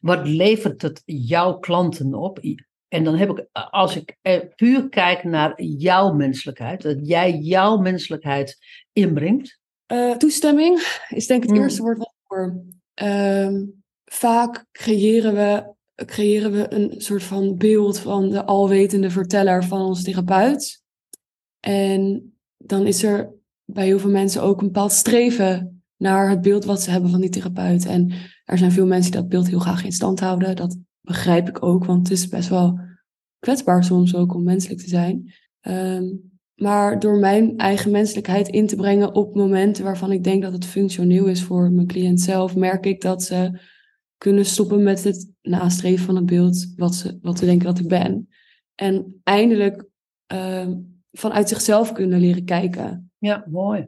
[0.00, 2.40] Wat levert het jouw klanten op?
[2.88, 4.16] En dan heb ik, als ik
[4.56, 8.58] puur kijk naar jouw menselijkheid, dat jij jouw menselijkheid
[8.92, 9.58] inbrengt.
[9.92, 11.64] Uh, toestemming is denk ik het mm.
[11.64, 12.64] eerste woord wat ik hoor.
[13.02, 13.62] Uh,
[14.04, 15.74] vaak creëren we,
[16.04, 20.82] creëren we een soort van beeld van de alwetende verteller van ons therapeut.
[21.60, 26.64] En dan is er bij heel veel mensen ook een bepaald streven naar het beeld
[26.64, 27.86] wat ze hebben van die therapeut.
[27.86, 28.12] En
[28.50, 30.56] er zijn veel mensen die dat beeld heel graag in stand houden.
[30.56, 32.80] Dat begrijp ik ook, want het is best wel
[33.38, 35.34] kwetsbaar soms ook om menselijk te zijn.
[35.68, 40.52] Um, maar door mijn eigen menselijkheid in te brengen op momenten waarvan ik denk dat
[40.52, 43.60] het functioneel is voor mijn cliënt zelf, merk ik dat ze
[44.16, 47.88] kunnen stoppen met het nastreven van het beeld wat ze, wat ze denken dat ik
[47.88, 48.28] ben.
[48.74, 49.84] En eindelijk
[50.32, 50.68] uh,
[51.12, 53.12] vanuit zichzelf kunnen leren kijken.
[53.18, 53.86] Ja, mooi.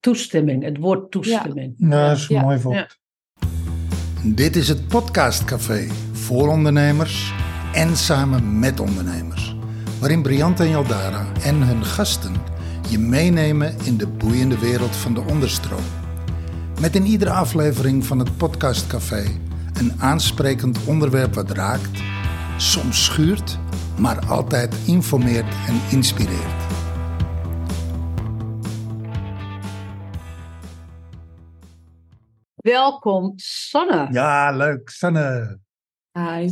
[0.00, 1.74] Toestemming, het woord toestemming.
[1.76, 3.02] Ja, dat is een mooi woord.
[4.26, 7.34] Dit is het Podcastcafé voor ondernemers
[7.72, 9.56] en samen met ondernemers.
[10.00, 12.34] Waarin Briant en Jaldara en hun gasten
[12.88, 15.84] je meenemen in de boeiende wereld van de onderstroom.
[16.80, 19.24] Met in iedere aflevering van het Podcastcafé
[19.78, 22.02] een aansprekend onderwerp wat raakt,
[22.56, 23.58] soms schuurt,
[23.98, 26.83] maar altijd informeert en inspireert.
[32.64, 34.08] Welkom, Sanne.
[34.10, 35.58] Ja, leuk, Sanne.
[36.18, 36.48] Hi.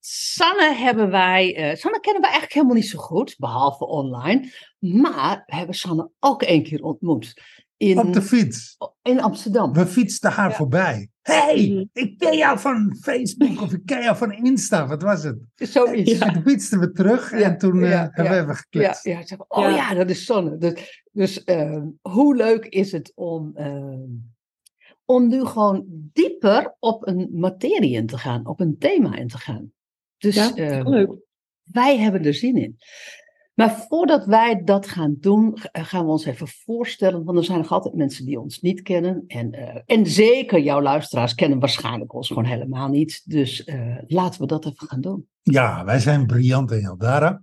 [0.00, 4.52] Sanne hebben wij, uh, Sanne kennen we eigenlijk helemaal niet zo goed, behalve online.
[4.78, 7.42] Maar we hebben Sanne ook één keer ontmoet.
[7.76, 8.76] In, op de fiets.
[9.02, 9.72] In Amsterdam.
[9.72, 11.08] We fietsten haar voorbij.
[11.22, 11.84] hey, mhm.
[11.92, 14.86] ik ken jou van Facebook of ik ken jou van Insta.
[14.86, 15.38] Wat was het?
[15.54, 16.12] Zoiets.
[16.12, 16.26] Ja.
[16.26, 19.04] En toen fietsten we terug en toen uh, hebben we gekletst.
[19.04, 19.44] Ja, ja.
[19.48, 19.94] oh ja.
[19.94, 20.56] dat is Sanne.
[20.56, 24.34] Dus, dus uh, hoe leuk is het om ehm,
[25.06, 29.38] om nu gewoon dieper op een materie in te gaan, op een thema in te
[29.38, 29.72] gaan.
[30.18, 31.14] Dus ja, ehm, leuk.
[31.64, 32.78] wij hebben er zin in.
[33.56, 37.24] Maar voordat wij dat gaan doen, gaan we ons even voorstellen.
[37.24, 39.24] Want er zijn nog altijd mensen die ons niet kennen.
[39.26, 43.22] En, uh, en zeker jouw luisteraars kennen waarschijnlijk ons gewoon helemaal niet.
[43.24, 45.28] Dus uh, laten we dat even gaan doen.
[45.42, 47.42] Ja, wij zijn Briant en Jaldara.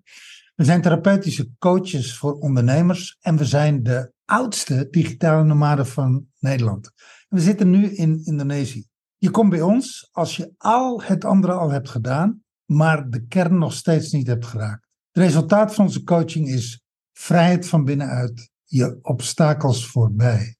[0.55, 3.17] We zijn therapeutische coaches voor ondernemers.
[3.21, 6.91] En we zijn de oudste digitale nomaden van Nederland.
[7.33, 8.85] We zitten nu in Indonesië.
[9.17, 13.57] Je komt bij ons als je al het andere al hebt gedaan, maar de kern
[13.57, 14.87] nog steeds niet hebt geraakt.
[15.11, 20.55] Het resultaat van onze coaching is vrijheid van binnenuit, je obstakels voorbij.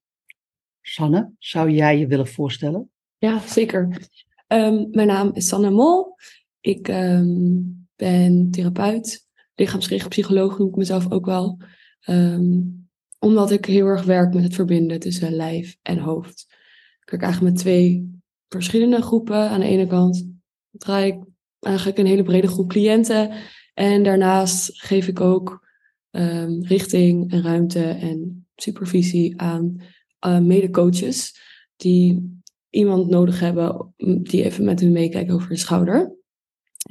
[0.80, 2.90] Sanne, zou jij je willen voorstellen?
[3.18, 4.08] Ja, zeker.
[4.48, 6.16] Um, mijn naam is Sanne Mol.
[6.60, 11.58] Ik um, ben therapeut, lichaamsgericht psycholoog noem ik mezelf ook wel.
[12.08, 16.53] Um, omdat ik heel erg werk met het verbinden tussen lijf en hoofd.
[17.04, 18.10] Ik werk eigenlijk met twee
[18.48, 19.48] verschillende groepen.
[19.50, 20.28] Aan de ene kant
[20.70, 21.24] draai ik
[21.60, 23.30] eigenlijk een hele brede groep cliënten.
[23.74, 25.66] En daarnaast geef ik ook
[26.10, 29.80] um, richting en ruimte en supervisie aan
[30.26, 31.40] uh, mede-coaches
[31.76, 32.32] die
[32.70, 36.16] iemand nodig hebben die even met hun meekijkt over hun schouder.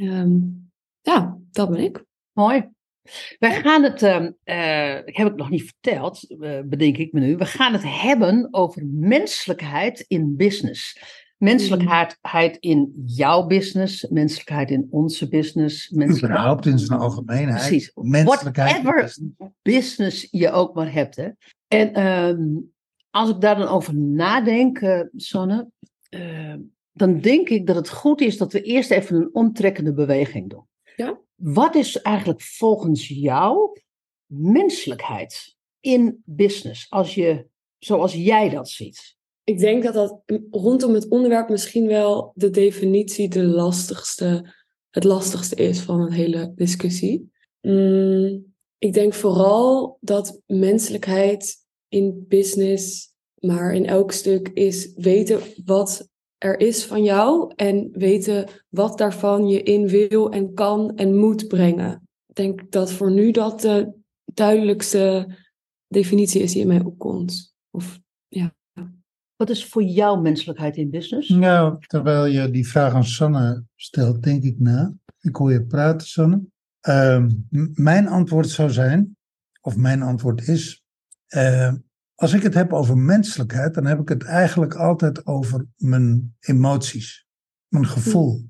[0.01, 2.05] Um, ja, dat ben ik.
[2.31, 2.69] Mooi.
[3.39, 7.19] Wij gaan het, uh, uh, ik heb het nog niet verteld, uh, bedenk ik me
[7.19, 7.37] nu.
[7.37, 10.99] We gaan het hebben over menselijkheid in business.
[11.37, 15.91] Menselijkheid in jouw business, menselijkheid in onze business.
[15.91, 17.67] Überhaupt in zijn algemeenheid.
[17.67, 17.91] Precies.
[17.95, 19.17] Menselijkheid Whatever
[19.61, 20.27] business.
[20.31, 21.15] je ook maar hebt.
[21.15, 21.29] Hè.
[21.67, 22.47] En ehm,
[23.09, 25.69] als ik daar dan over nadenk, uh, Sanne,
[26.93, 30.65] dan denk ik dat het goed is dat we eerst even een omtrekkende beweging doen.
[30.95, 31.19] Ja?
[31.43, 33.79] Wat is eigenlijk volgens jou
[34.25, 39.17] menselijkheid in business, als je, zoals jij dat ziet?
[39.43, 40.21] Ik denk dat dat
[40.51, 44.53] rondom het onderwerp misschien wel de definitie de lastigste,
[44.89, 47.31] het lastigste is van een hele discussie.
[47.61, 51.55] Mm, ik denk vooral dat menselijkheid
[51.87, 56.09] in business, maar in elk stuk, is weten wat
[56.43, 61.47] er is van jou en weten wat daarvan je in wil en kan en moet
[61.47, 62.07] brengen.
[62.27, 63.93] Ik denk dat voor nu dat de
[64.25, 65.35] duidelijkste
[65.87, 67.55] definitie is die in mij opkomt.
[67.71, 68.55] Of, ja.
[69.35, 71.29] Wat is voor jou menselijkheid in business?
[71.29, 74.93] Nou, terwijl je die vraag aan Sanne stelt, denk ik na.
[75.21, 76.41] Ik hoor je praten, Sanne.
[76.87, 77.25] Uh,
[77.73, 79.17] mijn antwoord zou zijn,
[79.61, 80.83] of mijn antwoord is,
[81.35, 81.73] uh,
[82.23, 87.27] als ik het heb over menselijkheid, dan heb ik het eigenlijk altijd over mijn emoties,
[87.67, 88.45] mijn gevoel, hm.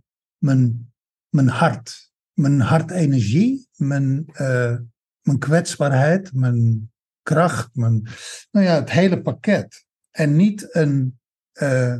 [0.45, 0.93] mijn,
[1.29, 4.77] mijn hart, mijn hartenergie, mijn, uh,
[5.21, 6.91] mijn kwetsbaarheid, mijn
[7.21, 8.07] kracht, mijn,
[8.51, 9.85] nou ja, het hele pakket.
[10.11, 11.19] En niet een
[11.61, 11.97] uh,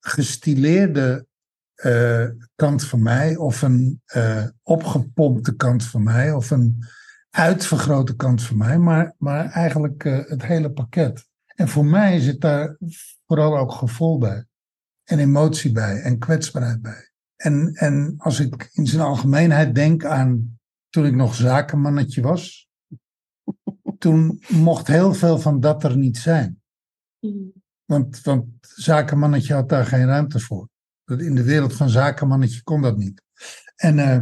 [0.00, 1.26] gestileerde
[1.74, 4.02] eh, kant van mij, of een
[4.62, 6.84] opgepompte kant van mij, of een
[7.36, 11.28] uitvergrote kant van mij, maar, maar eigenlijk uh, het hele pakket.
[11.46, 12.76] En voor mij zit daar
[13.26, 14.44] vooral ook gevoel bij,
[15.04, 17.10] en emotie bij, en kwetsbaarheid bij.
[17.36, 22.68] En, en als ik in zijn algemeenheid denk aan toen ik nog zakenmannetje was,
[23.98, 26.62] toen mocht heel veel van dat er niet zijn.
[27.20, 27.52] Mm.
[27.84, 30.68] Want, want zakenmannetje had daar geen ruimte voor.
[31.04, 33.22] In de wereld van zakenmannetje kon dat niet.
[33.76, 34.20] En uh,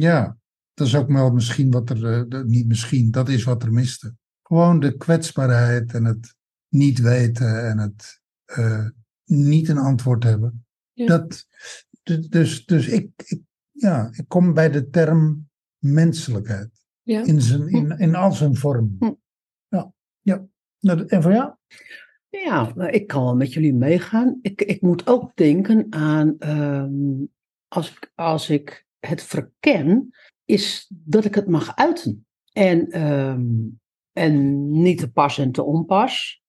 [0.00, 0.38] ja,
[0.80, 4.14] dat is ook wel misschien wat er, uh, niet misschien, dat is wat er miste.
[4.42, 6.34] Gewoon de kwetsbaarheid en het
[6.68, 8.20] niet weten en het
[8.58, 8.88] uh,
[9.24, 10.66] niet een antwoord hebben.
[10.92, 11.06] Ja.
[11.06, 11.46] Dat,
[12.28, 15.48] dus dus ik, ik, ja, ik kom bij de term
[15.78, 16.84] menselijkheid.
[17.02, 17.24] Ja.
[17.24, 18.96] In, zijn, in, in al zijn vormen.
[18.98, 19.12] Hm.
[19.68, 20.46] Ja, ja.
[20.78, 21.54] Nou, en voor jou?
[22.28, 24.38] Ja, nou, ik kan wel met jullie meegaan.
[24.42, 27.32] Ik, ik moet ook denken aan um,
[27.68, 30.10] als, ik, als ik het verken,
[30.50, 32.26] is dat ik het mag uiten.
[32.52, 33.80] En, um,
[34.12, 36.42] en niet te pas en te onpas.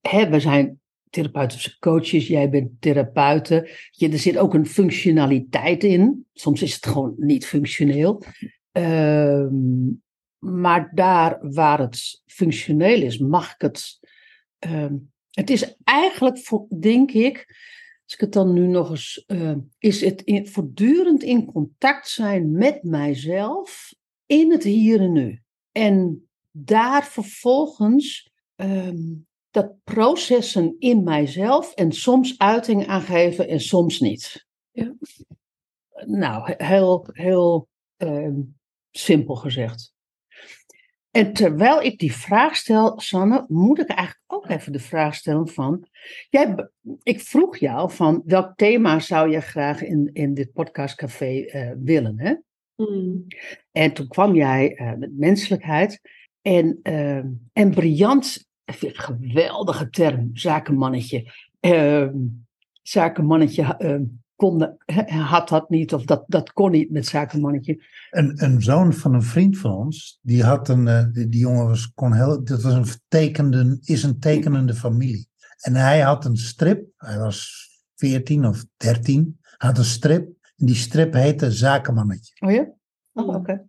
[0.00, 0.80] Hè, we zijn
[1.10, 3.68] therapeutische coaches, jij bent therapeuten.
[3.90, 6.26] Je, er zit ook een functionaliteit in.
[6.32, 8.22] Soms is het gewoon niet functioneel.
[8.72, 10.02] Um,
[10.38, 13.98] maar daar waar het functioneel is, mag ik het.
[15.30, 16.38] Het is eigenlijk,
[16.80, 17.46] denk ik,
[18.08, 19.24] als ik het dan nu nog eens.
[19.26, 23.94] Uh, is het in, voortdurend in contact zijn met mijzelf
[24.26, 25.42] in het hier en nu.
[25.72, 34.00] En daar vervolgens um, dat processen in mijzelf en soms uiting aan geven en soms
[34.00, 34.46] niet.
[34.70, 34.94] Ja.
[36.06, 38.38] Nou, heel, heel uh,
[38.90, 39.92] simpel gezegd.
[41.10, 45.48] En terwijl ik die vraag stel, Sanne, moet ik eigenlijk ook even de vraag stellen
[45.48, 45.86] van,
[46.30, 46.68] jij,
[47.02, 52.18] ik vroeg jou van welk thema zou je graag in, in dit podcastcafé uh, willen,
[52.18, 52.34] hè?
[52.76, 53.26] Mm.
[53.72, 56.00] En toen kwam jij uh, met menselijkheid
[56.42, 61.32] en, uh, en briljant, geweldige term, zakenmannetje.
[61.60, 62.16] Ehm,
[62.82, 64.04] zakenmannetje ehm,
[64.38, 64.76] kon,
[65.06, 67.84] had dat niet, of dat, dat kon niet met zakenmannetje.
[68.10, 71.66] Een, een zoon van een vriend van ons, die had een, uh, die, die, jongen
[71.66, 75.28] was, kon heel, dat was een tekende, is een tekenende familie.
[75.60, 80.26] En hij had een strip, hij was 14 of 13, had een strip,
[80.56, 82.34] en die strip heette Zakenmannetje.
[82.46, 82.68] Oh ja?
[83.12, 83.66] Oh, oké.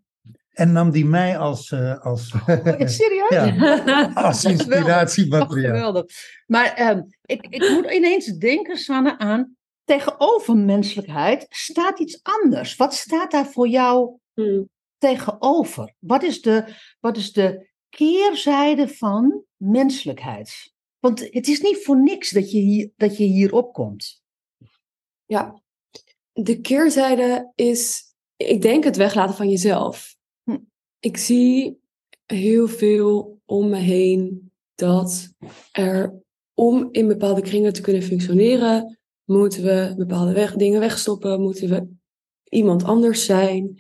[0.54, 1.72] En nam die mij als...
[1.72, 3.30] Uh, als oh, serieus?
[3.30, 5.76] ja, als inspiratiemateriaal.
[5.76, 6.06] Geweldig.
[6.48, 9.58] Maar um, ik, ik moet ineens denken, Sanne, aan
[9.90, 12.76] tegenover menselijkheid staat iets anders.
[12.76, 14.70] Wat staat daar voor jou hmm.
[14.98, 15.94] tegenover?
[16.00, 20.74] Wat is, de, wat is de keerzijde van menselijkheid?
[21.00, 24.22] Want het is niet voor niks dat je, hier, dat je hier opkomt.
[25.26, 25.62] Ja,
[26.32, 28.04] de keerzijde is,
[28.36, 30.16] ik denk, het weglaten van jezelf.
[30.44, 30.58] Hm.
[31.00, 31.80] Ik zie
[32.26, 35.34] heel veel om me heen dat
[35.72, 36.22] er
[36.54, 38.99] om in bepaalde kringen te kunnen functioneren,
[39.30, 41.42] Moeten we bepaalde weg, dingen wegstoppen?
[41.42, 41.88] Moeten we
[42.44, 43.80] iemand anders zijn?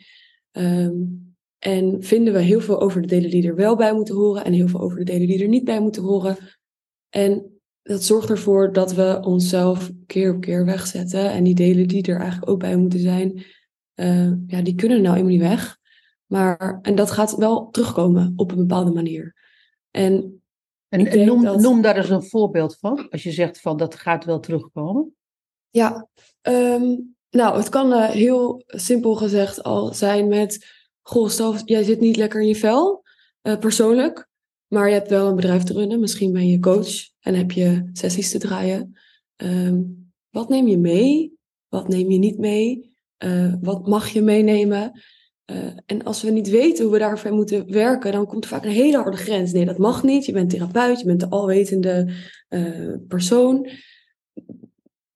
[0.51, 4.46] Um, en vinden we heel veel over de delen die er wel bij moeten horen
[4.46, 6.38] en heel veel over de delen die er niet bij moeten horen.
[7.10, 11.31] En dat zorgt ervoor dat we onszelf keer op keer wegzetten.
[11.31, 13.46] En die delen die er eigenlijk ook bij moeten zijn,
[13.96, 15.77] uh, ja, die kunnen nou helemaal niet weg.
[16.25, 19.36] Maar, en dat gaat wel terugkomen op een bepaalde manier.
[19.91, 20.41] En,
[20.89, 21.62] en, noem, dat...
[21.62, 23.10] noem daar eens een voorbeeld van.
[23.10, 25.13] Als je zegt van dat gaat wel terugkomen.
[25.70, 26.08] Ja,
[26.42, 30.78] um, nou, het kan uh, heel simpel gezegd al zijn met...
[31.02, 33.04] Goh, stel, jij zit niet lekker in je vel,
[33.44, 34.28] uh, persoonlijk.
[34.68, 36.00] Maar je hebt wel een bedrijf te runnen.
[36.00, 38.98] Misschien ben je coach en heb je sessies te draaien.
[39.36, 41.34] Um, wat neem je mee?
[41.68, 42.94] Wat neem je niet mee?
[43.24, 45.02] Uh, wat mag je meenemen?
[45.86, 48.72] en als we niet weten hoe we daarvoor moeten werken, dan komt er vaak een
[48.72, 49.52] hele harde grens.
[49.52, 50.26] Nee, dat mag niet.
[50.26, 52.14] Je bent therapeut, je bent de alwetende
[53.08, 53.70] persoon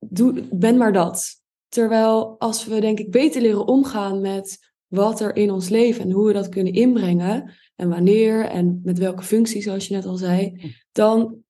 [0.09, 1.41] doe, ben maar dat.
[1.67, 6.11] Terwijl als we denk ik beter leren omgaan met wat er in ons leven en
[6.11, 10.17] hoe we dat kunnen inbrengen en wanneer en met welke functie, zoals je net al
[10.17, 11.43] zei, dan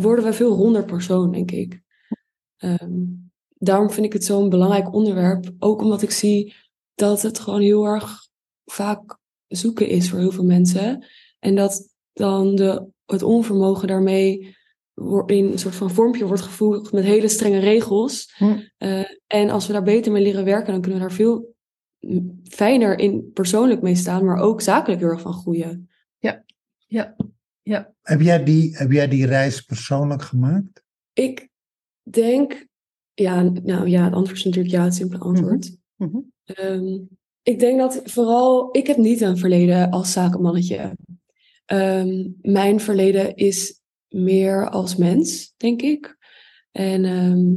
[0.00, 1.82] worden we veel ronder persoon, denk ik.
[2.58, 6.54] Um, daarom vind ik het zo'n belangrijk onderwerp, ook omdat ik zie
[6.94, 8.28] dat het gewoon heel erg
[8.64, 11.06] vaak zoeken is voor heel veel mensen.
[11.38, 14.56] En dat dan de, het onvermogen daarmee
[15.26, 18.34] in een soort van vormpje wordt gevoerd met hele strenge regels.
[18.36, 18.58] Hm.
[18.78, 21.54] Uh, en als we daar beter mee leren werken, dan kunnen we daar veel
[22.44, 25.90] fijner in persoonlijk mee staan, maar ook zakelijk heel erg van groeien.
[26.18, 26.44] Ja,
[26.86, 27.16] ja,
[27.62, 27.94] ja.
[28.02, 30.82] Heb jij die, heb jij die reis persoonlijk gemaakt?
[31.12, 31.48] Ik
[32.02, 32.66] denk
[33.14, 35.76] Ja, nou ja, het antwoord is natuurlijk ja, het simpele antwoord.
[35.96, 36.18] Mhm.
[36.44, 36.98] Ehm,
[37.42, 40.96] ik denk dat vooral, ik heb niet een verleden als zakenmannetje.
[41.64, 43.82] Ehm, mijn verleden is
[44.14, 46.16] meer als mens, denk ik.
[46.72, 47.52] En ehm,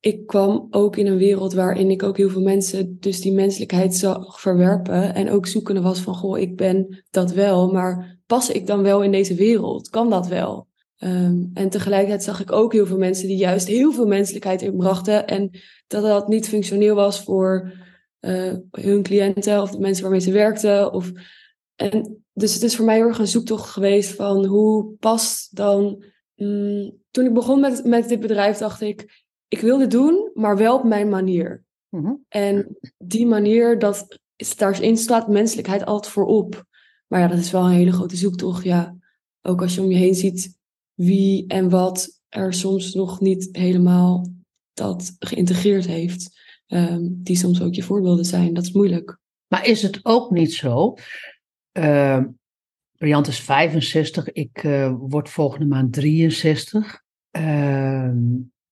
[0.00, 3.94] ik kwam ook in een wereld waarin ik ook heel veel mensen dus die menselijkheid
[3.94, 5.14] zag verwerpen.
[5.14, 9.02] En ook zoekende was van, goh, ik ben dat wel, maar pas ik dan wel
[9.02, 9.88] in deze wereld?
[9.88, 10.66] Kan dat wel?
[10.96, 15.26] Ehm, en tegelijkertijd zag ik ook heel veel mensen die juist heel veel menselijkheid inbrachten.
[15.26, 15.50] En
[15.86, 17.72] dat dat niet functioneel was voor
[18.20, 20.92] eh, hun cliënten of de mensen waarmee ze werkten.
[20.92, 21.12] Of,
[21.76, 26.04] en dus het is voor mij heel erg een zoektocht geweest van hoe past dan.
[26.34, 30.56] Mm, toen ik begon met, met dit bedrijf, dacht ik, ik wil dit doen, maar
[30.56, 31.64] wel op mijn manier.
[31.88, 32.12] Mhm.
[32.28, 34.18] En die manier, dat
[34.56, 36.64] daarin staat menselijkheid altijd voor op.
[37.06, 38.64] Maar ja, dat is wel een hele grote zoektocht.
[38.64, 38.96] Ja,
[39.42, 40.58] ook als je om je heen ziet
[40.94, 44.32] wie en wat er soms nog niet helemaal
[44.72, 46.42] dat geïntegreerd heeft.
[46.66, 48.54] ehm, die soms ook je voorbeelden zijn.
[48.54, 49.18] Dat is moeilijk.
[49.46, 50.94] Maar is het ook niet zo?
[51.78, 52.20] Uh,
[52.96, 57.02] Briant is 65, ik eh, word volgende maand 63.
[57.30, 58.16] Ehm,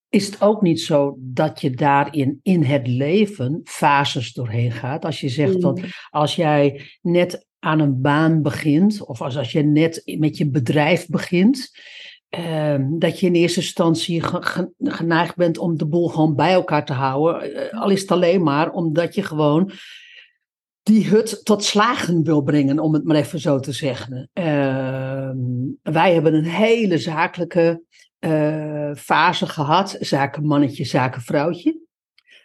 [0.08, 5.04] is het ook niet zo dat je daarin in het leven fases doorheen gaat?
[5.04, 5.84] Als je zegt van Mm.
[6.10, 11.06] als jij net aan een baan begint, of als, als je net met je bedrijf
[11.08, 11.70] begint,
[12.28, 16.52] ehm, dat je in eerste instantie ge- ge- geneigd bent om de boel gewoon bij
[16.52, 17.54] elkaar te houden.
[17.70, 19.70] Eh, al is het alleen maar omdat je gewoon
[20.82, 24.30] die hut tot slagen wil brengen, om het maar even zo te zeggen.
[24.32, 25.36] Ehm,
[25.82, 27.82] wij hebben een hele zakelijke
[28.18, 31.80] eh, fase gehad, zakenmannetje, zakenvrouwtje.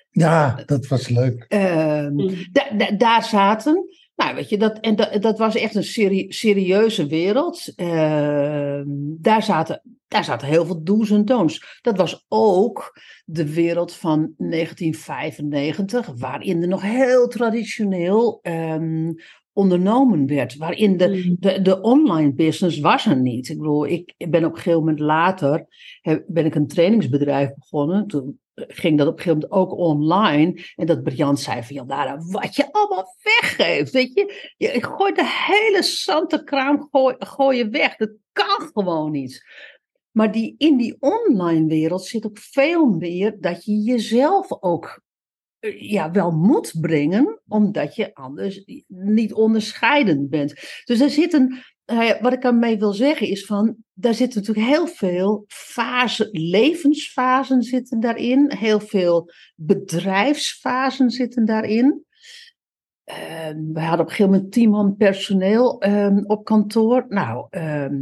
[0.10, 1.46] Ja, dat was leuk.
[1.48, 2.36] Ehm, Mm.
[2.52, 3.86] da- da- daar zaten,
[4.18, 7.74] nou weet je, dat, en dat, dat was echt een serie- serieuze wereld.
[7.76, 8.86] Ehm,
[9.20, 11.80] daar, zaten, daar zaten heel veel do's en don'ts.
[11.82, 19.12] Dat was ook de wereld van 1995, waarin er nog heel traditioneel ehm,
[19.54, 20.56] ondernomen werd.
[20.58, 21.36] Waarin de, Mm.
[21.40, 23.50] de, de online business was er niet.
[23.50, 25.66] Ik bedoel, ik ben op een gegeven moment later,
[26.28, 28.08] ben ik een trainingsbedrijf begonnen.
[28.08, 30.62] Toen ging dat op een gegeven moment ook online.
[30.76, 34.54] En dat Briant zei van, ja, Lara, wat je allemaal weggeeft, weet je.
[34.58, 37.96] Je gooit de hele zante kraam gooi, je weg.
[37.96, 39.46] Dat kan gewoon niet.
[40.12, 45.02] Maar die, in die online wereld zit ook veel meer dat je jezelf ook
[45.60, 50.54] eh, ja, wel moet brengen, omdat je anders niet onderscheidend bent.
[50.86, 51.64] Dus er zit een,
[52.22, 58.00] wat ik daarmee wil zeggen is van, daar zitten natuurlijk heel veel fase, levensfasen zitten
[58.00, 62.06] daarin, heel veel bedrijfsfasen zitten daarin.
[63.04, 67.06] Ehm, we hadden op een gegeven moment tien man personeel ehm, op kantoor.
[67.10, 67.96] Nou, ehm,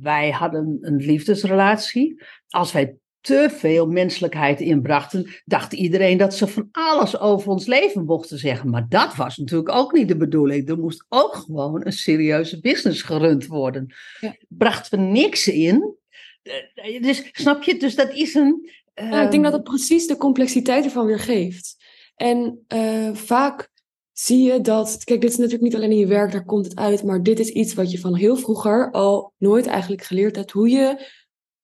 [0.00, 2.22] wij hadden een liefdesrelatie.
[2.48, 8.04] Als wij te veel menselijkheid inbrachten, dacht iedereen dat ze van alles over ons leven
[8.04, 8.70] mochten zeggen.
[8.70, 10.68] Maar dat was natuurlijk ook niet de bedoeling.
[10.68, 13.94] Er moest ook gewoon een serieuze business gerund worden.
[14.20, 14.36] Ja.
[14.48, 15.94] Brachten we niks in.
[16.42, 17.76] Eh, Dus snap je?
[17.76, 18.70] Dus dat is een.
[18.94, 21.76] Ik denk dat ehm, het precies de complexiteit ervan weer geeft.
[22.14, 23.70] En eh, vaak
[24.12, 26.76] zie je dat, kijk, dit is natuurlijk niet alleen in je werk, daar komt het
[26.76, 30.50] uit, maar dit is iets wat je van heel vroeger al nooit eigenlijk geleerd hebt.
[30.50, 31.08] Hoe je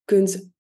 [0.05, 0.51] kunt,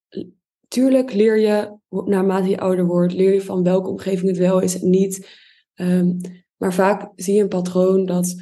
[0.69, 4.81] tuurlijk leer je, naarmate je ouder wordt, leer je van welke omgeving het wel is
[4.81, 5.29] en niet.
[5.75, 6.13] Ehm,
[6.57, 8.35] maar vaak zie je een patroon dat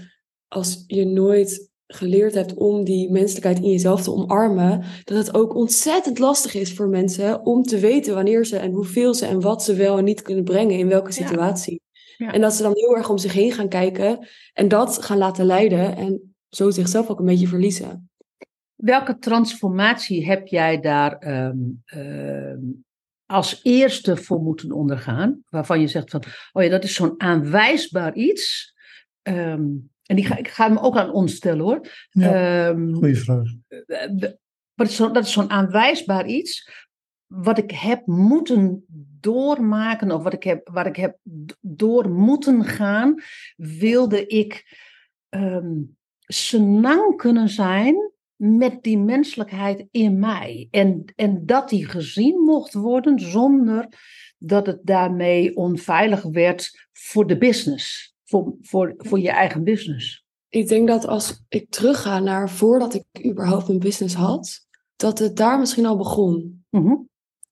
[0.49, 5.55] als je nooit geleerd hebt om die menselijkheid in jezelf te omarmen, dat het ook
[5.55, 9.63] ontzettend lastig is voor mensen om te weten wanneer ze en hoeveel ze en wat
[9.65, 11.27] ze wel en niet kunnen brengen in welke Ja.
[11.27, 11.83] situatie.
[12.17, 12.33] Ja.
[12.33, 15.45] En dat ze dan heel erg om zich heen gaan kijken en dat gaan laten
[15.47, 18.11] leiden en zo zichzelf ook een beetje verliezen.
[18.75, 22.61] Welke transformatie heb jij daar ehm, ehm,
[23.27, 25.43] als eerste voor moeten ondergaan?
[25.49, 28.75] Waarvan je zegt van, oh ja, dat is zo'n aanwijsbaar iets.
[29.23, 29.67] Ehm,
[30.07, 31.89] en die ga, ik ga hem ook aan ons stellen hoor.
[32.11, 33.47] Ja, goeie vraag.
[33.87, 34.31] eh,
[34.75, 36.71] wat is zo, dat is zo'n aanwijsbaar iets.
[37.27, 38.85] Wat ik heb moeten
[39.21, 41.19] doormaken, of wat ik heb, waar ik heb
[41.61, 43.15] door moeten gaan,
[43.57, 44.79] wilde ik
[45.29, 45.81] ehm
[46.27, 48.14] senang kunnen zijn
[48.45, 50.69] met die menselijkheid in mij.
[50.71, 53.89] En, en dat die gezien mocht worden zonder
[54.39, 58.15] dat het daarmee onveilig werd voor de business.
[58.25, 60.25] Voor, voor, voor je eigen business.
[60.49, 65.37] Ik denk dat als ik terugga naar voordat ik überhaupt een business had, dat het
[65.37, 66.65] daar misschien al begon.
[66.71, 66.95] Mhm.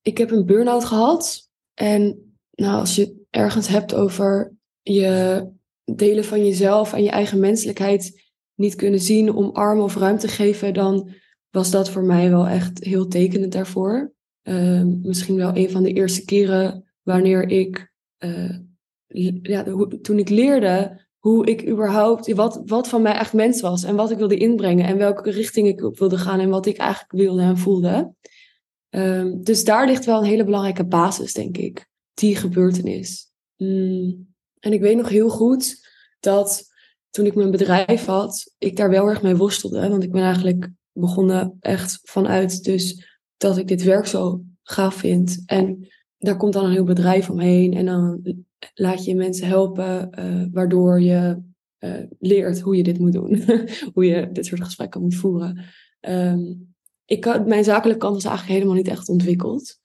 [0.02, 1.50] ik heb een burn-out gehad.
[1.74, 5.46] En nou, als je het ergens hebt over je
[5.84, 11.10] delen van jezelf en je eigen menselijkheid niet kunnen zien, omarmen of ruimte geven, dan
[11.50, 14.12] was dat voor mij wel echt heel tekenend daarvoor.
[14.42, 18.56] ehm, misschien wel een van de eerste keren wanneer ik, eh,
[19.42, 19.64] ja,
[20.02, 24.10] toen ik leerde hoe ik überhaupt, wat, wat van mij echt mens was en wat
[24.10, 27.42] ik wilde inbrengen en welke richting ik op wilde gaan en wat ik eigenlijk wilde
[27.42, 28.14] en voelde.
[28.88, 33.26] Ehm, dus daar ligt wel een hele belangrijke basis, denk ik, die gebeurtenis.
[33.56, 34.34] Mm.
[34.58, 35.88] En ik weet nog heel goed
[36.20, 36.71] dat
[37.12, 39.88] toen ik mijn bedrijf had, ik daar wel erg mee worstelde.
[39.88, 45.42] Want ik ben eigenlijk begonnen echt vanuit dus dat ik dit werk zo gaaf vind.
[45.46, 45.88] En
[46.18, 47.74] daar komt dan een heel bedrijf omheen.
[47.74, 48.22] En dan
[48.74, 51.42] laat je mensen helpen, uh, waardoor je
[51.78, 53.44] uh, leert hoe je dit moet doen.
[53.94, 55.64] hoe je dit soort gesprekken moet voeren.
[56.00, 59.78] Um, ik mijn zakelijke kant was eigenlijk helemaal niet echt ontwikkeld.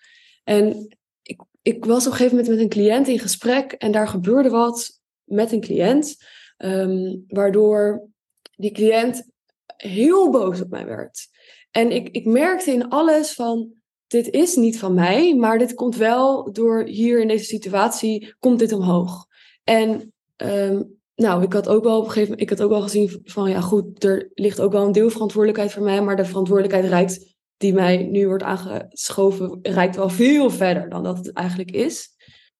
[0.44, 0.88] En
[1.22, 4.50] ik, ik was op een gegeven moment met een cliënt in gesprek en daar gebeurde
[4.50, 6.16] wat met een cliënt,
[6.58, 8.08] um, waardoor
[8.56, 9.30] die cliënt
[9.78, 11.28] heel boos op mij werd.
[11.72, 13.72] En ik, ik merkte in alles van,
[14.08, 18.60] dit is niet van mij, maar dit komt wel door hier in deze situatie, komt
[18.60, 19.26] dit omhoog.
[19.64, 23.22] En um, nou, ik had ook wel op een gegeven ik had ook wel gezien
[23.24, 26.86] van, ja goed, er ligt ook wel een deel verantwoordelijkheid voor mij, maar de verantwoordelijkheid
[26.86, 32.10] reikt, die mij nu wordt aangeschoven, reikt wel veel verder dan dat het eigenlijk is.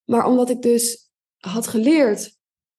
[0.06, 2.37] Maar omdat ik dus had geleerd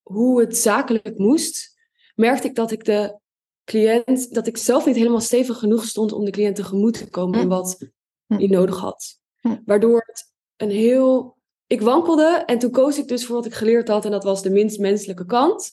[0.09, 1.77] hoe het zakelijk moest,
[2.15, 3.19] merkte ik dat ik de
[3.65, 7.39] cliënt, dat ik zelf niet helemaal stevig genoeg stond om de cliënt tegemoet te komen
[7.39, 7.51] in hm.
[7.51, 7.79] wat
[8.27, 8.35] hm.
[8.35, 9.21] hij nodig had.
[9.41, 9.57] Hm.
[9.65, 11.37] Waardoor het een heel.
[11.67, 14.43] Ik wankelde en toen koos ik dus voor wat ik geleerd had en dat was
[14.43, 15.71] de minst menselijke kant.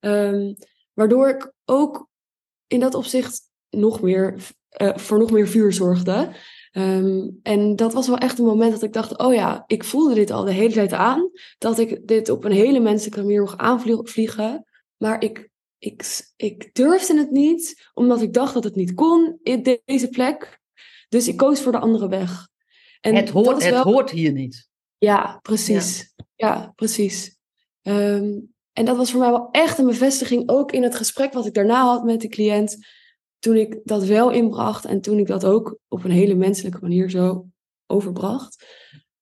[0.00, 0.54] Um,
[0.92, 2.08] waardoor ik ook
[2.66, 4.34] in dat opzicht nog meer,
[4.82, 6.32] uh, voor nog meer vuur zorgde.
[6.76, 10.14] Um, en dat was wel echt een moment dat ik dacht: oh ja, ik voelde
[10.14, 11.30] dit al de hele tijd aan.
[11.58, 14.64] Dat ik dit op een hele menselijke manier mocht aanvliegen.
[14.96, 15.52] Maar ik
[15.84, 16.04] ik,
[16.36, 20.60] ik durfde het niet, omdat ik dacht dat het niet kon in deze plek.
[21.08, 22.48] Dus ik koos voor de andere weg.
[23.00, 24.68] En het hoort, het hoort hier niet.
[24.98, 26.14] Ja, precies.
[26.34, 27.36] Ja, precies.
[27.82, 31.46] Um, en dat was voor mij wel echt een bevestiging, ook in het gesprek wat
[31.46, 32.86] ik daarna had met de cliënt.
[33.44, 37.10] Toen ik dat wel inbracht en toen ik dat ook op een hele menselijke manier
[37.10, 37.46] zo
[37.86, 38.66] overbracht.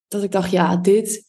[0.07, 1.23] Dat ik dacht, ja, dit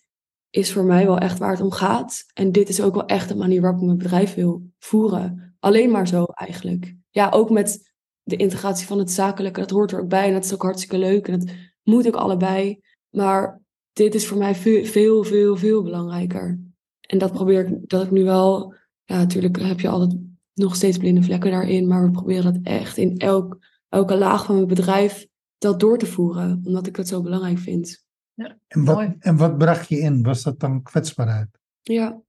[0.51, 2.25] is voor mij wel echt waar het om gaat.
[2.35, 5.57] En dit is ook wel echt de manier waarop ik mijn bedrijf wil voeren.
[5.59, 6.95] Alleen maar zo eigenlijk.
[7.11, 10.27] Ja, ook met de integratie van het zakelijke, dat hoort er ook bij.
[10.27, 11.29] En dat is ook hartstikke leuk.
[11.29, 12.81] En dat moet ook allebei.
[13.09, 16.61] Maar dit is voor mij veel, veel, veel, veel belangrijker.
[17.01, 20.99] En dat probeer ik, dat ik nu wel, ja, natuurlijk heb je altijd nog steeds
[20.99, 21.87] blinde vlekken daarin.
[21.87, 25.27] Maar we proberen dat echt in elk, elke laag van mijn bedrijf
[25.59, 26.62] dat door te voeren.
[26.64, 28.05] Omdat ik dat zo belangrijk vind.
[28.35, 30.23] Ja, en, wat, en wat bracht je in?
[30.23, 31.49] Was dat dan kwetsbaarheid?
[31.83, 32.21] Ja,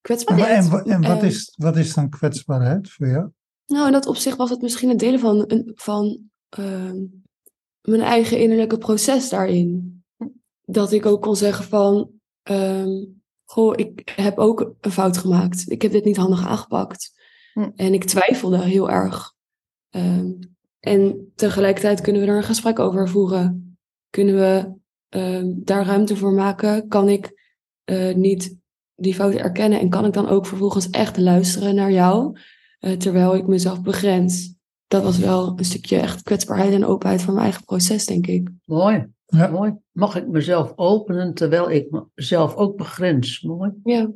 [0.00, 0.72] kwetsbaarheid.
[0.72, 3.30] En, en, wat, is, wat is dan kwetsbaarheid voor jou?
[3.66, 6.18] Nou, in dat opzicht was het misschien een deel van, van
[6.58, 6.92] uh,
[7.80, 10.02] mijn eigen innerlijke proces daarin.
[10.64, 12.10] Dat ik ook kon zeggen van,
[12.50, 13.06] uh,
[13.44, 15.70] goh, ik heb ook een fout gemaakt.
[15.70, 17.17] Ik heb dit niet handig aangepakt.
[17.58, 17.70] Hm.
[17.76, 19.34] En ik twijfelde heel erg.
[19.96, 20.30] Uh,
[20.80, 23.78] en tegelijkertijd kunnen we er een gesprek over voeren.
[24.10, 24.72] Kunnen we
[25.16, 26.88] uh, daar ruimte voor maken?
[26.88, 27.32] Kan ik
[27.90, 28.56] uh, niet
[28.94, 32.38] die fouten erkennen en kan ik dan ook vervolgens echt luisteren naar jou,
[32.80, 34.56] uh, terwijl ik mezelf begrens?
[34.86, 38.50] Dat was wel een stukje echt kwetsbaarheid en openheid van mijn eigen proces, denk ik.
[38.64, 39.06] Mooi.
[39.26, 39.46] Ja.
[39.46, 39.74] Mooi.
[39.92, 43.40] Mag ik mezelf openen terwijl ik mezelf ook begrens?
[43.40, 43.70] Mooi.
[43.84, 44.10] Ja.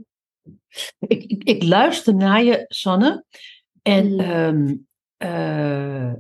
[0.99, 3.25] Ik, ik, ik luister naar je, Sanne.
[3.83, 4.21] En, mm.
[4.21, 4.87] um,
[5.19, 6.13] uh,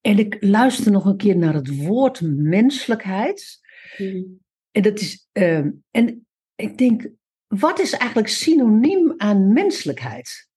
[0.00, 3.60] en ik luister nog een keer naar het woord menselijkheid.
[3.98, 4.40] Mm.
[4.70, 7.08] En dat is, uh, en ik denk,
[7.46, 10.48] wat is eigenlijk synoniem aan menselijkheid?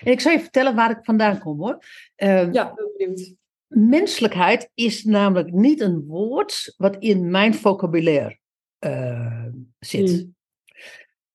[0.00, 1.78] En ik zal je vertellen waar ik vandaan kom hoor.
[2.16, 3.34] Uh, ja, benieuwd.
[3.66, 8.38] Menselijkheid is namelijk niet een woord wat in mijn vocabulaire
[8.80, 9.46] uh,
[9.78, 10.10] zit.
[10.10, 10.35] Mm.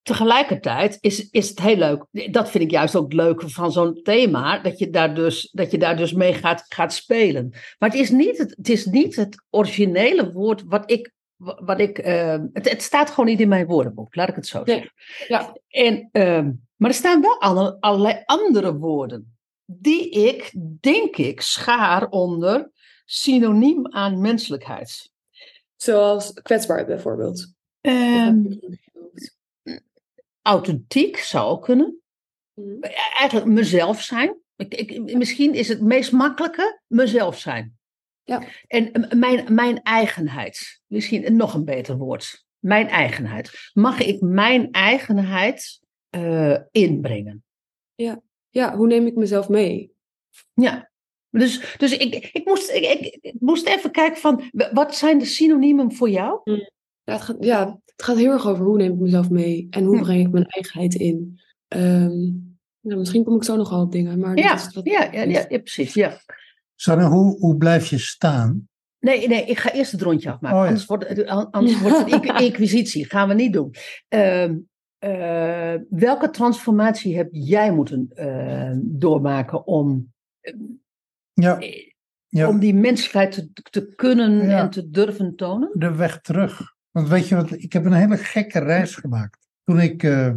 [0.01, 2.05] Tegelijkertijd is, is het heel leuk.
[2.31, 4.59] Dat vind ik juist ook leuk van zo'n thema.
[4.59, 7.49] Dat je daar dus, dat je daar dus mee gaat, gaat spelen.
[7.79, 11.11] Maar het is, niet het, het is niet het originele woord wat ik
[11.41, 14.61] wat ik, uh, het, het, staat gewoon niet in mijn woordenboek, laat ik het zo
[14.65, 14.91] zeggen.
[15.27, 15.57] Ja.
[15.67, 22.07] En, uh, maar er staan wel alle, allerlei andere woorden, die ik, denk ik, schaar
[22.09, 22.71] onder
[23.05, 25.11] synoniem aan menselijkheid.
[25.75, 27.53] Zoals kwetsbaar bijvoorbeeld.
[27.81, 28.59] Um,
[30.41, 32.01] authentiek zou kunnen.
[32.53, 32.81] Mm.
[33.17, 34.39] Eigenlijk mezelf zijn.
[34.55, 37.79] Ik, ik, misschien is het meest makkelijke mezelf zijn.
[38.23, 38.43] Ja.
[38.67, 42.45] En mijn, mijn eigenheid, misschien nog een beter woord.
[42.59, 43.69] Mijn eigenheid.
[43.73, 45.81] Mag ik mijn eigenheid
[46.15, 47.43] uh, inbrengen?
[47.95, 48.21] Ja.
[48.49, 49.91] ja, hoe neem ik mezelf mee?
[50.53, 50.91] Ja.
[51.29, 55.93] Dus, dus ik, ik, moest, ik, ik, moest even kijken van, wat zijn de synoniemen
[55.93, 56.41] voor jou?
[56.43, 56.71] Ja
[57.03, 59.97] het, gaat, ja, het gaat heel erg over hoe neem ik mezelf mee en hoe
[59.97, 60.03] Hm.
[60.03, 61.39] breng ik mijn eigenheid in.
[61.67, 62.19] Ehm,
[62.81, 65.45] nou, misschien kom ik zo nog wel op dingen, maar dit Ja, ja, ja, ja,
[65.49, 65.93] ja, precies.
[65.93, 66.17] Ja.
[66.75, 68.69] Sanne, hoe, hoe blijf je staan?
[68.99, 70.57] Nee, nee, ik ga eerst het rondje afmaken.
[70.57, 70.67] Oh ja.
[70.69, 73.05] Anders wordt het, anders wordt het inqu- inquisitie.
[73.05, 73.73] Gaan we niet doen.
[74.07, 74.57] Ehm,
[74.97, 80.13] eh, welke transformatie heb jij moeten eh, doormaken om,
[81.33, 81.89] Ja, eh,
[82.27, 82.47] ja.
[82.49, 84.59] om die menselijkheid te, te kunnen Ja.
[84.59, 85.69] en te durven tonen?
[85.73, 86.61] de weg terug.
[86.91, 89.47] Want weet je wat, ik heb een hele gekke reis gemaakt.
[89.63, 90.33] Toen ik eh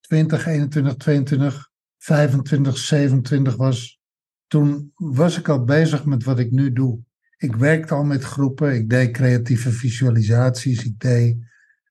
[0.00, 4.00] 20, 21, 22, 25, 27 was,
[4.46, 7.00] toen was ik al bezig met wat ik nu doe.
[7.36, 11.36] Ik werkte al met groepen, ik deed creatieve visualisaties, ik deed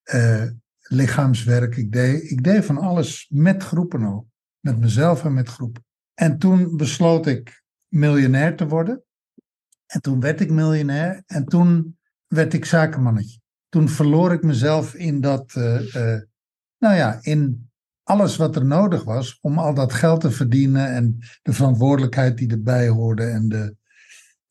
[0.04, 0.46] eh,
[0.80, 4.30] lichaamswerk, ik deed, ik deed van alles met groepen al.
[4.60, 5.86] Met mezelf en met groepen.
[6.14, 9.04] En toen besloot ik miljonair te worden.
[9.86, 13.40] En toen werd ik miljonair en toen werd ik zakenmannetje.
[13.78, 16.22] Toen verloor ik mezelf in dat, eh, eh,
[16.78, 17.70] nou ja, in
[18.04, 22.52] alles wat er nodig was om al dat geld te verdienen en de verantwoordelijkheid die
[22.52, 23.76] erbij hoorde en de,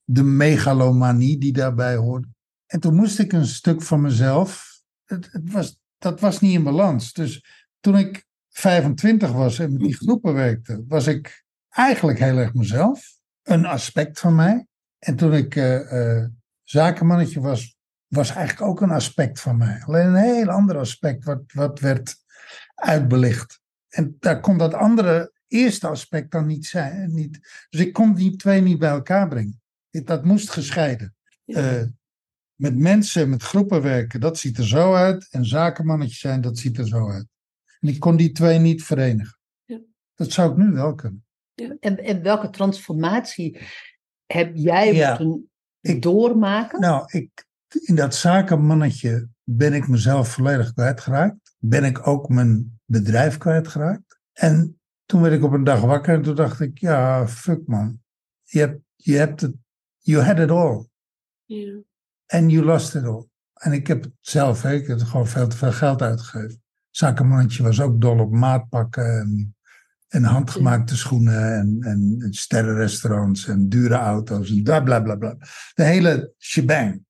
[0.05, 2.29] de megalomanie die daarbij hoorde.
[2.67, 6.65] En toen moest ik een stuk van mezelf, het, het was, dat was niet in
[6.65, 7.13] balans.
[7.13, 7.45] Dus
[7.81, 13.19] toen ik 25 was en met die groepen werkte, was ik eigenlijk heel erg mezelf,
[13.43, 14.67] een aspect van mij.
[14.99, 16.25] En toen ik eh,
[16.63, 17.76] zakenmannetje was,
[18.07, 19.83] was eigenlijk ook een aspect van mij.
[19.85, 22.17] Alleen een heel ander aspect wat, wat werd
[22.75, 23.61] uitbelicht.
[23.89, 27.15] En daar kon dat andere eerste aspect dan niet zijn.
[27.15, 29.61] Niet, dus ik kon die twee niet bij elkaar brengen.
[29.91, 31.15] Dat moest gescheiden.
[31.45, 31.79] Ja.
[31.79, 31.87] Eh,
[32.55, 35.29] met mensen, met groepen werken, dat ziet er zo uit.
[35.31, 37.27] En zakenmannetje zijn, dat ziet er zo uit.
[37.81, 39.39] En ik kon die twee niet verenigen.
[39.65, 39.81] Ja.
[40.15, 41.25] Dat zou ik nu wel kunnen.
[41.81, 43.61] En, en welke transformatie
[44.27, 46.81] heb jij moeten Ik- doormaken?
[46.81, 47.46] Nou, ik,
[47.81, 51.57] in dat zakenmannetje ben ik mezelf volledig kwijtgeraakt.
[51.59, 54.19] Ben ik ook mijn bedrijf kwijtgeraakt.
[54.33, 58.01] En toen werd ik op een dag wakker en toen dacht ik, ja, fuck man.
[58.43, 59.55] Je hebt, je hebt het,
[59.99, 60.87] you had it all.
[61.45, 61.79] Ja.
[62.27, 63.25] And you lost it all.
[63.53, 66.63] En ik heb het zelf, hè, ik heb gewoon veel te veel geld uitgegeven.
[66.91, 69.57] Zakenmannetje was ook dol op maatpakken en,
[70.09, 75.37] en handgemaakte schoenen en, en sterrenrestaurants en dure auto's en bla bla bla bla.
[75.75, 77.05] De hele shebang.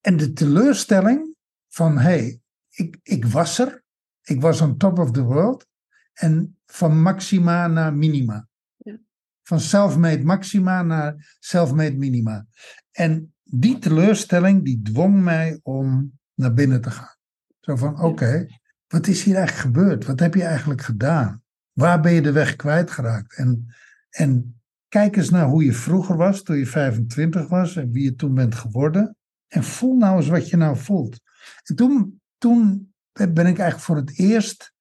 [0.00, 1.36] En de teleurstelling
[1.68, 3.82] van, hé, hey, ik, ik was er.
[4.22, 5.66] Ik was on top of the world.
[6.12, 8.48] En van maxima naar minima.
[8.76, 8.98] Ja.
[9.42, 12.46] Van self-made maxima naar self-made minima.
[12.90, 17.16] En die teleurstelling, die dwong mij om naar binnen te gaan.
[17.60, 18.46] Zo van, oké,
[18.86, 20.06] wat is hier eigenlijk gebeurd?
[20.06, 21.42] Wat heb je eigenlijk gedaan?
[21.72, 23.36] Waar ben je de weg kwijtgeraakt?
[23.36, 23.66] En,
[24.10, 28.14] en kijk eens naar hoe je vroeger was, toen je 25 was en wie je
[28.14, 29.16] toen bent geworden.
[29.50, 31.18] En voel nou eens wat je nou voelt.
[31.64, 34.72] En toen, toen ben ik eigenlijk voor het eerst,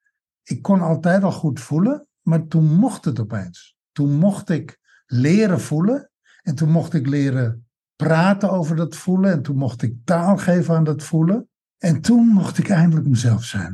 [0.44, 3.76] ik kon altijd al goed voelen, maar toen mocht het opeens.
[3.92, 9.42] Toen mocht ik leren voelen en toen mocht ik leren praten over dat voelen en
[9.42, 11.50] toen mocht ik taal geven aan dat voelen.
[11.78, 13.74] En toen mocht ik eindelijk mezelf zijn.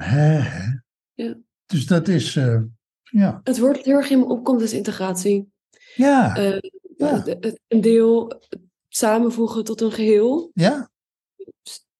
[1.13, 1.35] Ja.
[1.65, 2.61] Dus dat is, eh,
[3.01, 3.39] ja.
[3.43, 5.51] Het woord dat heel erg in me opkomt is integratie.
[5.95, 6.59] Ja, Eh,
[6.97, 7.23] Ja.
[7.23, 8.41] het- Een deel
[8.95, 10.51] samenvoegen tot een geheel.
[10.53, 10.89] ja,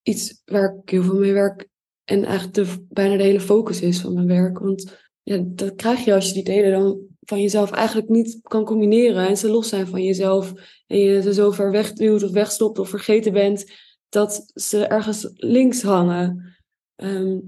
[0.02, 1.68] Iets waar ik heel veel mee werk.
[2.04, 4.60] En eigenlijk de, bijna de hele focus is van mijn werk.
[4.60, 8.66] Want ja, dat krijg je als je die delen dan van jezelf eigenlijk niet kan
[8.66, 9.28] combineren.
[9.28, 10.54] En ze los zijn van jezelf.
[10.88, 13.72] En je ze zo ver wegduwt of wegstopt of vergeten bent.
[14.10, 16.56] Dat ze ergens links hangen.
[16.96, 17.40] Ehm,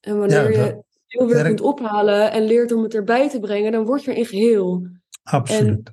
[0.00, 3.40] en wanneer Ja, dat je heel weer kunt ophalen en leert om het erbij te
[3.40, 3.72] brengen.
[3.72, 4.86] Dan word je er in geheel.
[5.22, 5.90] absoluut.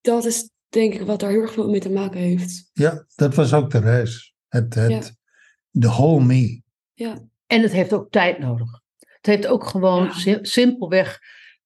[0.00, 2.70] Dat is denk ik wat daar heel erg veel mee te maken heeft.
[2.72, 4.34] Ja, dat was ook de reis.
[4.48, 5.16] Het, het,
[5.70, 6.62] The whole me.
[7.46, 8.80] En het heeft ook tijd nodig.
[8.98, 10.12] Het heeft ook gewoon Ja.
[10.12, 11.18] si- simpelweg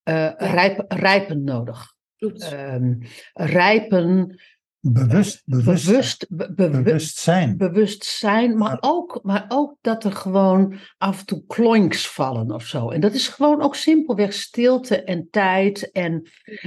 [0.02, 1.94] eh, rijp, rijpen nodig.
[2.38, 2.94] Ehm,
[3.32, 4.40] rijpen,
[4.92, 7.56] Bewust, bewust, bewust, be- be- bewustzijn.
[7.56, 8.78] bewustzijn, maar Ja.
[8.80, 12.90] ook, maar ook dat er gewoon af en toe klonks vallen of zo.
[12.90, 15.90] En dat is gewoon ook simpelweg stilte en tijd.
[15.92, 16.22] En,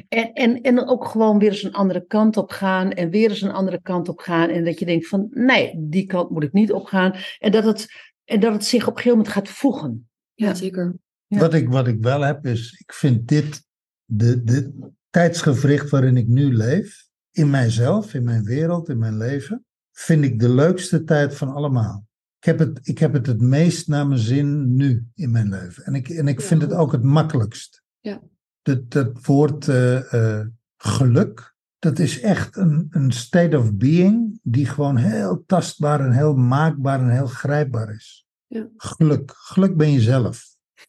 [0.10, 2.92] en, en, en dan ook gewoon weer eens een andere kant op gaan.
[2.92, 4.50] En weer eens een andere kant op gaan.
[4.50, 7.14] En dat je denkt van nee, die kant moet ik niet op gaan.
[7.40, 7.88] En dat het,
[8.26, 10.10] en dat het zich op een gegeven moment gaat voegen.
[10.34, 10.54] ja, ja.
[10.54, 10.96] zeker.
[11.28, 11.40] Ja.
[11.40, 13.64] Wat, ik, wat ik wel heb is, ik vind dit,
[14.06, 17.08] de, de tijdsgevricht waarin ik nu leef,
[17.40, 22.08] in mijzelf, in mijn wereld, in mijn leven, vind ik de leukste tijd van allemaal.
[22.40, 25.84] Ik heb het, ik heb het het meest naar mijn zin nu in mijn leven.
[25.84, 27.84] En ik, en ik Ja, vind het ook het makkelijkst.
[28.00, 28.22] Ja.
[28.62, 30.48] Dat, dat woord eh, eh,
[30.78, 36.36] geluk dat is echt een, een state of being die gewoon heel tastbaar en heel
[36.36, 38.26] maakbaar en heel grijpbaar is.
[38.48, 38.68] Ja.
[38.78, 39.32] Geluk.
[39.36, 40.44] Geluk ben je zelf.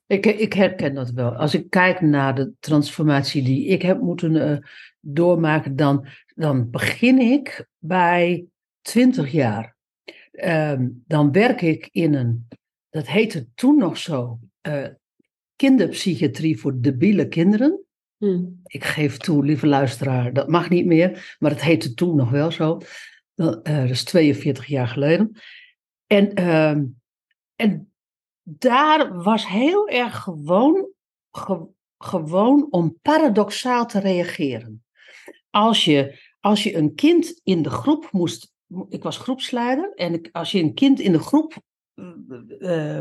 [0.07, 1.37] Ik, ik herken dat wel.
[1.37, 4.59] Als ik kijk naar de transformatie die ik heb moeten uh,
[5.01, 8.47] doormaken, dan, dan begin ik bij
[8.83, 9.77] 20 jaar.
[10.33, 12.49] Um, dan werk ik in een,
[12.91, 14.87] dat heette toen nog zo, uh,
[15.57, 17.85] kinderpsychiatrie voor debiele kinderen.
[18.17, 18.61] Hmm.
[18.65, 22.51] Ik geef toe, lieve luisteraar, dat mag niet meer, maar het heette toen nog wel
[22.51, 22.81] zo.
[23.35, 25.37] Dat, uh, dat is 42 jaar geleden.
[26.07, 26.77] En, uh,
[27.55, 27.93] en
[28.43, 30.89] daar was heel erg gewoon,
[31.31, 31.67] ge,
[31.99, 34.85] gewoon om paradoxaal te reageren.
[35.51, 38.53] Als je, als je een kind in de groep moest,
[38.89, 41.63] ik was groepsleider, en als je een kind in de groep
[41.95, 43.01] uh,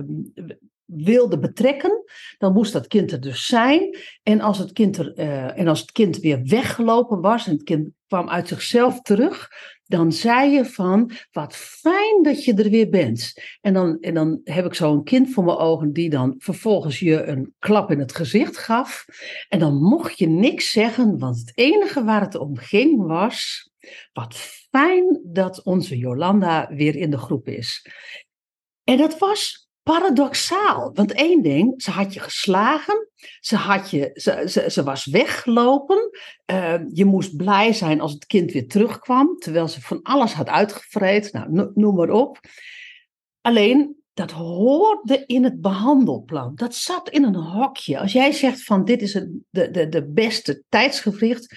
[0.85, 2.03] wilde betrekken,
[2.38, 3.97] dan moest dat kind er dus zijn.
[4.23, 7.63] En als het kind, er, uh, en als het kind weer weggelopen was en het
[7.63, 9.49] kind kwam uit zichzelf terug,
[9.89, 13.34] dan zei je van, wat fijn dat je er weer bent.
[13.62, 16.99] En dan, en dan heb ik zo een kind voor mijn ogen die dan vervolgens
[16.99, 19.06] je een klap in het gezicht gaf.
[19.47, 23.69] En dan mocht je niks zeggen, want het enige waar het om ging was,
[24.13, 24.36] wat
[24.69, 27.86] fijn dat onze Jolanda weer in de groep is.
[28.84, 30.91] En dat was paradoxaal.
[30.93, 33.08] Want één ding, ze had je geslagen,
[33.39, 36.10] ze, had je, ze, ze, ze was weggelopen.
[36.52, 40.47] Uh, je moest blij zijn als het kind weer terugkwam, terwijl ze van alles had
[40.47, 41.52] uitgevreten.
[41.52, 42.39] Nou, noem maar op.
[43.41, 46.56] Alleen, dat hoorde in het behandelplan.
[46.56, 47.99] Dat zat in een hokje.
[47.99, 51.56] Als jij zegt van dit is het, de, de, de beste tijdsgevricht.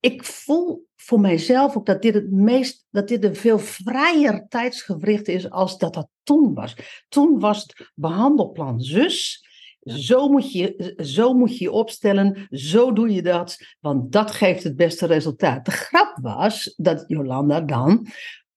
[0.00, 5.28] Ik voel voor mijzelf ook dat dit het meest, dat dit een veel vrijer tijdsgevricht
[5.28, 6.76] is als dat dat toen was.
[7.08, 9.46] Toen was het behandelplan zus.
[9.80, 14.62] Zo moet, je, zo moet je je opstellen, zo doe je dat, want dat geeft
[14.62, 15.64] het beste resultaat.
[15.64, 18.06] De grap was dat Jolanda dan,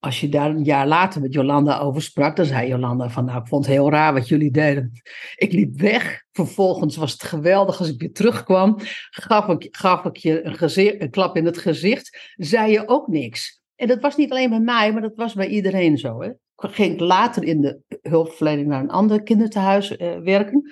[0.02, 3.42] als je daar een jaar later met Jolanda over sprak, dan zei Jolanda van, nou,
[3.42, 4.92] ik vond het heel raar wat jullie deden.
[5.36, 8.76] Ik liep weg, vervolgens was het geweldig als ik weer terugkwam,
[9.10, 13.08] gaf ik, gaf ik je een, gezicht, een klap in het gezicht, zei je ook
[13.08, 13.62] niks.
[13.76, 16.22] En dat was niet alleen bij mij, maar dat was bij iedereen zo.
[16.22, 16.30] Hè?
[16.30, 20.72] Ik ging later in de hulpverlening naar een ander kinderthuis uh, werken.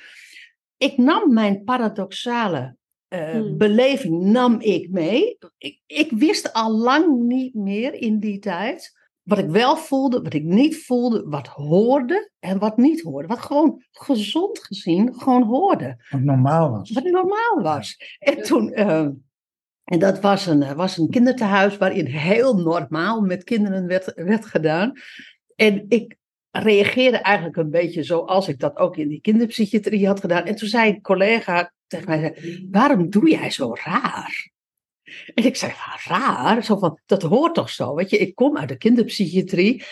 [0.78, 2.76] Ik nam mijn paradoxale
[3.10, 3.58] uh, hmm.
[3.58, 5.38] beleving nam ik mee.
[5.58, 8.98] Ik, ik wist al lang niet meer in die tijd
[9.30, 13.28] wat ik wel voelde, wat ik niet voelde, wat hoorde en wat niet hoorde.
[13.28, 15.98] Wat gewoon gezond gezien gewoon hoorde.
[16.10, 16.92] Wat normaal was.
[16.92, 18.18] Wat normaal was.
[18.20, 19.08] En toen, uh,
[19.84, 24.94] en dat was een, was een kinderthuis waarin heel normaal met kinderen werd, werd gedaan.
[25.56, 26.18] En ik
[26.52, 30.46] reageerde eigenlijk een beetje zoals ik dat ook in die kinderpsychiatrie had gedaan.
[30.46, 32.38] En toen zei een collega tegen mij,
[32.72, 34.52] waarom doe jij zo raar?
[35.34, 35.72] En ik zei,
[36.04, 38.18] raar, zo van, dat hoort toch zo, weet je.
[38.18, 39.84] Ik kom uit de kinderpsychiatrie,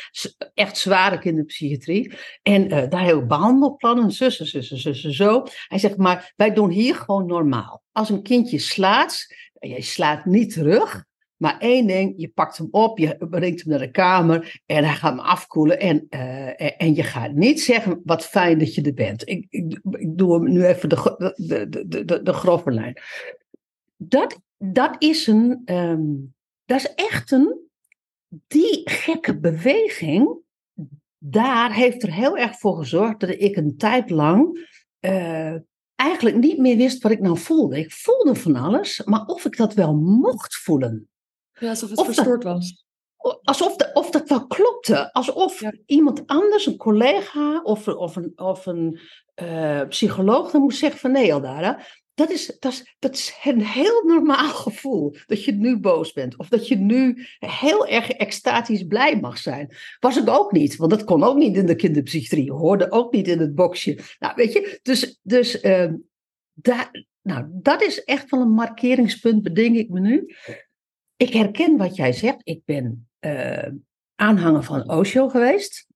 [0.53, 2.13] echt zware kinderpsychiatrie.
[2.41, 5.43] En uh, daar we behandelplannen, zussen, zussen, zussen, zo.
[5.67, 7.83] Hij zegt, maar wij doen hier gewoon normaal.
[7.91, 11.05] Als een kindje slaat, je slaat niet terug,
[11.37, 14.93] maar één ding, je pakt hem op, je brengt hem naar de kamer en hij
[14.93, 15.79] gaat hem afkoelen.
[15.79, 19.29] En, uh, en je gaat niet zeggen, wat fijn dat je er bent.
[19.29, 23.01] Ik, ik, ik doe hem nu even de, de, de, de, de grove lijn.
[23.97, 27.69] Dat, dat is een, um, dat is echt een,
[28.47, 30.37] die gekke beweging,
[31.17, 35.55] daar heeft er heel erg voor gezorgd dat ik een tijd lang uh,
[35.95, 37.77] eigenlijk niet meer wist wat ik nou voelde.
[37.77, 41.09] Ik voelde van alles, maar of ik dat wel mocht voelen.
[41.59, 42.85] Ja, alsof het of verstoord dat, was.
[43.43, 45.13] Alsof de, of dat wel klopte.
[45.13, 45.73] Alsof ja.
[45.85, 48.99] iemand anders, een collega of, of een, of een
[49.41, 51.79] uh, psycholoog, dan moest zeggen van nee, Aldara,
[52.17, 55.15] dat is, dat, is, dat is een heel normaal gevoel.
[55.25, 56.37] Dat je nu boos bent.
[56.37, 59.75] Of dat je nu heel erg extatisch blij mag zijn.
[59.99, 60.75] Was ik ook niet.
[60.75, 62.51] Want dat kon ook niet in de kinderpsychiatrie.
[62.51, 63.99] Hoorde ook niet in het boxje.
[64.19, 64.79] Nou, weet je.
[64.81, 65.93] Dus, dus uh,
[66.53, 70.35] daar, nou, dat is echt wel een markeringspunt, bedenk ik me nu.
[71.15, 72.39] Ik herken wat jij zegt.
[72.43, 73.69] Ik ben uh,
[74.15, 75.87] aanhanger van Osho geweest.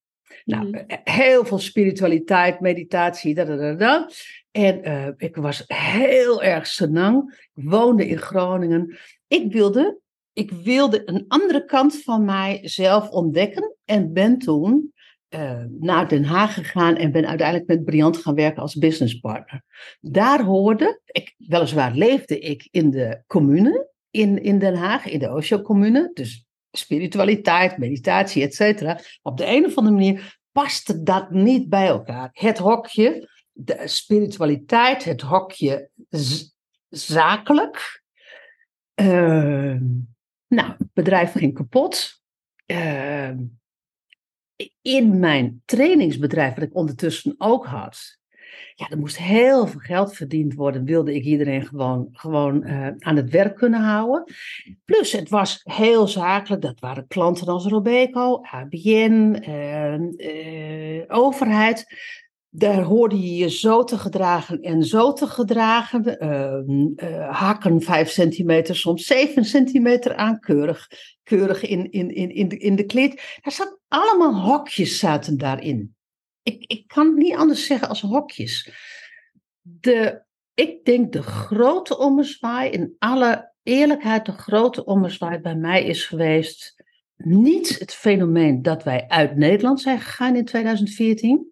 [0.46, 0.86] Nou, mm.
[1.04, 4.10] heel veel spiritualiteit, meditatie, da, da, da, da.
[4.52, 7.48] En uh, ik was heel erg senang.
[7.54, 8.98] Ik woonde in Groningen.
[9.28, 10.00] Ik wilde,
[10.34, 13.76] ik wilde een andere kant van mijzelf ontdekken.
[13.86, 14.94] En ben toen
[15.36, 19.64] uh, naar Den Haag gegaan en ben uiteindelijk met Briant gaan werken als businesspartner.
[20.00, 25.32] Daar hoorde, ik, weliswaar leefde ik in de commune in, in Den Haag, in de
[25.32, 26.12] Osho-commune.
[26.14, 29.00] Dus spiritualiteit, meditatie, et cetera.
[29.22, 32.30] Op de een of andere manier paste dat niet bij elkaar.
[32.32, 33.30] Het hokje,
[33.66, 35.90] de spiritualiteit, het hokje
[36.90, 38.04] zakelijk.
[38.96, 39.76] Uh,
[40.48, 42.22] Nou, het bedrijf ging kapot.
[42.66, 43.38] Ehm,
[44.82, 48.20] in mijn trainingsbedrijf, wat ik ondertussen ook had,
[48.76, 50.86] ja, er moest heel veel geld verdiend worden.
[50.86, 54.24] Wilde ik iedereen gewoon, gewoon uh, aan het werk kunnen houden.
[54.86, 56.62] Plus, het was heel zakelijk.
[56.62, 61.86] Dat waren klanten als Robeco, ABN, uh, uh, overheid
[62.54, 66.24] daar hoorde je je zo te gedragen en zo te gedragen.
[66.24, 70.88] Uh, hakken vijf centimeter, soms zeven centimeter aan, keurig,
[71.24, 73.40] keurig in, in, in, in, de, in de kleed.
[73.42, 75.96] Daar zat allemaal hokjes zaten daarin.
[76.44, 78.72] Ik, ik kan het niet anders zeggen als hokjes.
[79.62, 86.06] De, ik denk de grote ommezwaai, in alle eerlijkheid, de grote ommezwaai bij mij is
[86.06, 86.84] geweest.
[87.16, 91.52] Niet het fenomeen dat wij uit Nederland zijn gegaan in 2014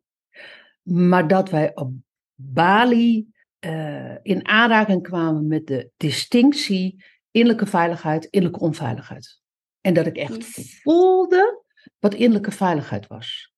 [0.91, 1.93] maar dat wij op
[2.36, 3.28] Bali
[3.65, 9.41] uh, in aanraking kwamen met de distinctie innerlijke veiligheid, innerlijke onveiligheid.
[9.82, 10.45] En dat ik echt
[10.82, 11.63] voelde
[11.99, 13.54] wat innerlijke veiligheid was.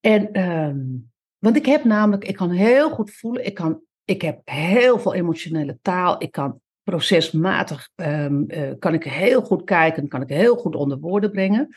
[0.00, 4.40] En, um, want ik heb namelijk, ik kan heel goed voelen, ik, kan, ik heb
[4.44, 10.22] heel veel emotionele taal, ik kan procesmatig, um, uh, kan ik heel goed kijken, kan
[10.22, 11.76] ik heel goed onder woorden brengen.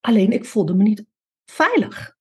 [0.00, 1.04] Alleen ik voelde me niet
[1.44, 2.16] veilig.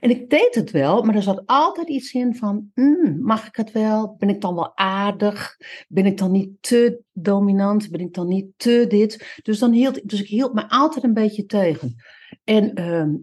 [0.00, 3.56] En ik deed het wel, maar er zat altijd iets in van, mm, mag ik
[3.56, 4.16] het wel?
[4.18, 5.56] Ben ik dan wel aardig?
[5.88, 7.90] Ben ik dan niet te dominant?
[7.90, 9.40] Ben ik dan niet te dit?
[9.42, 11.94] Dus, dan hield, dus ik hield me altijd een beetje tegen.
[12.44, 13.14] En uh,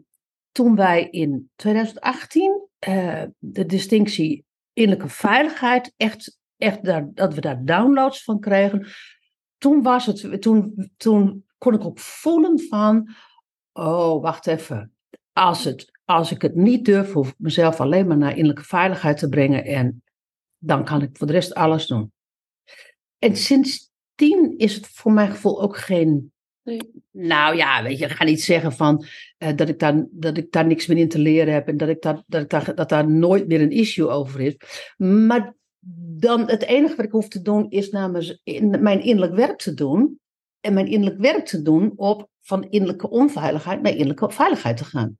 [0.51, 7.65] toen wij in 2018 uh, de distinctie innerlijke veiligheid, echt, echt daar, dat we daar
[7.65, 8.87] downloads van kregen,
[9.57, 13.09] toen, was het, toen, toen kon ik ook voelen van,
[13.73, 14.93] oh, wacht even.
[15.33, 19.17] Als het als ik het niet durf, hoef ik mezelf alleen maar naar innerlijke veiligheid
[19.17, 20.03] te brengen en
[20.57, 22.11] dan kan ik voor de rest alles doen.
[23.19, 26.31] En sindsdien is het voor mijn gevoel ook geen.
[26.63, 26.91] Nee.
[27.11, 29.05] Nou ja, weet je, ik ga niet zeggen van,
[29.37, 31.89] uh, dat, ik daar, dat ik daar niks meer in te leren heb en dat,
[31.89, 34.55] ik daar, dat, ik daar, dat daar nooit meer een issue over is.
[34.97, 35.55] Maar
[36.17, 39.73] dan het enige wat ik hoef te doen is namens in, mijn innerlijk werk te
[39.73, 40.19] doen.
[40.59, 45.17] En mijn innerlijk werk te doen op van innerlijke onveiligheid naar innerlijke veiligheid te gaan.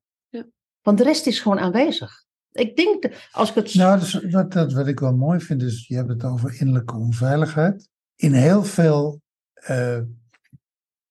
[0.82, 2.24] Want de rest is gewoon aanwezig.
[2.52, 3.74] Ik denk, als ik het...
[3.74, 6.96] Nou, dus wat, dat, wat ik wel mooi vind, is, je hebt het over innerlijke
[6.96, 7.90] onveiligheid.
[8.16, 9.22] In heel veel
[9.70, 10.00] uh,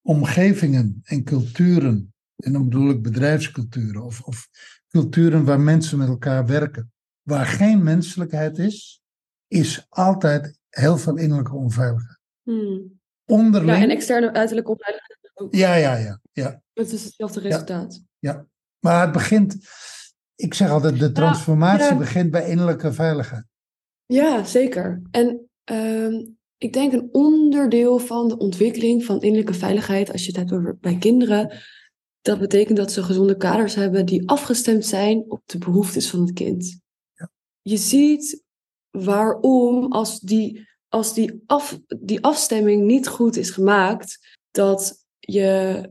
[0.02, 4.48] omgevingen en culturen, en dan bedoel ik bedrijfsculturen, of, of
[4.88, 9.02] culturen waar mensen met elkaar werken, waar geen menselijkheid is,
[9.48, 12.18] is altijd heel veel innerlijke onveiligheid.
[12.42, 13.00] Hmm.
[13.24, 13.76] Onderling.
[13.76, 15.54] Ja, en externe uiterlijke onveiligheid ook.
[15.54, 16.20] Ja, ja, ja.
[16.32, 16.62] ja.
[16.72, 18.02] Het is hetzelfde resultaat.
[18.18, 18.46] Ja, ja.
[18.80, 19.56] Maar het begint,
[20.34, 23.44] ik zeg altijd, de transformatie begint bij innerlijke veiligheid.
[24.06, 25.02] Ja, zeker.
[25.10, 30.36] En uh, ik denk een onderdeel van de ontwikkeling van innerlijke veiligheid, als je het
[30.36, 31.58] hebt over bij kinderen,
[32.20, 36.32] dat betekent dat ze gezonde kaders hebben die afgestemd zijn op de behoeftes van het
[36.32, 36.80] kind.
[37.12, 37.30] Ja.
[37.62, 38.44] Je ziet
[38.90, 45.90] waarom, als die, als die, af, die afstemming niet goed is gemaakt, dat je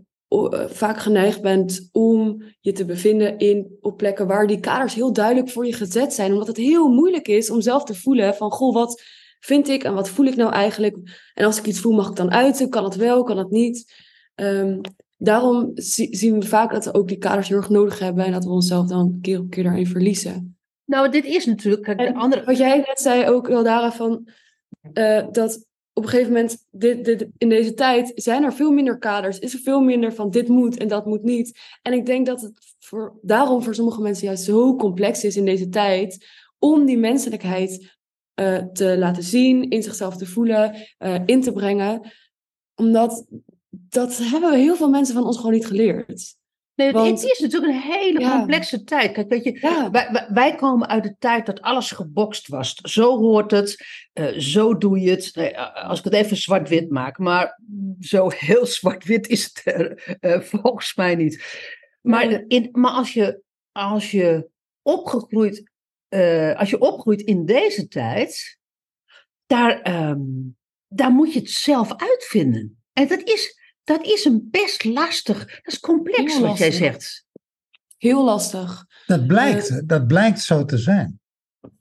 [0.70, 5.50] vaak geneigd bent om je te bevinden in, op plekken waar die kaders heel duidelijk
[5.50, 6.32] voor je gezet zijn.
[6.32, 9.04] Omdat het heel moeilijk is om zelf te voelen van, goh, wat
[9.40, 10.98] vind ik en wat voel ik nou eigenlijk?
[11.34, 12.70] En als ik iets voel, mag ik dan uiten?
[12.70, 13.94] Kan het wel, kan het niet?
[14.36, 14.82] Um,
[15.18, 18.44] daarom zien we vaak dat we ook die kaders heel erg nodig hebben en dat
[18.44, 20.58] we onszelf dan keer op keer daarin verliezen.
[20.86, 21.98] Nou, dit is natuurlijk...
[21.98, 22.44] de andere...
[22.44, 24.28] Wat jij net zei ook, Eldara, van
[24.94, 25.66] uh, dat
[26.00, 29.40] op een gegeven moment, dit, in deze tijd, zijn er veel minder kaders.
[29.40, 31.60] Is er veel minder van dit moet en dat moet niet.
[31.82, 32.78] En ik denk dat het
[33.22, 36.26] daarom voor sommige mensen juist zo complex is in deze tijd.
[36.60, 37.98] Om die menselijkheid
[38.42, 42.12] uh, te laten zien, in zichzelf te voelen, uh, in te brengen.
[42.76, 43.26] Omdat
[43.70, 46.38] dat hebben heel veel mensen van ons gewoon niet geleerd.
[46.80, 49.12] Nee, het is natuurlijk een hele complexe tijd.
[49.12, 52.74] Kijk, weet je, wij, wij, komen uit de tijd dat alles gebokst was.
[52.74, 55.54] Zo hoort het, uh, zo doe je het.
[55.74, 57.60] als ik het even zwart-wit maak, maar
[58.00, 61.44] zo heel zwart-wit is het er uh, volgens mij niet.
[62.02, 63.42] Maar, in, maar als je,
[63.72, 64.50] als je
[64.82, 65.72] opgegroeid,
[66.10, 68.60] uh, als je opgroeit in deze tijd,
[69.46, 72.82] daar, um, daar moet je het zelf uitvinden.
[72.94, 73.59] En dat is
[73.90, 75.38] dat is een best lastig.
[75.38, 77.26] Dat is complex wat jij zegt.
[77.98, 78.86] Heel lastig.
[79.06, 81.20] Dat blijkt, uh, dat blijkt zo te zijn.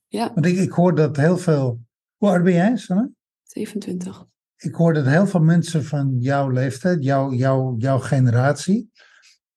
[0.06, 0.32] Ja.
[0.34, 1.80] Want ik, ik hoor dat heel veel.
[2.16, 3.10] Hoe oud ben jij, Sanne?
[3.42, 4.24] 27.
[4.56, 8.90] Ik hoor dat heel veel mensen van jouw leeftijd, jouw, jouw, jouw generatie,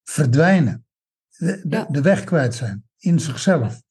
[0.04, 0.86] verdwijnen.
[1.38, 3.82] De, de, de weg kwijt zijn in zichzelf.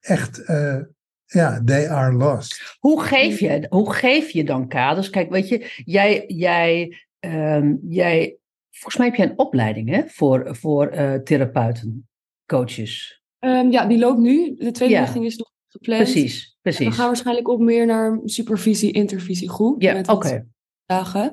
[0.00, 0.80] Echt, uh,
[1.26, 2.76] ja, they are lost.
[2.78, 5.10] Hoe geef je, hoe geef je dan kaders?
[5.10, 6.96] Kijk, weet je, jij, jij
[7.26, 8.38] ehm, jij,
[8.70, 12.08] volgens mij heb jij een opleiding hè, voor, voor uh, therapeuten,
[12.46, 13.22] coaches.
[13.40, 14.54] Um, ja, die loopt nu.
[14.54, 15.00] De tweede ja.
[15.00, 16.02] richting is nog gepland.
[16.02, 16.86] Precies, precies.
[16.86, 19.82] we gaan waarschijnlijk op meer naar supervisie, intervisie groep.
[19.82, 20.12] Ja, oké.
[20.12, 20.46] Okay.
[20.86, 21.32] Dagen.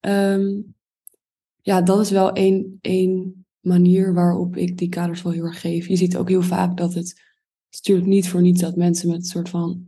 [0.00, 0.74] Um,
[1.62, 5.88] ja, dat is wel één, één manier waarop ik die kaders wel heel erg geef.
[5.88, 9.08] Je ziet ook heel vaak dat het, het is natuurlijk niet voor niets dat mensen
[9.08, 9.85] met een soort van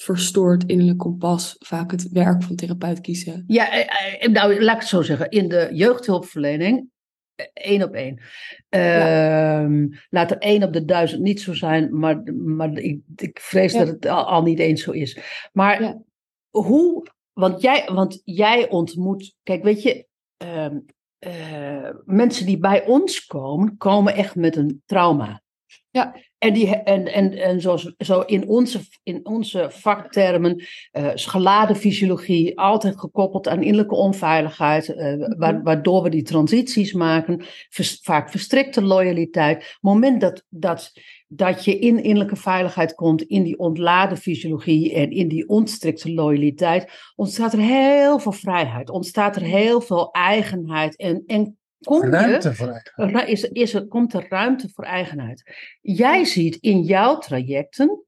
[0.00, 3.44] verstoord innerlijk kompas vaak het werk van therapeut kiezen.
[3.46, 5.30] Ja, eh, eh, nou laat ik het zo zeggen.
[5.30, 6.88] In de jeugdhulpverlening,
[7.34, 8.20] eh, één op één.
[8.68, 9.64] Ja.
[9.64, 13.72] Uh, laat er één op de duizend niet zo zijn, maar, maar ik, ik vrees
[13.72, 13.78] ja.
[13.78, 15.18] dat het al, al, niet eens zo is.
[15.52, 16.02] Maar ja.
[16.50, 20.06] hoe, want jij, want jij ontmoet, kijk, weet je,
[20.44, 25.42] uh, mensen die bij ons komen, komen echt met een trauma.
[25.90, 26.16] Ja.
[26.38, 32.58] En, die, en, en, en zoals, zo in, onze, in onze vaktermen, uh, geladen fysiologie,
[32.58, 38.82] altijd gekoppeld aan innerlijke onveiligheid, uh, wa waardoor we die transities maken, vers, vaak verstrikte
[38.82, 39.78] loyaliteit.
[39.80, 40.92] moment dat, dat,
[41.28, 47.12] dat je in innerlijke veiligheid komt, in die ontladen fysiologie en in die ontstrikte loyaliteit,
[47.16, 52.82] ontstaat er heel veel vrijheid, ontstaat er heel veel eigenheid en, en Kom ruimte voor
[52.96, 53.28] eigenheid.
[53.28, 55.42] Is, is er, komt er ruimte voor eigenheid.
[55.80, 58.02] Jij ziet in jouw trajecten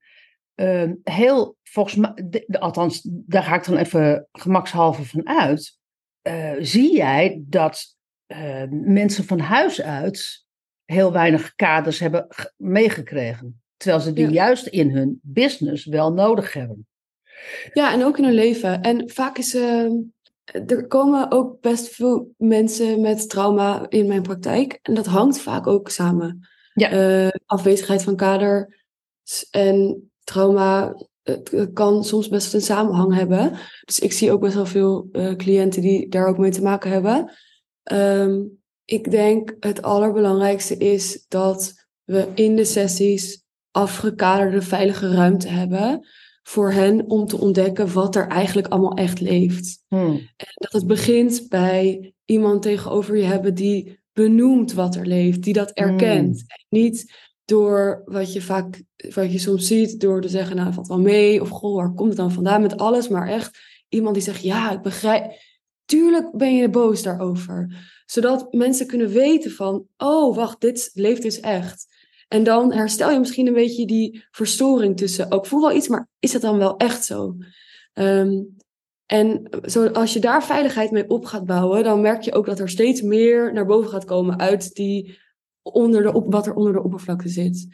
[0.61, 2.13] uh, heel, volgens mij,
[2.47, 5.79] de, althans, daar ga ik dan even gemakshalve van uit.
[6.23, 7.97] Uh, zie jij dat
[8.27, 10.45] uh, mensen van huis uit
[10.85, 13.63] heel weinig kaders hebben meegekregen.
[13.77, 14.33] Terwijl ze die ja.
[14.33, 16.87] juist in hun business wel nodig hebben.
[17.73, 18.81] Ja, en ook in hun leven.
[18.81, 19.91] En vaak is uh,
[20.67, 24.79] er komen ook best veel mensen met trauma in mijn praktijk.
[24.83, 26.49] En dat hangt vaak ook samen.
[26.75, 26.93] Ja.
[27.25, 28.79] Uh, afwezigheid van kader
[29.51, 33.53] en trauma het kan soms best een samenhang hebben.
[33.85, 36.91] Dus ik zie ook best wel veel uh, cliënten die daar ook mee te maken
[36.91, 37.33] hebben.
[37.93, 41.73] Um, ik denk het allerbelangrijkste is dat
[42.05, 46.07] we in de sessies afgekaderde veilige ruimte hebben
[46.51, 49.85] voor hen om te ontdekken wat er eigenlijk allemaal echt leeft.
[49.89, 50.13] Hmm.
[50.37, 55.53] En dat het begint bij iemand tegenover je hebben die benoemt wat er leeft, die
[55.53, 56.45] dat erkent.
[56.47, 56.81] Hmm.
[56.81, 57.13] Niet
[57.45, 58.83] door wat je vaak,
[59.15, 62.09] wat je soms ziet, door te zeggen, nou, valt wel mee, of goh, waar komt
[62.09, 65.33] het dan vandaan met alles, maar echt iemand die zegt, ja, ik begrijp,
[65.85, 67.89] tuurlijk ben je boos daarover.
[68.07, 71.87] Zodat mensen kunnen weten van, oh, wacht, dit leeft dus echt.
[72.33, 76.09] En dan herstel je misschien een beetje die verstoring tussen, ook voel wel iets, maar
[76.19, 77.37] is het dan wel echt zo?
[77.95, 78.57] Um,
[79.07, 82.59] en zo, als je daar veiligheid mee op gaat bouwen, dan merk je ook dat
[82.59, 85.19] er steeds meer naar boven gaat komen uit die
[85.63, 87.67] onder de, wat er onder de oppervlakte zit.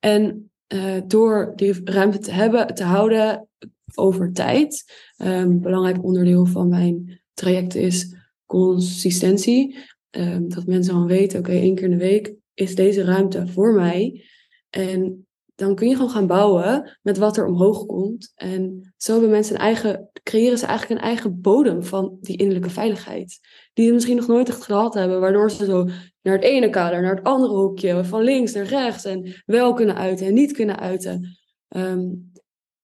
[0.00, 3.48] En uh, door die ruimte te hebben, te houden
[3.94, 9.78] over tijd, um, belangrijk onderdeel van mijn traject is consistentie.
[10.10, 13.72] Um, dat mensen dan weten, oké, één keer in de week is deze ruimte voor
[13.72, 14.24] mij.
[14.70, 18.32] En dan kun je gewoon gaan bouwen met wat er omhoog komt.
[18.34, 22.70] En zo hebben mensen een eigen, creëren ze eigenlijk een eigen bodem van die innerlijke
[22.70, 23.38] veiligheid.
[23.72, 25.84] Die ze misschien nog nooit echt gehad hebben, waardoor ze zo
[26.22, 29.96] naar het ene kader, naar het andere hoekje, van links naar rechts en wel kunnen
[29.96, 31.36] uiten en niet kunnen uiten.
[31.68, 32.32] Um,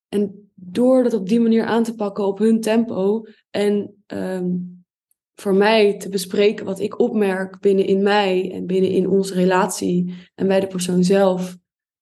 [0.08, 4.71] en door dat op die manier aan te pakken op hun tempo en um,
[5.42, 10.14] voor mij te bespreken wat ik opmerk binnen in mij en binnen in onze relatie
[10.34, 11.56] en bij de persoon zelf.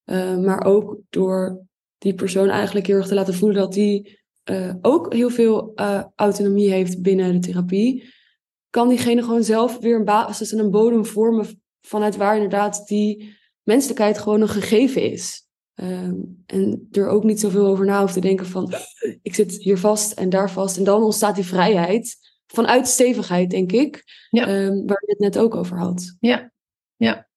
[0.05, 1.67] Uh, maar ook door
[1.99, 4.19] die persoon eigenlijk heel erg te laten voelen dat die
[4.51, 8.05] uh, ook heel veel uh, autonomie heeft binnen de therapie.
[8.71, 13.37] Kan diegene gewoon zelf weer een basis en een bodem vormen vanuit waar inderdaad die
[13.63, 15.49] menselijkheid gewoon een gegeven is.
[15.75, 18.73] Um, en er ook niet zoveel over na hoeft te denken van
[19.23, 20.77] ik zit hier vast en daar vast.
[20.77, 22.17] En dan ontstaat die vrijheid
[22.53, 24.05] vanuit stevigheid, denk ik.
[24.31, 24.49] Ja.
[24.49, 26.17] Um, waar je het net ook over had.
[26.21, 26.53] Ja,
[26.97, 27.29] ja.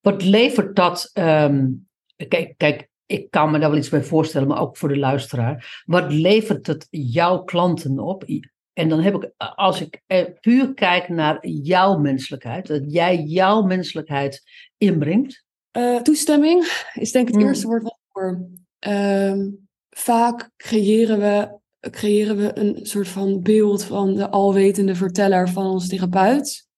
[0.00, 1.10] Wat levert dat?
[1.14, 1.88] Um,
[2.28, 5.82] kijk, kijk, ik kan me daar wel iets bij voorstellen, maar ook voor de luisteraar.
[5.84, 8.24] Wat levert het jouw klanten op?
[8.72, 10.02] En dan heb ik, als ik
[10.40, 14.42] puur kijk naar jouw menselijkheid, dat jij jouw menselijkheid
[14.78, 15.44] inbrengt.
[15.76, 17.48] Uh, toestemming is denk ik het mm.
[17.48, 18.48] eerste woord wat ik hoor.
[18.88, 19.46] Uh,
[19.90, 25.88] vaak creëren we, creëren we een soort van beeld van de alwetende verteller van ons
[25.88, 26.68] therapeut.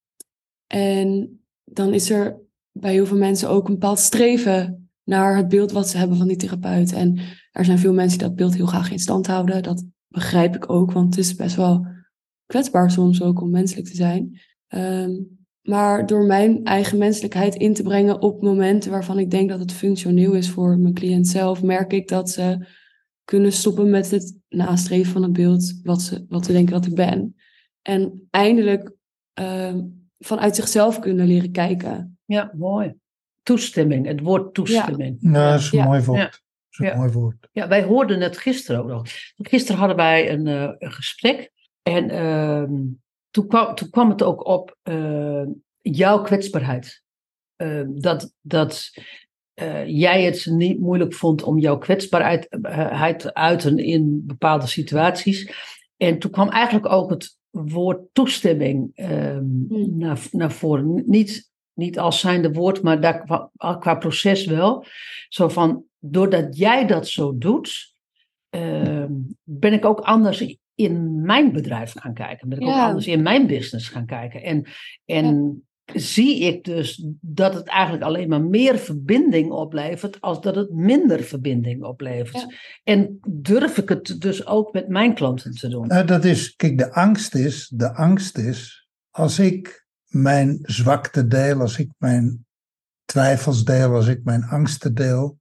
[0.67, 2.41] En dan is er
[2.73, 6.29] bij heel veel mensen ook een bepaald streven naar het beeld wat ze hebben van
[6.29, 6.93] die therapeut.
[6.93, 7.19] En
[7.51, 9.63] er zijn veel mensen die dat beeld heel graag in stand houden.
[9.63, 11.87] Dat begrijp ik ook, want het is best wel
[12.47, 14.41] kwetsbaar soms ook om menselijk te zijn.
[14.69, 19.61] Um, maar door mijn eigen menselijkheid in te brengen op momenten waarvan ik denk dat
[19.61, 22.67] het functioneel is voor mijn cliënt zelf, merk ik dat ze
[23.25, 26.95] kunnen stoppen met het nastreven van het beeld wat ze, wat ze denken dat ik
[26.95, 27.37] ben.
[27.83, 28.93] En eindelijk
[29.33, 29.81] ehm,
[30.19, 32.19] vanuit zichzelf kunnen leren kijken.
[32.25, 32.95] Ja, mooi.
[33.43, 35.17] Toestemming, het woord toestemming.
[35.21, 35.85] Ja, dat is een Ja.
[35.85, 36.19] mooi woord.
[36.19, 36.25] Ja.
[36.25, 36.97] Dat is een Ja.
[36.97, 37.49] mooi woord.
[37.53, 39.07] Ja, wij hoorden het gisteren ook nog.
[39.37, 41.53] Gisteren hadden wij een, eh, een gesprek
[41.83, 42.75] en ehm,
[43.31, 45.43] toen, kwam, toen kwam het ook op eh,
[45.81, 47.03] jouw kwetsbaarheid.
[47.57, 48.91] Ehm, dat dat
[49.55, 52.47] eh, jij het niet moeilijk vond om jouw kwetsbaarheid
[53.19, 55.53] te uiten in bepaalde situaties.
[55.97, 59.99] En toen kwam eigenlijk ook het woord toestemming ehm, Hmm.
[59.99, 61.03] naar, naar voren.
[61.07, 64.85] Niet, niet als zijnde woord, maar daar, qua, qua proces wel.
[65.29, 67.95] Zo van, doordat jij dat zo doet,
[68.51, 72.49] ehm, ben ik ook anders in mijn bedrijf gaan kijken.
[72.49, 74.43] Ben ik ook anders in mijn business gaan kijken.
[74.43, 74.67] En,
[75.05, 80.71] en zie ik dus dat het eigenlijk alleen maar meer verbinding oplevert, als dat het
[80.73, 82.41] minder verbinding oplevert.
[82.41, 82.57] Ja.
[82.85, 85.87] En durf ik het dus ook met mijn klanten te doen.
[85.87, 91.61] Nou, dat is, kijk, de angst is, de angst is, als ik mijn zwakte deel,
[91.61, 92.47] als ik mijn
[93.05, 95.39] twijfels deel, als ik mijn angsten deel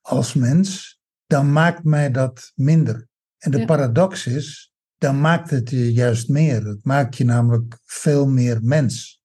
[0.00, 3.08] als mens, dan maakt mij dat minder.
[3.38, 3.64] En de Ja.
[3.64, 6.64] paradox is, dan maakt het je juist meer.
[6.64, 9.19] Het maakt je namelijk veel meer mens.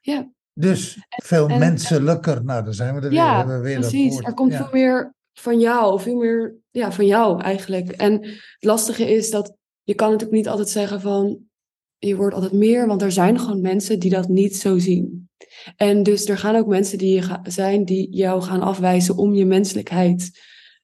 [0.00, 2.44] Ja, Dus veel en- menselijker.
[2.44, 3.18] Nou, dan zijn we er weer.
[3.18, 4.18] ja hebben we weer precies.
[4.18, 4.58] Er komt Ja.
[4.58, 7.90] veel meer van jou, veel meer ja, van jou eigenlijk.
[7.90, 11.38] En het lastige is dat je kan natuurlijk niet altijd zeggen van
[11.98, 15.30] je wordt altijd meer, want er zijn gewoon mensen die dat niet zo zien.
[15.76, 20.40] En dus er gaan ook mensen die zijn die jou gaan afwijzen om je menselijkheid.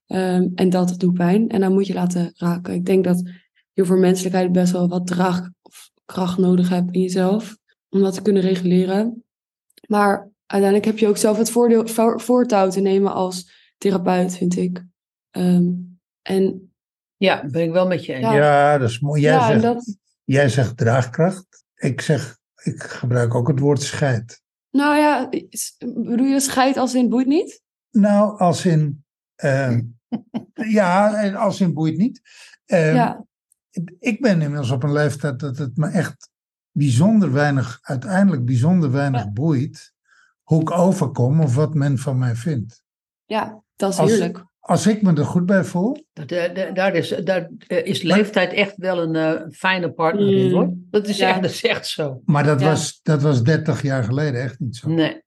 [0.07, 1.49] Ehm, en dat doet pijn.
[1.49, 2.75] En dan moet je laten raken.
[2.75, 3.31] Ik denk dat
[3.73, 7.58] je voor menselijkheid best wel wat draag of kracht nodig hebt in jezelf.
[7.89, 9.25] Om dat te kunnen reguleren.
[9.87, 14.57] Maar uiteindelijk heb je ook zelf het voordeel, voor- voortouw te nemen als therapeut, vind
[14.57, 14.85] ik.
[15.31, 15.65] Ehm,
[16.23, 16.73] en
[17.17, 18.27] Ja, ben ik wel met je eens.
[18.27, 18.35] Ja.
[18.35, 19.21] Ja, dat is mooi.
[19.23, 21.65] Jij, ja, zegt, dat, jij zegt draagkracht.
[21.75, 24.43] Ik zeg, ik gebruik ook het woord scheid.
[24.71, 25.29] nou ja,
[25.79, 27.63] bedoel je scheid als in boeit niet?
[27.91, 29.05] Nou, als in.
[29.35, 29.83] ehm,
[30.79, 32.21] ja, en als in boeit niet.
[32.65, 33.27] Ehm, ja,
[33.99, 36.31] Ik ben inmiddels op een leeftijd dat het me echt
[36.79, 39.31] bijzonder weinig, uiteindelijk bijzonder weinig Ja.
[39.31, 39.93] boeit.
[40.43, 42.83] hoe ik overkom of wat men van mij vindt.
[43.25, 44.45] ja, dat is Als- heerlijk.
[44.61, 46.05] Als ik me er goed bij voel.
[46.13, 50.37] Dat, eh, de- daar is, daar eh, is leeftijd echt wel een eh, fijne partner
[50.37, 50.53] in Mm.
[50.53, 50.73] hoor.
[50.91, 51.29] Dat is, Ja.
[51.29, 52.21] echt, dat is echt zo.
[52.25, 52.67] Maar dat, Ja.
[52.67, 54.89] was, dat was 30 jaar geleden echt niet zo.
[54.89, 54.97] Nee.
[54.97, 55.23] nee.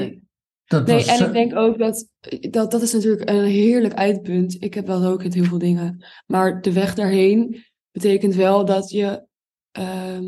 [0.00, 0.22] Nee.
[0.64, 2.08] Dat Nee, was, en ik denk ook dat,
[2.50, 4.62] dat dat is natuurlijk een heerlijk eindpunt.
[4.62, 6.04] Ik heb wel ook het heel veel dingen.
[6.26, 9.26] Maar de weg daarheen betekent wel dat je...
[9.70, 10.24] ehm,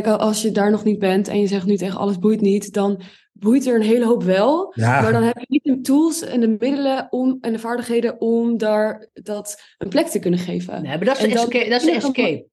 [0.00, 2.72] kijk, als je daar nog niet bent en je zegt nu tegen alles boeit niet...
[2.72, 3.00] dan
[3.32, 4.72] boeit er een hele hoop wel.
[4.74, 8.20] ja, Maar dan heb je niet de tools en de middelen om, en de vaardigheden
[8.20, 10.82] om daar dat een plek te kunnen geven.
[10.82, 11.70] Nee, maar dat is En de dan- escape.
[11.70, 12.46] Dat is de escape.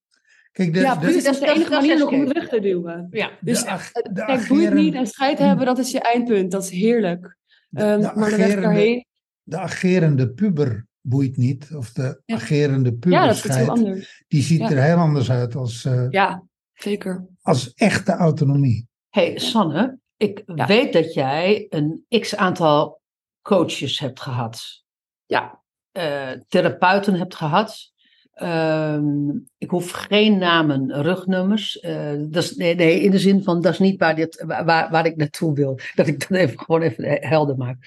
[0.52, 1.24] kijk, de, ja, de, precies.
[1.24, 3.08] dat is- de enige manier nog om het weg te duwen.
[3.10, 3.30] Ja.
[3.42, 6.52] Dus de, ag- de Kijk, boeit niet en scheid hebben, dat is je eindpunt.
[6.52, 7.38] Dat is heerlijk.
[7.74, 9.06] Ehm, de maar de weg agerende- daarheen,
[9.44, 11.70] de agerende puber boeit niet.
[11.76, 12.36] Of de Ja.
[12.36, 14.24] agerende ja, dat is heel anders.
[14.28, 14.72] die ziet Ja.
[14.72, 16.44] er heel anders uit als, eh, Ja,
[16.84, 17.26] zeker.
[17.42, 18.88] als echte autonomie.
[19.10, 20.66] hey, Sanne, ik Ja.
[20.66, 23.02] weet dat jij een x aantal
[23.42, 24.84] coaches hebt gehad.
[25.26, 25.62] Ja,
[25.92, 27.92] eh, therapeuten hebt gehad.
[28.34, 31.80] Ehm, ik hoef geen namen, rugnummers.
[31.80, 34.66] Eh, dat is, nee, nee, in de zin van dat is niet waar, dit, waar,
[34.92, 35.80] waar ik naartoe wil.
[35.96, 37.78] Dat ik dat even gewoon even helder maak.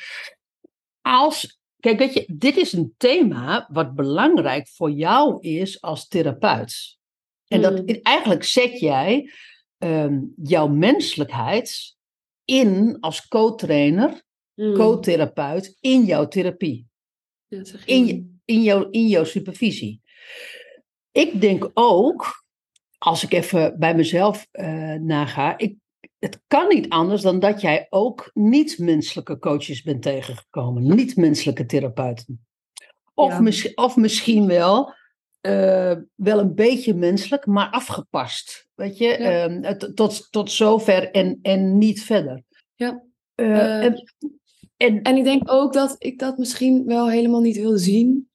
[1.00, 6.98] Als, kijk, weet je, dit is een thema wat belangrijk voor jou is als therapeut.
[7.52, 7.98] En dat Mm.
[8.02, 9.30] eigenlijk zet jij
[9.78, 11.96] ehm, jouw menselijkheid
[12.44, 14.22] in als co-trainer,
[14.54, 14.74] Mm.
[14.74, 16.86] co-therapeut in jouw therapie
[17.48, 20.00] Ja, in, in, jouw, in jouw supervisie.
[21.12, 22.44] Ik denk ook,
[22.98, 25.76] als ik even bij mezelf eh, naga, ik,
[26.18, 32.46] het kan niet anders dan dat jij ook niet-menselijke coaches bent tegengekomen, niet-menselijke therapeuten.
[33.14, 33.40] Of, Ja.
[33.40, 34.94] mis- of misschien wel,
[35.42, 38.66] eh, wel een beetje menselijk, maar afgepast.
[38.74, 39.48] Weet je, Ja.
[39.48, 42.42] Ehm, tot, tot zover en, en niet verder.
[42.74, 43.04] Ja.
[43.34, 44.04] Eh, Eh, en,
[44.76, 48.30] en, En ik denk ook dat ik dat misschien wel helemaal niet wil zien.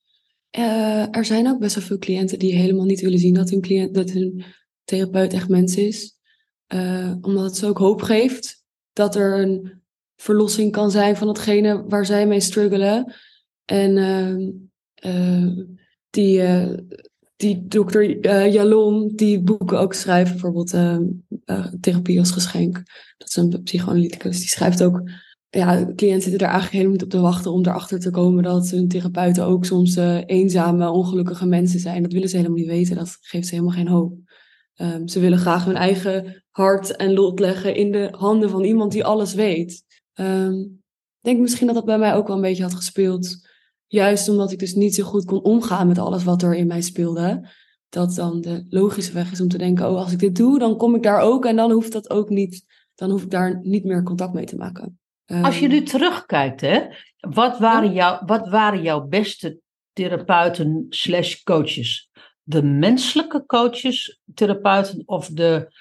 [1.11, 3.93] Er zijn ook best wel veel cliënten die helemaal niet willen zien dat hun, cliënt,
[3.93, 4.43] dat hun
[4.83, 6.15] therapeut echt mens is.
[7.21, 9.81] Omdat het zo ook hoop geeft dat er een
[10.15, 13.13] verlossing kan zijn van hetgene waar zij mee struggelen.
[13.65, 14.49] En ehm,
[14.93, 15.65] eh,
[16.17, 16.77] die, eh,
[17.35, 20.97] die dokter eh, Jalon, die boeken ook schrijft, bijvoorbeeld eh,
[21.81, 22.83] Therapie als Geschenk.
[23.17, 24.37] Dat is een psychoanalyticus.
[24.37, 25.09] Die schrijft ook
[25.49, 28.69] ja, cliënten zitten er eigenlijk helemaal niet op te wachten om erachter te komen dat
[28.69, 29.95] hun therapeuten ook soms
[30.25, 32.03] eenzame, ongelukkige mensen zijn.
[32.03, 32.95] Dat willen ze helemaal niet weten.
[32.95, 34.13] Dat geeft ze helemaal geen hoop.
[34.75, 38.91] Ehm, ze willen graag hun eigen hart en lot leggen in de handen van iemand
[38.91, 39.83] die alles weet.
[40.13, 43.46] Ehm, ik denk misschien dat dat bij mij ook wel een beetje had gespeeld.
[43.87, 46.81] Juist omdat ik dus niet zo goed kon omgaan met alles wat er in mij
[46.81, 47.49] speelde.
[47.89, 50.77] Dat dan de logische weg is om te denken: oh, als ik dit doe, dan
[50.77, 51.45] kom ik daar ook.
[51.45, 52.65] En dan hoeft dat ook niet.
[52.95, 54.99] Dan hoef ik daar niet meer contact mee te maken.
[55.25, 56.81] Als je Ehm, nu terugkijkt, hè,
[57.19, 59.59] wat, waren jou, wat waren jouw beste
[59.93, 62.09] therapeuten slash coaches?
[62.43, 65.71] De menselijke coaches, therapeuten of de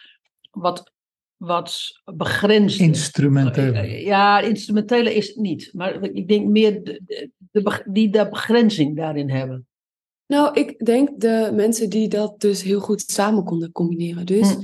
[0.50, 0.92] wat,
[1.36, 2.84] wat begrensde?
[2.84, 4.04] Instrumentele.
[4.04, 5.70] Ja, instrumentele is het niet.
[5.72, 7.30] Maar ik denk meer de, de,
[7.62, 9.66] de die de begrenzing daarin hebben.
[10.26, 14.26] Nou, ik denk de mensen die dat dus heel goed samen konden combineren.
[14.26, 14.60] Dus Hm.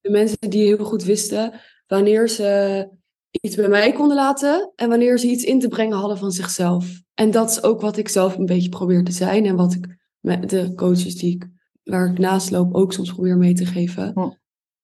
[0.00, 1.52] de mensen die heel goed wisten
[1.86, 2.88] wanneer ze
[3.30, 7.02] iets bij mij konden laten en wanneer ze iets in te brengen hadden van zichzelf.
[7.14, 9.96] En dat is ook wat ik zelf een beetje probeer te zijn en wat ik
[10.20, 11.48] met de coaches die ik,
[11.82, 14.12] waar ik naast loop ook soms probeer mee te geven.
[14.14, 14.20] Hm.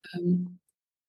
[0.01, 0.37] Ehm,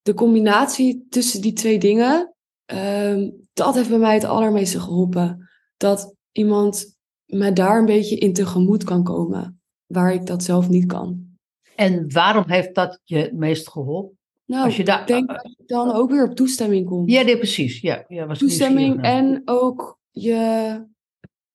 [0.01, 2.35] de combinatie tussen die twee dingen,
[2.65, 5.49] ehm, dat heeft bij mij het allermeeste geholpen.
[5.77, 10.85] Dat iemand me daar een beetje in tegemoet kan komen, waar ik dat zelf niet
[10.85, 11.31] kan.
[11.75, 14.17] En waarom heeft dat je het meest geholpen?
[14.45, 17.11] Nou, Als je daar- ik denk dat je dan ook weer op toestemming komt.
[17.11, 17.81] Ja, nee, precies.
[17.81, 20.35] Ja, ja, was toestemming en ook je,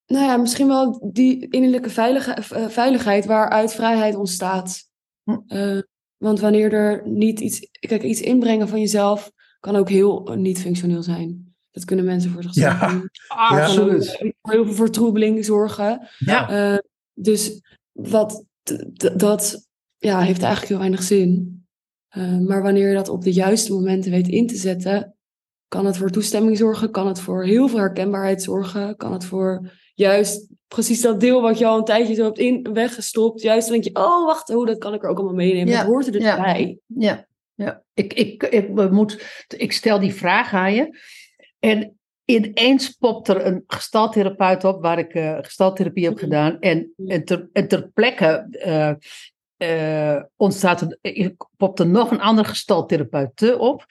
[0.07, 4.87] nou ja, misschien wel die innerlijke veilige, eh, veiligheid waaruit vrijheid ontstaat.
[5.23, 5.37] Hm.
[5.47, 5.79] Eh,
[6.17, 11.03] want wanneer er niet iets, kijk, iets inbrengen van jezelf kan ook heel niet functioneel
[11.03, 11.48] zijn.
[11.71, 12.89] Dat kunnen mensen voor zichzelf Ja.
[12.89, 13.09] doen.
[13.29, 14.17] Ah, kan ook Absoluut.
[14.17, 16.09] voor heel veel vertroebeling zorgen.
[16.19, 16.49] Ja.
[16.51, 16.79] Eh,
[17.15, 17.61] dus
[17.93, 18.45] wat,
[19.17, 19.67] dat
[19.97, 21.63] ja, heeft eigenlijk heel weinig zin.
[22.09, 25.17] Eh, maar wanneer je dat op de juiste momenten weet in te zetten,
[25.69, 29.71] kan het voor toestemming zorgen, kan het voor heel veel herkenbaarheid zorgen, kan het voor
[29.95, 33.81] juist precies dat deel wat je al een tijdje zo hebt in, weggestopt, juist dan
[33.81, 36.07] denk je, oh wacht, oh, dat kan ik er ook allemaal meenemen, Ja, dat hoort
[36.07, 36.37] er dus ja.
[36.43, 36.79] bij.
[36.87, 37.83] Ja, ja.
[37.95, 40.99] Ik, ik, ik, we moet, ik stel die vraag aan je.
[41.59, 46.23] En ineens popt er een gestaltherapeut op, waar ik eh gestaltherapie heb Mhm.
[46.23, 46.59] gedaan.
[46.61, 48.93] En, en, ter, en ter plekke eh,
[49.57, 53.87] eh, ontstaat er, eh, popt er nog een andere gestaltherapeut op.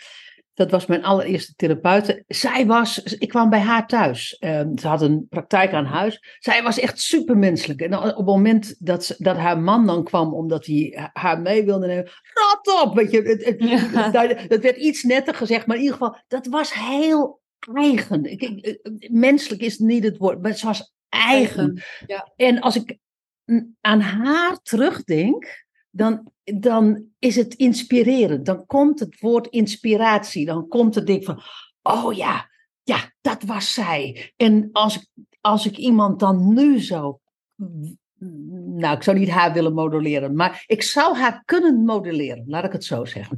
[0.54, 2.24] Dat was mijn allereerste therapeute.
[2.28, 4.38] Zij was, ik kwam bij haar thuis.
[4.38, 6.38] Ehm, ze had een praktijk aan huis.
[6.40, 7.82] Zij was echt supermenselijk.
[7.82, 11.66] En op het moment dat, ze, dat haar man dan kwam, omdat hij haar mee
[11.66, 12.96] wilde nemen, rot op!
[12.96, 13.56] Weet je, het, het,
[14.14, 14.48] Ja.
[14.48, 17.40] dat werd iets netter gezegd, maar in ieder geval, dat was heel
[17.74, 18.24] eigen.
[18.24, 21.82] Ik, ik- menselijk is niet het woord, maar het was eigen.
[22.08, 22.32] Ja.
[22.36, 22.98] En als ik
[23.82, 28.46] aan haar terugdenk, dan, dan is het inspirerend.
[28.46, 30.46] Dan komt het woord inspiratie.
[30.46, 31.42] Dan komt het ding van,
[31.82, 32.50] oh ja,
[32.84, 34.34] ja, dat was zij.
[34.36, 35.08] En als ik,
[35.42, 37.20] als ik iemand dan nu zo.
[38.20, 42.72] Nou, ik zou niet haar willen modelleren, maar ik zou haar kunnen modelleren, laat ik
[42.72, 43.38] het zo zeggen.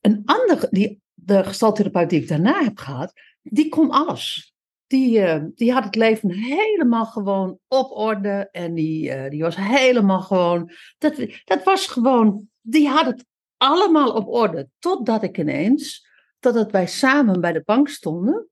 [0.00, 3.12] Een ander, die, de gestaltherapeut die ik daarna heb gehad,
[3.50, 4.52] die kon alles.
[4.86, 8.48] Die, eh, die had het leven helemaal gewoon op orde.
[8.52, 10.70] En die, eh, die was helemaal gewoon.
[10.98, 12.48] Dat, dat was gewoon.
[12.60, 13.24] Die had het
[13.56, 14.68] allemaal op orde.
[14.78, 16.06] Totdat ik ineens.
[16.38, 18.48] Totdat wij samen bij de bank stonden.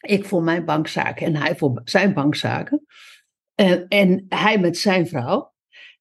[0.00, 2.86] Ik voor mijn bankzaken en hij voor zijn bankzaken.
[3.54, 5.54] En, en hij met zijn vrouw.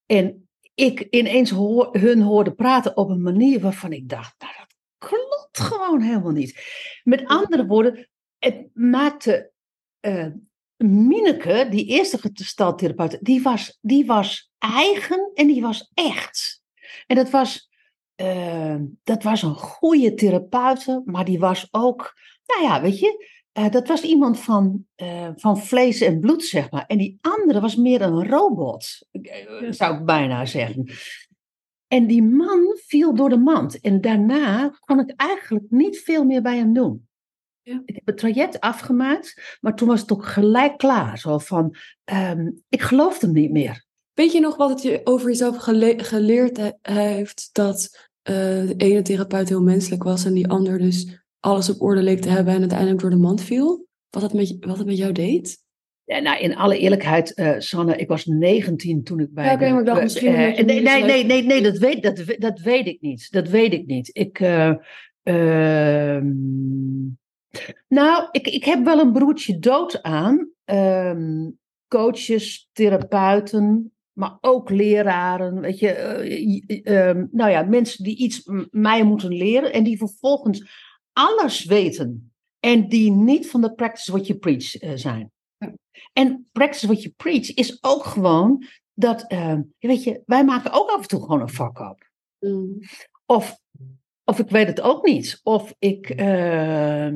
[0.06, 4.36] En ik ineens hoor, hun hoorde praten op een manier waarvan ik dacht.
[4.40, 6.60] Nou, dat klopt gewoon helemaal niet.
[7.04, 8.10] Met andere woorden,
[8.46, 9.52] het maakte
[10.00, 10.28] eh
[10.78, 16.62] Mineke, die eerste gestaltherapeut, die was, die was eigen en die was echt.
[17.08, 17.70] En dat was,
[18.16, 22.14] eh, dat was een goede therapeute, maar die was ook,
[22.46, 24.86] nou ja, weet je, eh, dat was iemand van,
[25.36, 26.86] van vlees en bloed, zeg maar.
[26.86, 29.08] En die andere was meer een robot,
[29.70, 30.92] zou ik bijna zeggen.
[31.88, 33.80] En die man viel door de mand.
[33.80, 37.05] En daarna kon ik eigenlijk niet veel meer bij hem doen.
[37.66, 37.82] Ja.
[37.86, 41.18] Ik heb het traject afgemaakt, maar toen was het ook gelijk klaar.
[41.18, 43.86] Zo van, ehm, ik geloofde hem niet meer.
[44.14, 48.34] Weet je nog wat het je over jezelf gele- geleerd he- heeft dat eh,
[48.68, 52.30] de ene therapeut heel menselijk was en die ander dus alles op orde leek te
[52.30, 53.88] hebben en uiteindelijk door de mand viel?
[54.10, 55.58] Wat het met, wat het met jou deed?
[56.04, 59.46] Ja, nou, in alle eerlijkheid, eh, Sanne, ik was 19 toen ik bij.
[59.46, 62.24] Ja, oké, maar ik dacht misschien eh, nee, nee, nee, nee, nee, dat weet, dat,
[62.38, 63.32] dat weet ik niet.
[63.32, 64.10] Dat weet ik niet.
[64.14, 64.40] Ik.
[65.24, 66.32] ehm,
[67.88, 70.50] nou, ik, ik heb wel een broertje dood aan.
[70.64, 71.50] Ehm,
[71.88, 75.60] coaches, therapeuten, maar ook leraren.
[75.60, 80.84] Weet je, eh, ehm, nou ja, mensen die iets mij moeten leren en die vervolgens
[81.14, 82.34] alles weten.
[82.60, 85.32] En die niet van de practice what you preach eh, zijn.
[86.14, 90.90] En practice what you preach is ook gewoon dat, eh, weet je, wij maken ook
[90.90, 92.10] af en toe gewoon een fuck up.
[92.40, 92.80] Mm.
[93.26, 93.60] Of,
[94.26, 95.40] of ik weet het ook niet.
[95.44, 97.16] Of ik, ehm,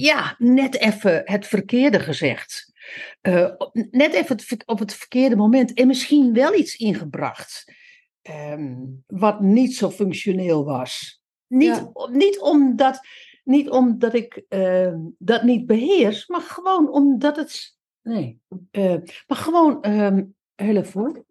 [0.00, 2.72] ja, net even het verkeerde gezegd.
[3.20, 3.50] Eh,
[3.90, 5.72] net even het op het verkeerde moment.
[5.74, 7.76] En misschien wel iets ingebracht.
[8.22, 11.20] ehm, wat niet zo functioneel was.
[11.46, 12.08] Niet, Ja.
[12.12, 13.00] niet omdat,
[13.44, 17.76] niet omdat ik ehm, dat niet beheers, maar gewoon omdat het.
[18.02, 18.40] Nee.
[18.70, 18.94] eh,
[19.26, 19.82] maar gewoon.
[19.82, 20.22] ehm
[20.54, 21.24] telefoon.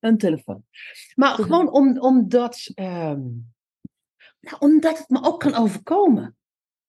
[0.00, 0.64] Een telefoon.
[1.14, 2.72] Maar gewoon om, omdat.
[4.50, 6.36] Nou, omdat het me ook kan overkomen.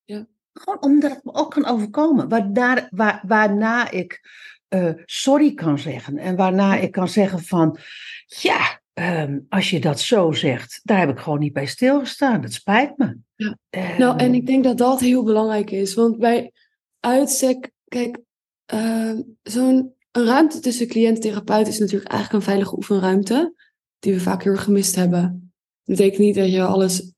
[0.06, 0.28] Ja.
[0.54, 2.30] Gewoon omdat het me ook kan overkomen.
[2.30, 4.22] Waarna, waar, waarna ik
[4.68, 6.18] eh, sorry kan zeggen.
[6.18, 7.78] En waarna ik kan zeggen van.
[8.26, 12.42] Ja, ehm, als je dat zo zegt, daar heb ik gewoon niet bij stilgestaan.
[12.42, 13.18] Dat spijt me.
[13.36, 13.58] Ja.
[13.70, 15.94] Ehm, Nou, en ik denk dat dat heel belangrijk is.
[15.94, 16.52] Want bij
[17.00, 18.18] uitstek, kijk,
[18.66, 23.54] ehm, zo'n ruimte tussen cliënt en therapeut is natuurlijk eigenlijk een veilige oefenruimte.
[24.00, 25.52] Die we vaak heel erg gemist hebben.
[25.84, 27.14] Dat betekent niet dat je alles,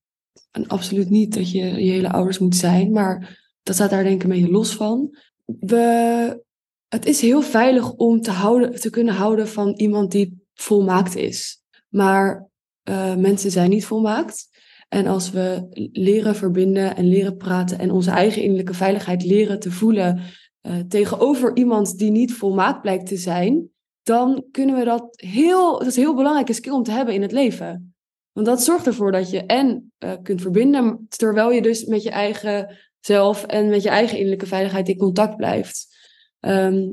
[0.68, 2.92] absoluut niet dat je je hele ouders moet zijn.
[2.92, 5.18] Maar dat staat daar denk ik een beetje los van.
[5.46, 6.44] We,
[6.88, 11.62] het is heel veilig om te, houden, te kunnen houden van iemand die volmaakt is.
[11.90, 12.50] Maar
[12.84, 14.48] eh, mensen zijn niet volmaakt.
[14.88, 19.72] En als we leren verbinden en leren praten en onze eigen innerlijke veiligheid leren te
[19.72, 20.22] voelen
[20.62, 23.70] eh, tegenover iemand die niet volmaakt blijkt te zijn,
[24.04, 27.22] dan kunnen we dat heel, dat is een heel belangrijke skill om te hebben in
[27.22, 27.94] het leven.
[28.32, 32.10] Want dat zorgt ervoor dat je en eh, kunt verbinden, terwijl je dus met je
[32.10, 35.98] eigen zelf en met je eigen innerlijke veiligheid in contact blijft.
[36.40, 36.88] Ehm,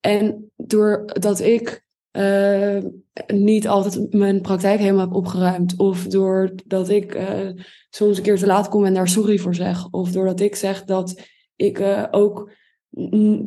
[0.00, 2.78] en doordat ik eh,
[3.26, 5.76] niet altijd mijn praktijk helemaal heb opgeruimd.
[5.76, 7.48] Of doordat ik eh,
[7.90, 9.90] soms een keer te laat kom en daar sorry voor zeg.
[9.90, 11.22] Of doordat ik zeg dat
[11.56, 12.50] ik ook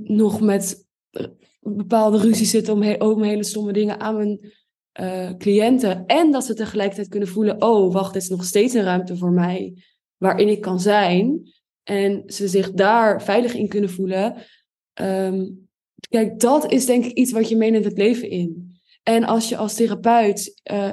[0.03, 0.85] nog met
[1.59, 4.53] bepaalde ruzies zit om, he- om hele stomme dingen aan mijn
[4.95, 6.05] eh, cliënten.
[6.05, 9.31] En dat ze tegelijkertijd kunnen voelen, oh wacht, dit is nog steeds een ruimte voor
[9.31, 9.73] mij
[10.17, 11.53] waarin ik kan zijn.
[11.83, 14.35] En ze zich daar veilig in kunnen voelen.
[14.93, 15.45] Ehm,
[16.09, 18.77] kijk, dat is denk ik iets wat je meeneemt het leven in.
[19.03, 20.91] En als je als therapeut eh,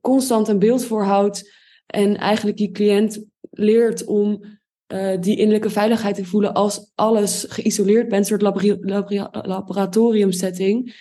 [0.00, 1.52] constant een beeld voorhoudt
[1.86, 4.44] en eigenlijk je cliënt leert om
[4.86, 10.94] eh, die innerlijke veiligheid te voelen als alles geïsoleerd bent, een soort labori- laboratoriumsetting,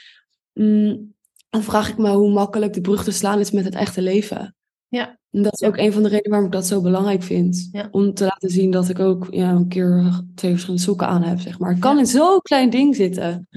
[0.54, 1.15] mm,
[1.56, 4.56] dan vraag ik me hoe makkelijk de brug te slaan is met het echte leven.
[4.88, 5.20] Ja.
[5.32, 7.70] En dat is ook een van de redenen waarom ik dat zo belangrijk vind.
[7.72, 7.88] Ja.
[7.92, 11.40] Om te laten zien dat ik ook ja, een keer twee verschillende sokken aan heb,
[11.40, 11.72] zeg maar.
[11.72, 12.00] Het kan Ja.
[12.00, 13.48] in zo'n klein ding zitten.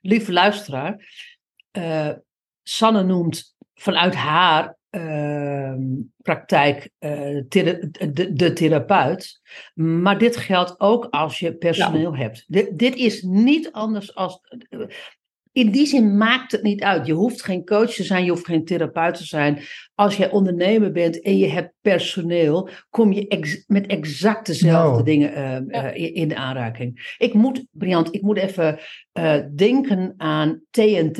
[0.00, 1.08] Lieve luisteraar,
[1.70, 2.10] eh,
[2.62, 5.82] Sanne noemt vanuit haar ehm,
[6.16, 9.40] praktijk eh, thera- de, de therapeut.
[9.74, 12.44] Maar dit geldt ook als je personeel hebt.
[12.46, 14.40] Dit, dit is niet anders als.
[15.52, 17.06] In die zin maakt het niet uit.
[17.06, 19.58] Je hoeft geen coach te zijn, je hoeft geen therapeut te zijn.
[19.94, 25.04] Als jij ondernemer bent en je hebt personeel, kom je ex- met exact dezelfde Nou.
[25.04, 25.42] dingen eh,
[25.82, 25.92] Ja.
[25.92, 27.14] eh, in, de aanraking.
[27.18, 28.78] Ik moet, Briant, ik moet even
[29.12, 31.18] eh, denken aan TNT.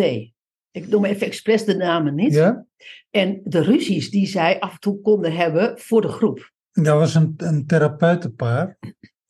[0.70, 2.34] Ik noem even expres de namen niet.
[2.34, 2.66] Ja,
[3.10, 6.52] En de ruzies die zij af en toe konden hebben voor de groep.
[6.72, 8.78] dat was een, een therapeutenpaar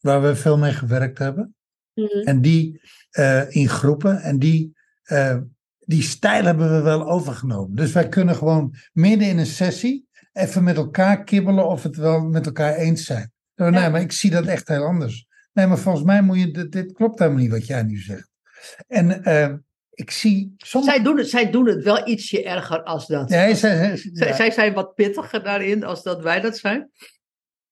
[0.01, 1.55] waar we veel mee gewerkt hebben.
[2.24, 2.80] En die
[3.11, 4.16] eh, in groepen.
[4.20, 4.78] En die,
[5.11, 5.36] eh,
[5.78, 7.76] die stijl hebben we wel overgenomen.
[7.76, 12.20] Dus wij kunnen gewoon midden in een sessie even met elkaar kibbelen of het wel
[12.20, 13.32] met elkaar eens zijn.
[13.56, 13.88] Oh, nee, Ja.
[13.88, 15.26] maar ik zie dat echt heel anders.
[15.52, 18.30] Nee, maar volgens mij moet je, dit, dit klopt helemaal niet wat jij nu zegt.
[18.86, 19.54] En eh,
[19.90, 20.92] ik zie sommige...
[20.94, 23.28] Zij doen, het, zij doen het wel ietsje erger als dat.
[23.28, 24.34] Nee, zij, Zij, ja.
[24.34, 26.90] zij zijn wat pittiger daarin als dat wij dat zijn.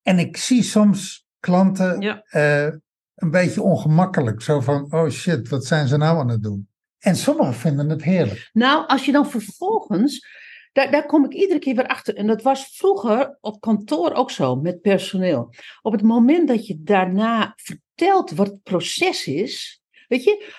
[0.03, 2.23] En ik zie soms klanten Ja.
[2.25, 2.73] eh,
[3.15, 4.43] een beetje ongemakkelijk.
[4.43, 6.68] Zo van, oh shit, wat zijn ze nou aan het doen?
[6.99, 8.51] En sommigen vinden het heerlijk.
[8.53, 10.27] Nou, als je dan vervolgens,
[10.73, 12.15] daar, daar kom ik iedere keer weer achter.
[12.15, 15.55] En dat was vroeger op kantoor ook zo, met personeel.
[15.83, 20.53] Op het moment dat je daarna vertelt wat het proces is, weet je,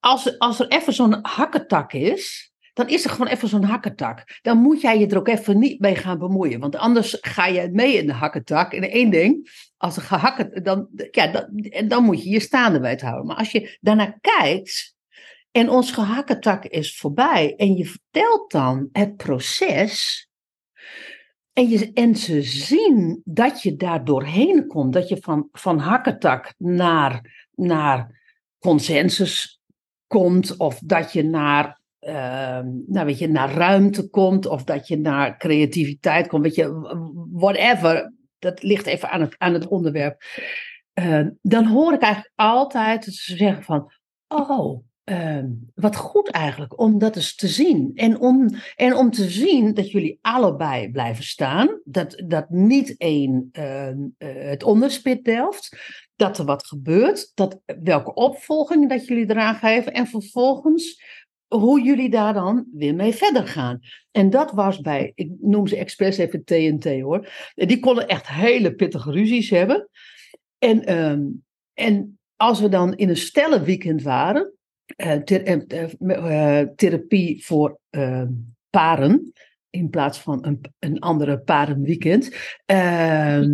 [0.00, 4.38] als, als er even zo'n hakketak is, dan is er gewoon even zo'n hakketak.
[4.42, 6.60] Dan moet jij je er ook even niet mee gaan bemoeien.
[6.60, 8.72] Want anders ga je mee in de hakketak.
[8.72, 11.48] En één ding, als er gehakken, dan, ja, dan,
[11.88, 13.26] dan moet je je staande bij het houden.
[13.26, 14.95] Maar als je daarnaar kijkt,
[15.56, 17.54] en ons gehakketak is voorbij.
[17.56, 20.28] En je vertelt dan het proces.
[21.52, 24.92] En, je, en ze zien dat je daar doorheen komt.
[24.92, 28.20] Dat je van, van hakketak naar, naar
[28.58, 29.60] consensus
[30.06, 30.56] komt.
[30.56, 34.46] Of dat je naar, ehm, nou weet je, naar ruimte komt.
[34.46, 36.42] Of dat je naar creativiteit komt.
[36.42, 36.70] Weet je,
[37.32, 38.12] whatever.
[38.38, 40.22] Dat ligt even aan het, aan het onderwerp.
[40.92, 43.92] Eh, dan hoor ik eigenlijk altijd ze zeggen van...
[44.28, 47.92] Oh, ehm, wat goed eigenlijk om dat eens te zien.
[47.94, 51.80] En om, en om te zien dat jullie allebei blijven staan.
[51.84, 55.76] Dat, dat niet één ehm, eh, het onderspit delft.
[56.16, 57.32] Dat er wat gebeurt.
[57.34, 59.92] Dat, welke opvolging dat jullie eraan geven.
[59.92, 61.02] En vervolgens
[61.48, 63.78] hoe jullie daar dan weer mee verder gaan.
[64.10, 67.28] En dat was bij, ik noem ze expres even TNT hoor.
[67.54, 69.88] Die konden echt hele pittige ruzies hebben.
[70.58, 71.22] En, ehm,
[71.74, 74.55] en als we dan in een stellenweekend waren, uh,
[76.76, 78.28] therapie voor ehm,
[78.70, 79.32] paren,
[79.70, 82.34] in plaats van een, een andere parenweekend.
[82.72, 83.44] Uh,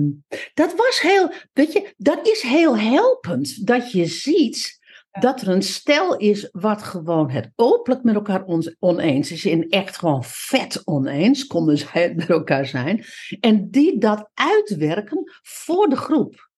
[0.55, 3.67] dat was heel, weet je, dat is heel helpend.
[3.67, 4.81] Dat je ziet
[5.21, 8.45] dat er een stel is wat gewoon het openlijk met elkaar
[8.79, 9.45] oneens is.
[9.45, 13.05] En echt gewoon vet oneens, konden zij het met elkaar zijn.
[13.41, 16.51] En die dat uitwerken voor de groep.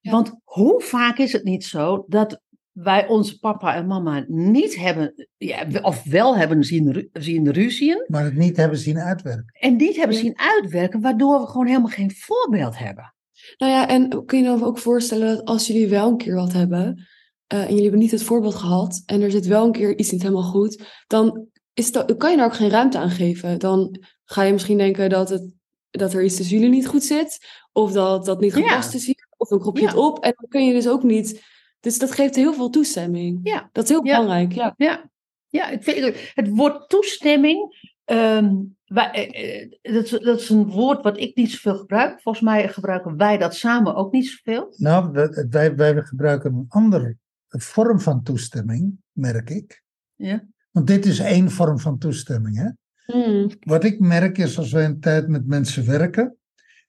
[0.00, 2.40] Want hoe vaak is het niet zo dat
[2.74, 8.04] wij onze papa en mama niet hebben, ja, of wel hebben zien, zien ruzien.
[8.06, 9.50] Maar het niet hebben zien uitwerken.
[9.52, 13.14] En niet hebben zien uitwerken, waardoor we gewoon helemaal geen voorbeeld hebben.
[13.56, 16.52] Nou ja, en kun je dan ook voorstellen dat als jullie wel een keer wat
[16.52, 17.06] hebben,
[17.52, 20.10] uh, en jullie hebben niet het voorbeeld gehad, en er zit wel een keer iets
[20.10, 23.58] niet helemaal goed, dan is dat, kan je daar ook geen ruimte aan geven.
[23.58, 25.52] Dan ga je misschien denken dat, het,
[25.90, 29.28] dat er iets tussen jullie niet goed zit, of dat dat niet gepast is hier,
[29.36, 31.42] of dan roep je het op, en dan kun je dus ook niet
[31.84, 33.40] dus dat geeft heel veel toestemming.
[33.42, 33.68] Ja.
[33.72, 34.52] Dat is heel belangrijk.
[34.52, 35.10] Ja, ja.
[35.48, 41.18] ja ik vind, het woord toestemming, um, wij, dat, is, dat, is, een woord wat
[41.18, 42.20] ik niet zoveel gebruik.
[42.20, 44.74] Volgens mij gebruiken wij dat samen ook niet zoveel.
[44.76, 47.16] Nou, wij, wij gebruiken een andere
[47.48, 49.82] vorm van toestemming, merk ik.
[50.14, 50.44] Ja.
[50.70, 52.56] Want dit is één vorm van toestemming.
[52.56, 52.70] Hè?
[53.06, 53.50] Hmm.
[53.60, 56.36] Wat ik merk is als we een tijd met mensen werken,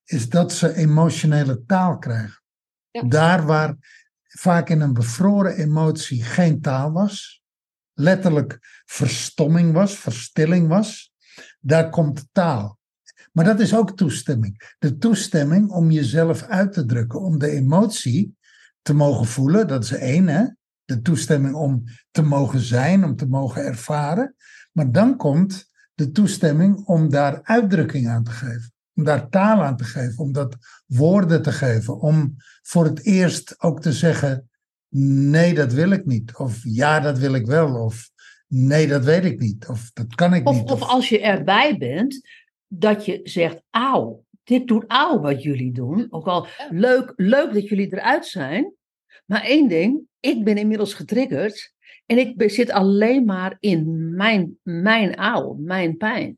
[0.04, 2.43] is dat ze emotionele taal krijgen.
[2.91, 3.04] Ja.
[3.04, 3.78] Daar waar
[4.38, 7.44] vaak in een bevroren emotie geen taal was,
[7.94, 11.14] letterlijk verstomming was, verstilling was,
[11.60, 12.80] daar komt taal.
[13.32, 14.76] Maar dat is ook toestemming.
[14.80, 18.38] De toestemming om jezelf uit te drukken, om de emotie
[18.82, 20.46] te mogen voelen, dat is één, hè?
[20.86, 24.36] De toestemming om te mogen zijn, om te mogen ervaren.
[24.72, 29.78] Maar dan komt de toestemming om daar uitdrukking aan te geven om daar taal aan
[29.78, 34.50] te geven, om dat woorden te geven, om voor het eerst ook te zeggen,
[35.30, 38.10] nee, dat wil ik niet, of ja, dat wil ik wel, of
[38.48, 40.64] nee, dat weet ik niet, of dat kan ik of, niet.
[40.64, 42.22] Of, of als je erbij bent,
[42.68, 46.08] dat je zegt, auw, dit doet auw wat jullie doen.
[46.10, 48.74] Ook al leuk, leuk dat jullie eruit zijn,
[49.26, 51.74] maar één ding, ik ben inmiddels getriggerd
[52.06, 56.38] en ik zit alleen maar in mijn, mijn auw, mijn pijn.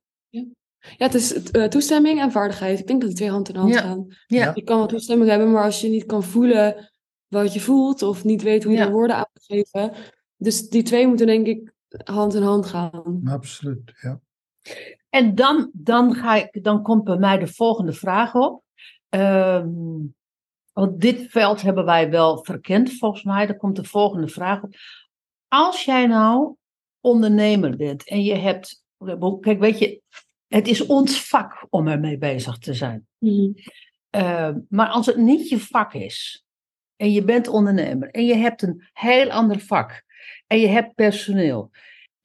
[0.98, 2.80] Ja, het is uh, toestemming en vaardigheid.
[2.80, 4.08] Ik denk dat die twee hand in hand gaan.
[4.28, 4.52] Ja.
[4.56, 6.92] Je kan wel toestemming hebben, maar als je niet kan voelen
[7.28, 9.94] wat je voelt of niet weet hoe je er woorden aan moet geven.
[10.38, 11.74] Dus die twee moeten denk ik
[12.04, 13.22] hand in hand gaan.
[13.26, 14.20] Absoluut, ja.
[15.10, 18.64] En dan, dan, ga ik, dan komt bij mij de volgende vraag op.
[19.10, 20.16] Um,
[20.74, 23.46] want dit veld hebben wij wel verkend volgens mij.
[23.46, 24.76] Dan komt de volgende vraag op.
[25.48, 26.56] Als jij nou
[27.02, 28.84] ondernemer bent en je hebt.
[29.40, 30.02] Kijk, weet je,
[30.48, 33.08] het is ons vak om ermee bezig te zijn.
[33.20, 33.52] Mhm.
[34.10, 36.46] Ehm, maar als het niet je vak is
[36.96, 40.04] en je bent ondernemer en je hebt een heel ander vak
[40.48, 41.72] en je hebt personeel,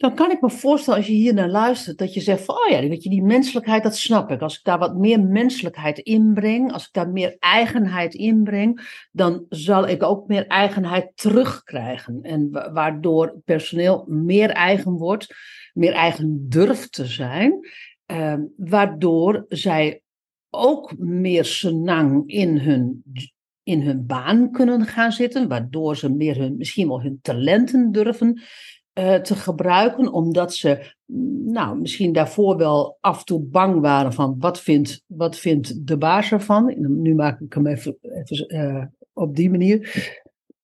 [0.03, 2.71] dan kan ik me voorstellen als je hier naar luistert dat je zegt van, oh
[2.71, 4.41] ja, weet je, die menselijkheid, dat snap ik.
[4.41, 9.89] Als ik daar wat meer menselijkheid inbreng, als ik daar meer eigenheid inbreng, dan zal
[9.89, 12.23] ik ook meer eigenheid terugkrijgen.
[12.23, 15.35] En waardoor personeel meer eigen wordt,
[15.73, 17.69] meer eigen durft te zijn.
[18.13, 20.03] Ehm, waardoor zij
[20.51, 23.05] ook meer senang in hun,
[23.63, 28.43] in hun baan kunnen gaan zitten, waardoor ze meer hun, misschien wel hun talenten durven
[28.99, 30.95] uh, te gebruiken, omdat ze
[31.45, 35.99] nou, misschien daarvoor wel af en toe bang waren van wat vindt, wat vindt de
[35.99, 36.75] baas ervan.
[36.79, 39.79] Nu maak ik hem even, even uh, op die manier.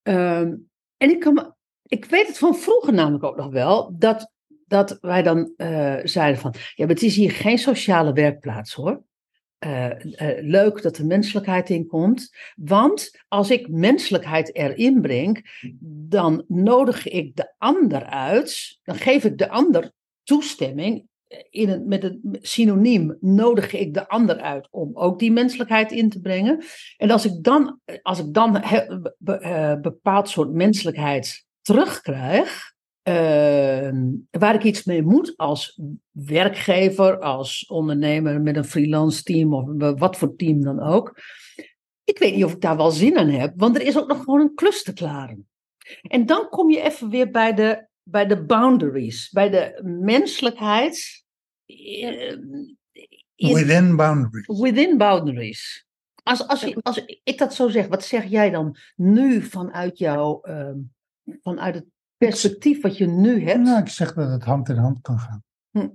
[0.02, 4.32] Um, en ik, kan, ik weet het van vroeger namelijk ook nog wel, dat
[4.68, 9.02] dat wij dan uh, zeiden van, ja, het is hier geen sociale werkplaats hoor.
[9.66, 12.36] Uh, uh, leuk dat er menselijkheid in komt.
[12.56, 15.60] Want als ik menselijkheid erin breng,
[16.08, 18.78] dan nodig ik de ander uit.
[18.82, 19.92] Dan geef ik de ander
[20.22, 21.06] toestemming.
[21.50, 26.08] In het, met het synoniem nodig ik de ander uit om ook die menselijkheid in
[26.08, 26.64] te brengen.
[26.96, 32.76] En als ik dan, als ik dan een bepaald soort menselijkheid terugkrijg,
[33.08, 35.80] Ehm, waar ik iets mee moet als
[36.10, 41.20] werkgever, als ondernemer met een freelance team of wat voor team dan ook.
[42.04, 44.18] Ik weet niet of ik daar wel zin aan heb, want er is ook nog
[44.18, 45.48] gewoon een klus te klaren.
[46.02, 51.24] En dan kom je even weer bij de, bij de boundaries, bij de menselijkheid.
[51.66, 52.30] eh,
[53.34, 54.60] in- Within boundaries.
[54.60, 55.86] within boundaries.
[56.22, 60.40] Als, als, je- als ik dat zo zeg, wat zeg jij dan nu vanuit jouw,
[60.40, 60.76] ehm,
[61.42, 61.84] vanuit het
[62.18, 63.60] perspectief wat je nu hebt?
[63.60, 65.42] Nou, ik zeg dat het hand in hand kan gaan.
[65.70, 65.88] Hm.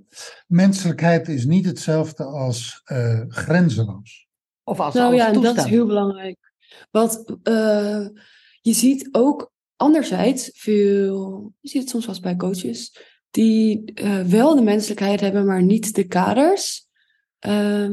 [0.46, 4.26] Menselijkheid is niet hetzelfde als eh, grenzeloos.
[4.64, 6.52] Of als Nou alles ja, en dat is heel belangrijk.
[6.90, 8.06] Want eh,
[8.60, 12.98] je ziet ook anderzijds veel, je ziet het soms wel bij coaches,
[13.30, 16.86] die eh, wel de menselijkheid hebben, maar niet de kaders.
[17.38, 17.92] Ehm,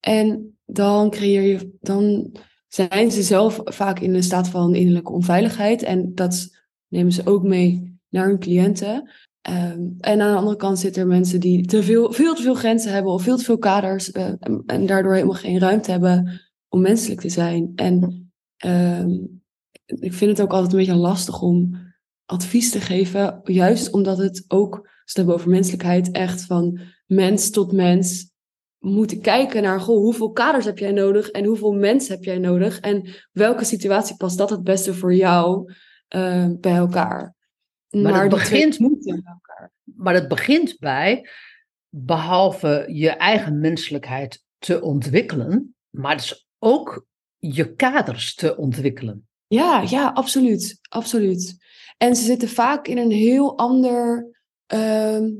[0.00, 2.32] en dan creëer je, dan
[2.68, 5.82] zijn ze zelf vaak in een staat van innerlijke onveiligheid.
[5.82, 6.57] En dat
[6.88, 9.10] nemen ze ook mee naar hun cliënten.
[9.40, 12.54] Ehm, en aan de andere kant zitten er mensen die te veel, veel te veel
[12.54, 14.32] grenzen hebben of veel te veel kaders eh,
[14.66, 17.72] en, daardoor helemaal geen ruimte hebben om menselijk te zijn.
[17.74, 19.10] En ehm,
[19.84, 21.86] ik vind het ook altijd een beetje lastig om
[22.24, 27.50] advies te geven, juist omdat het ook, als we hebben over menselijkheid, echt van mens
[27.50, 28.30] tot mens
[28.78, 32.80] moeten kijken naar, goh, hoeveel kaders heb jij nodig en hoeveel mens heb jij nodig
[32.80, 35.72] en welke situatie past dat het beste voor jou
[36.08, 37.34] eh, bij elkaar.
[37.90, 39.70] Maar het die twee begint- bij elkaar.
[39.84, 41.28] Maar het begint bij,
[41.88, 47.06] behalve je eigen menselijkheid te ontwikkelen, maar dus ook
[47.36, 49.28] je kaders te ontwikkelen.
[49.46, 50.78] Ja, ja, absoluut.
[50.88, 51.56] Absoluut.
[51.98, 54.26] En ze zitten vaak in een heel ander.
[54.66, 55.30] ehm,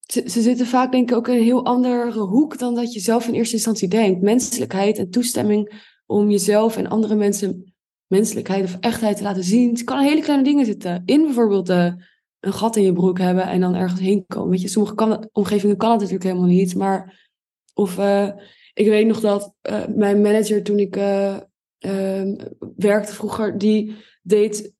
[0.00, 3.00] ze, ze zitten vaak, denk ik, ook in een heel andere hoek dan dat je
[3.00, 4.22] zelf in eerste instantie denkt.
[4.22, 7.74] Menselijkheid en toestemming om jezelf en andere mensen
[8.06, 9.70] menselijkheid of echtheid te laten zien.
[9.70, 11.02] Het kan hele kleine dingen zitten.
[11.04, 11.92] In bijvoorbeeld eh,
[12.40, 14.50] een gat in je broek hebben en dan ergens heen komen.
[14.50, 16.74] Weet je, sommige kan, omgevingen kan het natuurlijk helemaal niet.
[16.74, 17.24] Maar
[17.74, 18.28] of eh,
[18.74, 21.36] ik weet nog dat eh, mijn manager toen ik eh,
[21.78, 22.36] ehm,
[22.76, 24.74] werkte vroeger, die deed,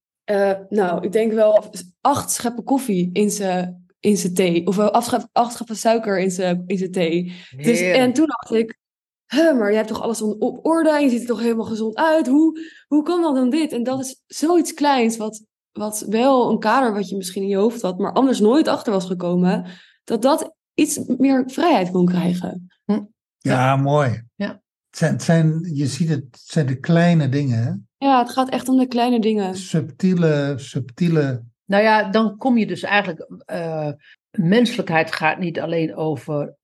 [0.69, 1.71] nou, ik denk wel
[2.01, 4.67] acht scheppen koffie in zijn in zijn thee.
[4.67, 7.33] Of acht scheppen suiker in zijn in zijn thee.
[7.57, 8.79] Dus, en toen dacht ik,
[9.27, 11.97] huh, maar je hebt toch alles op orde en je ziet er toch helemaal gezond
[11.97, 12.27] uit.
[12.27, 13.73] Hoe, hoe kan dat dan dit?
[13.73, 17.57] En dat is zoiets kleins, wat, wat wel een kader wat je misschien in je
[17.57, 19.67] hoofd had, maar anders nooit achter was gekomen,
[20.05, 22.67] dat dat iets meer vrijheid kon krijgen.
[23.39, 24.23] Ja, mooi.
[24.35, 24.49] Ja.
[24.91, 27.63] Het zijn, het zijn, je ziet het, het zijn de kleine dingen.
[27.63, 27.73] hè?
[28.07, 29.57] Ja, het gaat echt om de kleine dingen.
[29.57, 31.43] Subtiele, subtiele.
[31.65, 33.27] Nou ja, dan kom je dus eigenlijk.
[33.45, 33.91] eh,
[34.31, 36.57] menselijkheid gaat niet alleen over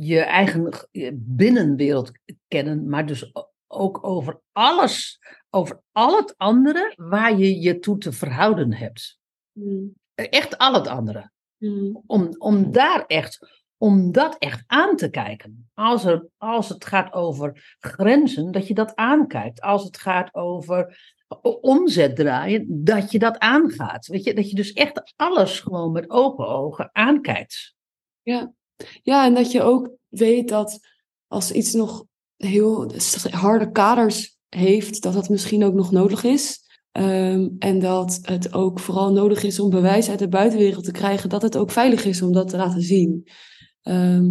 [0.00, 2.12] je eigen g- binnenwereld
[2.48, 3.32] kennen, maar dus
[3.66, 5.20] ook over alles,
[5.50, 9.18] over al het andere waar je je toe te verhouden hebt.
[9.52, 9.94] Hmm.
[10.14, 11.30] Echt al het andere.
[11.56, 12.02] Hmm.
[12.06, 15.70] Om, om daar echt, om dat echt aan te kijken.
[15.74, 19.60] Als, er, als het gaat over grenzen, dat je dat aankijkt.
[19.60, 20.98] Als het gaat over
[21.60, 24.06] omzet draaien, dat je dat aangaat.
[24.06, 27.74] Weet je, dat je dus echt alles gewoon met open ogen aankijkt.
[28.22, 28.52] Ja,
[29.02, 30.78] en dat je ook weet dat
[31.26, 32.04] als iets nog
[32.36, 32.92] heel
[33.30, 36.60] harde kaders heeft, dat dat misschien ook nog nodig is.
[36.92, 41.28] Ehm, en dat het ook vooral nodig is om bewijs uit de buitenwereld te krijgen
[41.28, 43.28] dat het ook veilig is om dat te laten zien.
[43.82, 44.30] Ehm,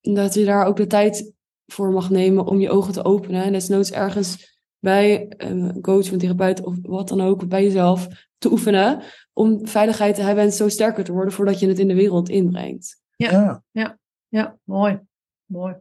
[0.00, 1.32] en dat je daar ook de tijd
[1.66, 3.42] voor mag nemen om je ogen te openen.
[3.42, 8.50] En desnoods ergens bij een coach, een therapeut of wat dan ook, bij jezelf te
[8.50, 9.02] oefenen.
[9.32, 12.28] Om veiligheid te hebben en zo sterker te worden voordat je het in de wereld
[12.28, 13.02] inbrengt.
[13.30, 13.62] Ja.
[13.70, 13.98] Ja.
[14.28, 15.00] Ja, mooi.
[15.44, 15.74] Mooi.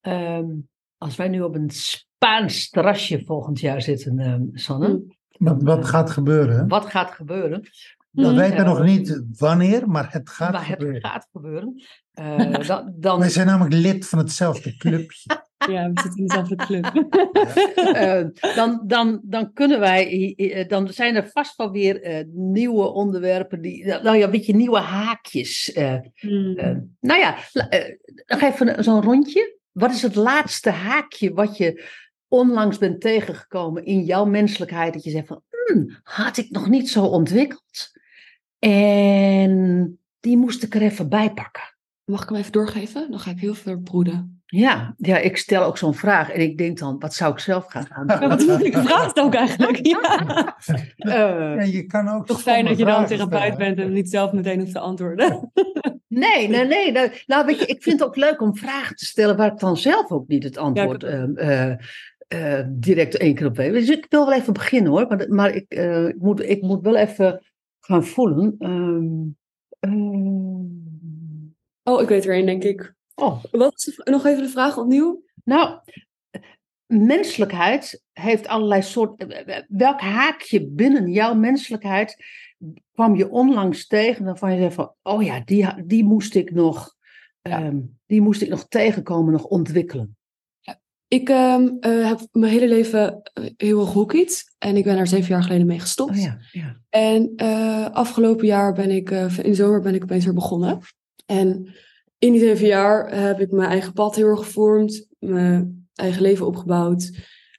[0.00, 0.50] Ehm,
[0.98, 5.48] als wij nu op een Spaans terrasje volgend jaar zitten, ehm, Sanne, Mm.
[5.48, 6.68] Wat, wat gaat gebeuren?
[6.68, 7.60] wat gaat gebeuren?
[8.10, 8.34] We Mm.
[8.34, 11.00] weten Eh, nog niet wanneer, maar het gaat maar het gebeuren.
[11.10, 11.74] gaat gebeuren.
[12.14, 15.42] Eh, dan, dan, Wij zijn namelijk lid van hetzelfde clubje.
[15.70, 16.92] Ja, we zitten in dezelfde club.
[17.94, 22.92] Eh, dan, dan, dan kunnen wij, eh, dan zijn er vast wel weer eh, nieuwe
[22.92, 25.72] onderwerpen, die, nou ja, weet je, nieuwe haakjes.
[25.72, 26.56] eh, Hmm.
[26.56, 27.94] eh, nou ja, eh,
[28.26, 29.58] nog even zo'n rondje.
[29.72, 31.84] Wat is het laatste haakje wat je
[32.28, 34.92] onlangs bent tegengekomen in jouw menselijkheid?
[34.92, 37.92] Dat je zegt van, "Hmm, had ik nog niet zo ontwikkeld.
[38.58, 41.62] En die moest ik er even bij pakken.
[42.04, 43.10] Mag ik hem even doorgeven?
[43.10, 44.42] Dan ga ik heel veel broeden.
[44.56, 47.66] Ja, ja, ik stel ook zo'n vraag en ik denk dan, wat zou ik zelf
[47.66, 48.46] gaan aanvullen?
[48.46, 49.86] wat ik vraag het ook eigenlijk.
[49.86, 50.02] Ja.
[50.96, 54.10] Eh, Ja, je kan ook Toch fijn dat je dan therapeut vragen bent en niet
[54.10, 55.50] zelf meteen hoeft te antwoorden.
[56.08, 56.92] Nee, nee, nee.
[56.92, 59.58] Nou, nou, weet je, ik vind het ook leuk om vragen te stellen waar ik
[59.58, 61.70] dan zelf ook niet het antwoord Ja, ehm, eh,
[62.28, 63.72] eh, direct één keer op weet.
[63.72, 66.82] Dus ik wil wel even beginnen hoor, maar, maar ik, eh, ik, moet, ik moet
[66.82, 67.42] wel even
[67.80, 68.54] gaan voelen.
[68.58, 69.12] Ehm,
[69.80, 70.62] ehm,
[71.82, 72.94] Oh, ik weet er één, denk ik.
[73.14, 75.22] Oh, Wat is de- nog even de vraag opnieuw?
[75.44, 75.78] nou,
[76.86, 79.66] menselijkheid heeft allerlei soorten.
[79.68, 82.16] Welk haakje binnen jouw menselijkheid
[82.92, 86.94] kwam je onlangs tegen waarvan je zei van, oh ja, die, die moest ik nog,
[87.42, 90.16] ehm, die moest ik nog tegenkomen, nog ontwikkelen.
[91.08, 94.54] Ik ehm, eh, heb mijn hele leven eh, heel erg gehockeyd.
[94.58, 96.10] En ik ben daar zeven jaar geleden mee gestopt.
[96.10, 96.80] Oh ja, ja.
[96.88, 100.78] En eh, afgelopen jaar ben ik, in de zomer ben ik opeens weer begonnen.
[101.26, 101.74] En
[102.18, 105.06] in die zeven jaar heb ik mijn eigen pad heel erg gevormd.
[105.18, 107.10] Mijn eigen leven opgebouwd.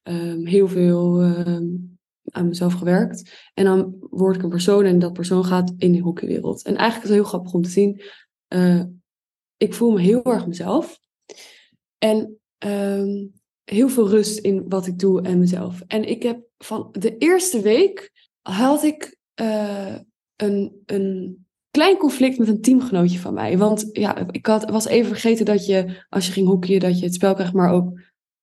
[0.04, 1.66] ehm, heel veel ehm,
[2.24, 3.50] aan mezelf gewerkt.
[3.54, 6.64] En dan word ik een persoon en dat persoon gaat in de hockeywereld.
[6.64, 8.02] En eigenlijk is het heel grappig om te zien.
[8.48, 8.84] eh,
[9.58, 11.00] ik voel me heel erg mezelf.
[11.98, 13.26] En ehm,
[13.64, 15.82] heel veel rust in wat ik doe en mezelf.
[15.88, 19.96] En ik heb van de eerste week had ik eh,
[20.36, 21.45] een, een
[21.76, 23.58] klein conflict met een teamgenootje van mij.
[23.58, 27.06] Want ja, ik had, was even vergeten dat je, als je ging hockeyen, dat je
[27.06, 28.00] het spel krijgt, maar ook,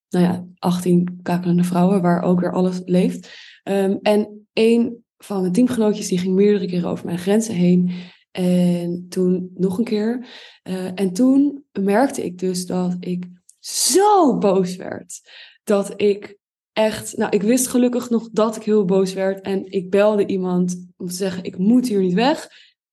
[0.08, 3.30] nou ja, 18 kakelende vrouwen, waar ook weer alles leeft.
[3.62, 7.92] Ehm, en een van mijn teamgenootjes, die ging meerdere keren over mijn grenzen heen.
[8.30, 10.26] En toen nog een keer.
[10.62, 13.24] Eh, en toen merkte ik dus dat ik
[13.58, 15.20] zo boos werd.
[15.64, 16.38] Dat ik
[16.72, 19.40] echt, nou, ik wist gelukkig nog dat ik heel boos werd.
[19.40, 22.48] En ik belde iemand om te zeggen: Ik moet hier niet weg.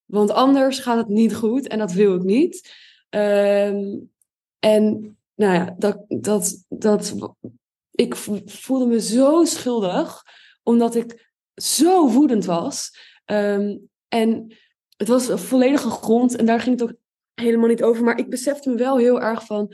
[0.10, 2.74] Want anders gaat het niet goed en dat wil ik niet.
[3.10, 3.98] Ehm,
[4.60, 7.16] en nou ja, dat, dat, dat,
[7.92, 10.24] ik voelde me zo schuldig,
[10.64, 12.92] omdat ik zo woedend was.
[13.26, 14.58] Ehm, en
[14.98, 16.98] het was een volledige grond en daar ging het ook
[17.34, 18.04] helemaal niet over.
[18.04, 19.74] Maar ik besefte me wel heel erg van.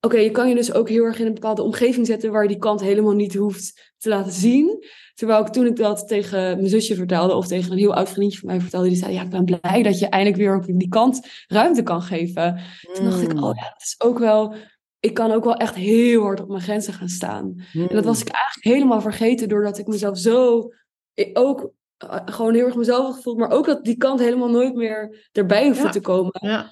[0.00, 2.48] Oké, je kan je dus ook heel erg in een bepaalde omgeving zetten waar je
[2.48, 4.84] die kant helemaal niet hoeft te laten zien.
[5.18, 8.38] Terwijl ik toen ik dat tegen mijn zusje vertelde of tegen een heel oud vriendje
[8.38, 10.88] van mij vertelde, die zei, ja, ik ben blij dat je eindelijk weer op die
[10.88, 12.60] kant ruimte kan geven.
[12.92, 13.42] Toen dacht ik, Mm.
[13.44, 14.54] oh ja, dat is ook wel,
[15.00, 17.54] ik kan ook wel echt heel hard op mijn grenzen gaan staan.
[17.72, 20.68] En dat was ik eigenlijk helemaal vergeten doordat ik mezelf zo,
[21.32, 25.28] ook eh, gewoon heel erg mezelf gevoeld, maar ook dat die kant helemaal nooit meer
[25.32, 25.90] erbij hoefde Ja.
[25.90, 26.70] te komen Ja.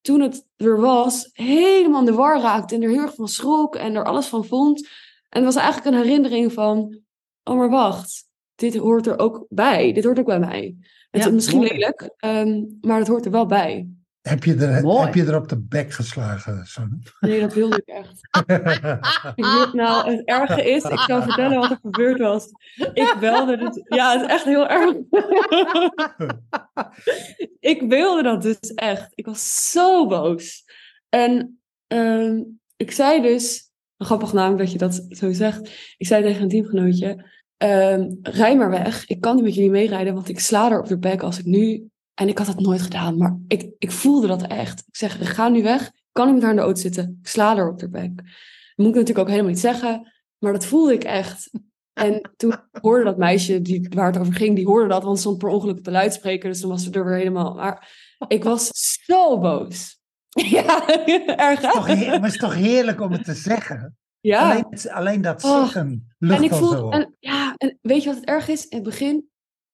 [0.00, 3.76] toen het er was, helemaal in de war raakte en er heel erg van schrok
[3.76, 4.88] en er alles van vond.
[5.28, 7.06] En het was eigenlijk een herinnering van,
[7.48, 8.24] oh maar wacht,
[8.54, 9.92] dit hoort er ook bij.
[9.92, 10.76] Dit hoort ook bij mij.
[11.10, 11.70] Het Ja, is misschien mooi.
[11.70, 13.88] lelijk, ehm, maar het hoort er wel bij.
[14.20, 15.04] Heb je, er, Mooi.
[15.04, 16.98] heb je er op de bek geslagen, Sanne?
[17.20, 18.28] Nee, dat wilde ik echt.
[19.34, 22.48] Ik wil- nou, het erge is, ik zal vertellen wat er gebeurd was.
[22.92, 23.82] Ik belde het.
[23.84, 24.96] Ja, het is echt heel erg.
[27.60, 29.12] ik wilde dat dus echt.
[29.14, 30.64] Ik was zo boos.
[31.08, 32.42] En ehm,
[32.76, 35.94] ik zei dus, grappig namelijk dat je dat zo zegt.
[35.96, 39.06] Ik zei tegen een teamgenootje, ehm, rij maar weg.
[39.06, 41.44] Ik kan niet met jullie meerijden, want ik sla er op de bek als ik
[41.44, 41.88] nu...
[42.14, 44.84] En ik had het nooit gedaan, maar ik, ik voelde dat echt.
[44.86, 45.86] Ik zeg, ik ga nu weg.
[45.86, 47.18] Ik kan niet met haar in de auto zitten.
[47.22, 48.16] Ik sla er op de bek.
[48.16, 48.24] Dat
[48.76, 50.12] moet ik natuurlijk ook helemaal niet zeggen.
[50.38, 51.50] Maar dat voelde ik echt.
[51.92, 55.38] En toen hoorde dat meisje die, waar het over ging, die hoorde dat, want stond
[55.38, 56.48] per ongeluk op de luidspreker.
[56.48, 57.54] Dus toen was ze er weer helemaal.
[57.54, 57.88] Maar
[58.28, 58.70] ik was
[59.04, 59.96] zo boos.
[60.50, 60.88] Ja,
[61.36, 61.60] erg?
[61.60, 63.96] Toch maar het is toch heerlijk om het te zeggen?
[64.28, 64.50] Ja.
[64.50, 65.60] Alleen, het- alleen dat Oh.
[65.64, 68.66] zeggen lucht En ik en, ja, en weet je wat het erg is?
[68.68, 69.28] In het begin,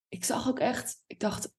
[0.08, 1.52] ik zag ook echt, ik dacht,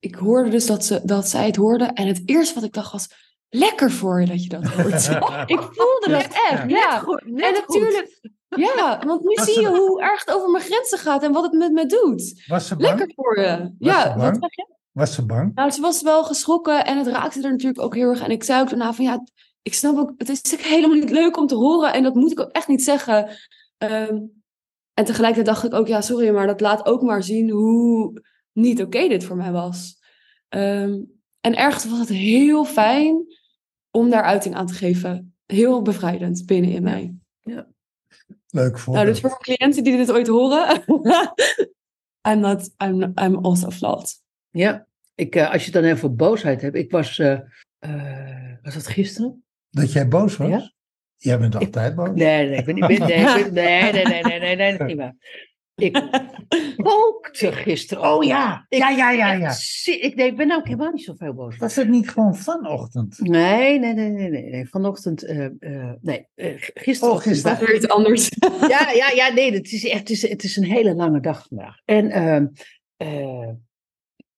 [0.00, 1.84] ik hoorde dus dat, ze, dat zij het hoorde.
[1.84, 3.08] En het eerste wat ik dacht was,
[3.48, 5.08] lekker voor je dat je dat hoort.
[5.56, 6.98] ik voelde dat echt, ja.
[6.98, 7.80] goed, net En goed.
[7.80, 11.32] natuurlijk, ja, want nu Was zie je hoe erg het over mijn grenzen gaat en
[11.32, 12.44] wat het met me doet.
[12.46, 12.88] Was ze bang?
[12.88, 13.58] Lekker voor je.
[13.58, 14.36] Was ja, ze wat bang?
[14.40, 14.74] zeg je?
[14.92, 15.54] Was ze bang?
[15.54, 18.20] Nou, ze was wel geschrokken en het raakte er natuurlijk ook heel erg.
[18.22, 19.24] En ik zei ook daarna van ja,
[19.62, 21.92] ik snap ook, het is helemaal niet leuk om te horen.
[21.92, 23.28] En dat moet ik ook echt niet zeggen.
[23.78, 24.20] Ehm,
[24.94, 28.22] en tegelijkertijd dacht ik ook, ja, sorry, maar dat laat ook maar zien hoe
[28.52, 30.00] niet oké dit voor mij was.
[30.48, 31.00] Ehm,
[31.40, 33.26] en ergens was het heel fijn
[33.90, 35.34] om daar uiting aan te geven.
[35.46, 37.14] Heel bevrijdend binnen in mij.
[38.52, 38.94] Leuk voor.
[38.94, 40.82] Nou, dus voor cliënten die dit ooit horen.
[42.28, 44.20] I'm not, I'm, I'm also flawed.
[44.50, 46.76] Ja, ik, eh, als je het dan even boosheid hebt.
[46.76, 47.40] Ik was, eh,
[47.78, 49.44] eh, was dat gisteren?
[49.72, 50.48] Dat jij boos was?
[50.48, 50.72] Ja?
[51.16, 52.08] Jij bent altijd boos.
[52.14, 52.86] Nee, nee, ik ben niet.
[52.86, 55.14] ben- Nee, ik ben- nee, nee, nee, nee, nee, nee, dat is niet waar.
[55.74, 55.92] Ik
[56.76, 58.12] kookte gisteren.
[58.12, 58.66] Oh ja.
[58.68, 59.54] Ik, Ja, ja, ja, ja.
[59.84, 61.56] Ik, nee, ik ben ook helemaal niet zoveel boos.
[61.56, 63.18] Was het niet gewoon vanochtend?
[63.20, 64.50] Nee, nee, nee, nee, nee.
[64.50, 64.68] nee.
[64.68, 67.14] Vanochtend, eh, eh, nee, eh, gisteren.
[67.14, 67.58] Oh, gisteren.
[67.58, 68.28] Weer iets anders.
[68.68, 71.46] Ja, ja, ja, nee, het is echt, het is, het is een hele lange dag
[71.48, 71.76] vandaag.
[71.84, 72.46] En ehm,
[72.96, 73.50] eh,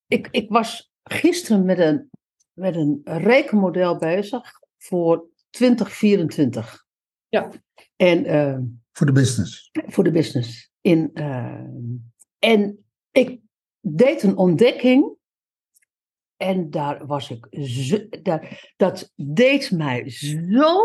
[0.06, 2.10] ik, ik was gisteren met een,
[2.52, 6.84] met een rekenmodel bezig voor 2024.
[7.28, 7.50] Ja.
[7.96, 8.62] En ehm,
[8.92, 9.70] Voor de business.
[9.72, 10.70] voor de business.
[10.80, 11.96] In, ehm,
[12.38, 13.40] en ik
[13.80, 15.16] deed een ontdekking.
[16.36, 17.46] En daar was ik.
[17.66, 20.76] Zo, daar, dat deed mij zo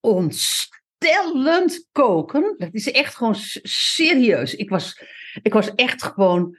[0.00, 2.54] ontstellend koken.
[2.58, 4.54] Dat is echt gewoon serieus.
[4.54, 5.02] Ik was,
[5.42, 6.56] ik was echt gewoon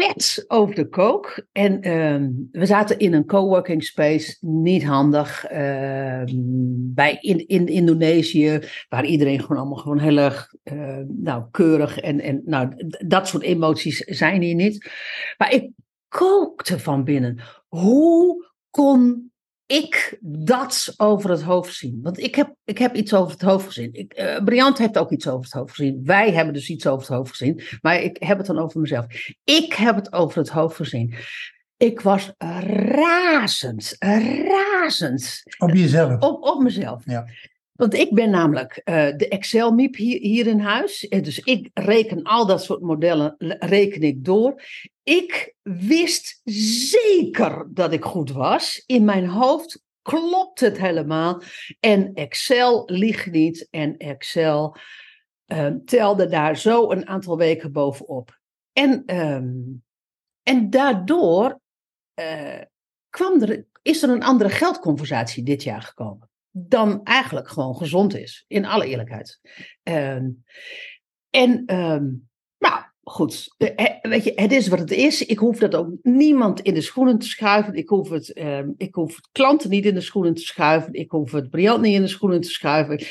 [0.00, 1.46] vet over de kook.
[1.52, 6.26] En ehm, we zaten in een coworking space, niet handig, ehm,
[6.94, 12.20] bij in, in Indonesië, waar iedereen gewoon allemaal gewoon heel erg uh, nou, keurig en,
[12.20, 12.72] en nou,
[13.06, 14.90] dat soort emoties zijn hier niet.
[15.38, 15.70] Maar ik
[16.08, 17.40] kookte van binnen.
[17.68, 19.29] Hoe kon
[19.70, 21.98] ik dat over het hoofd zien.
[22.02, 23.92] Want ik heb, ik heb iets over het hoofd gezien.
[23.92, 26.00] Ik, uh, Briant heeft ook iets over het hoofd gezien.
[26.04, 27.62] Wij hebben dus iets over het hoofd gezien.
[27.80, 29.06] Maar ik heb het dan over mezelf.
[29.44, 31.14] Ik heb het over het hoofd gezien.
[31.76, 35.42] Ik was razend, razend.
[35.58, 36.22] Op jezelf?
[36.22, 37.02] Op, op mezelf.
[37.04, 37.26] Ja.
[37.72, 41.06] Want ik ben namelijk uh, de Excel-miep hier, hier, in huis.
[41.08, 44.62] Dus ik reken al dat soort modellen reken ik door.
[45.10, 48.82] Ik wist zeker dat ik goed was.
[48.86, 51.42] In mijn hoofd klopt het helemaal.
[51.80, 53.68] En Excel liegt niet.
[53.70, 54.76] En Excel
[55.46, 58.38] uh, telde daar zo een aantal weken bovenop.
[58.72, 59.84] En, um,
[60.42, 61.60] en daardoor
[62.14, 62.60] uh,
[63.08, 68.44] kwam er, is er een andere geldconversatie dit jaar gekomen dan eigenlijk gewoon gezond is,
[68.48, 69.40] in alle eerlijkheid.
[69.82, 70.44] Um,
[71.30, 71.64] en
[73.10, 73.54] goed,
[74.00, 75.26] weet je, het is wat het is.
[75.26, 77.74] Ik hoef dat ook niemand in de schoenen te schuiven.
[77.74, 80.92] Ik hoef het, um, ik hoef het klanten niet in de schoenen te schuiven.
[80.92, 83.04] Ik hoef het Briant niet in de schoenen te schuiven.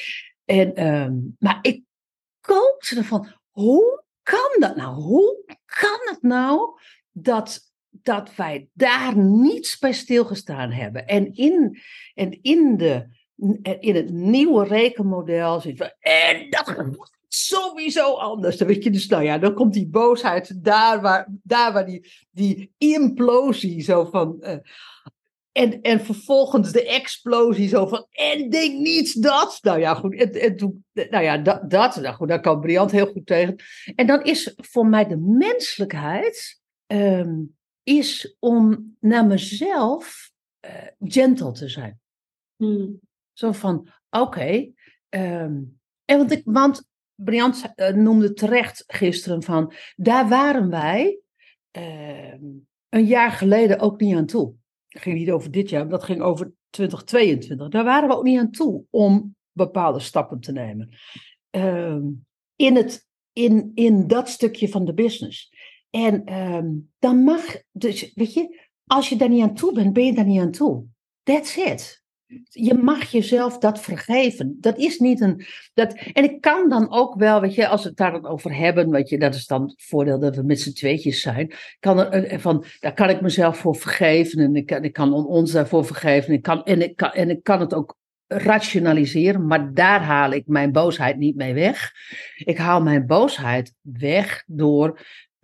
[0.46, 1.84] En, maar ik
[2.42, 5.02] kookte ervan, hoe kan dat nou?
[5.02, 6.80] Hoe kan het nou
[7.12, 7.60] dat,
[7.90, 11.08] dat wij daar niets bij stilgestaan hebben?
[11.08, 11.80] En in,
[12.14, 13.18] en in de
[13.80, 16.70] in het nieuwe rekenmodel zit we, en dat
[17.30, 18.58] sowieso anders.
[18.58, 22.12] Dan weet je dus, nou ja, dan komt die boosheid daar waar, daar waar die,
[22.32, 24.38] die implosie zo van.
[24.40, 24.58] Uh,
[25.52, 29.60] en, en vervolgens de explosie zo van, en denk niet dat.
[29.62, 32.92] Nou ja, goed, en, en toen, nou ja, dat, dat nou goed, daar kan Briant
[32.92, 33.56] heel goed tegen.
[33.96, 40.32] En dan is voor mij de menselijkheid, um, is om naar mezelf
[40.66, 42.00] uh, gentle te zijn.
[42.56, 43.00] Hmm.
[43.34, 44.22] Zo van, oké.
[44.22, 44.74] Okay,
[45.10, 46.88] um, en want, ik, want
[47.24, 51.20] Briant uh, noemde terecht gisteren van, daar waren wij
[51.78, 52.34] uh,
[52.90, 54.54] een jaar geleden ook niet aan toe.
[54.88, 57.70] Het ging niet over dit jaar, dat ging over 2022.
[57.70, 60.90] Daar waren we ook niet aan toe om bepaalde stappen te nemen.
[61.52, 61.98] Uh,
[62.56, 65.54] in, het, in, in dat stukje van de business.
[65.90, 66.68] En ehm,
[67.00, 70.26] dan mag, dus weet je, als je daar niet aan toe bent, ben je daar
[70.26, 70.86] niet aan toe.
[71.24, 71.99] That's it
[72.50, 74.58] je mag jezelf dat vergeven.
[74.60, 75.46] Dat is niet een.
[75.74, 78.56] Dat, en ik kan dan ook wel, weet je, als we het daar dan over
[78.56, 81.54] hebben, weet je, dat is dan het voordeel dat we met z'n tweetjes zijn.
[81.80, 85.52] Kan er, van, daar kan ik mezelf voor vergeven en ik, kan, ik kan ons
[85.52, 86.34] daarvoor vergeven.
[86.34, 87.98] Ik kan, en, ik kan, en ik kan het ook
[88.28, 91.92] rationaliseren, maar daar haal ik mijn boosheid niet mee weg.
[92.36, 95.00] Ik haal mijn boosheid weg door.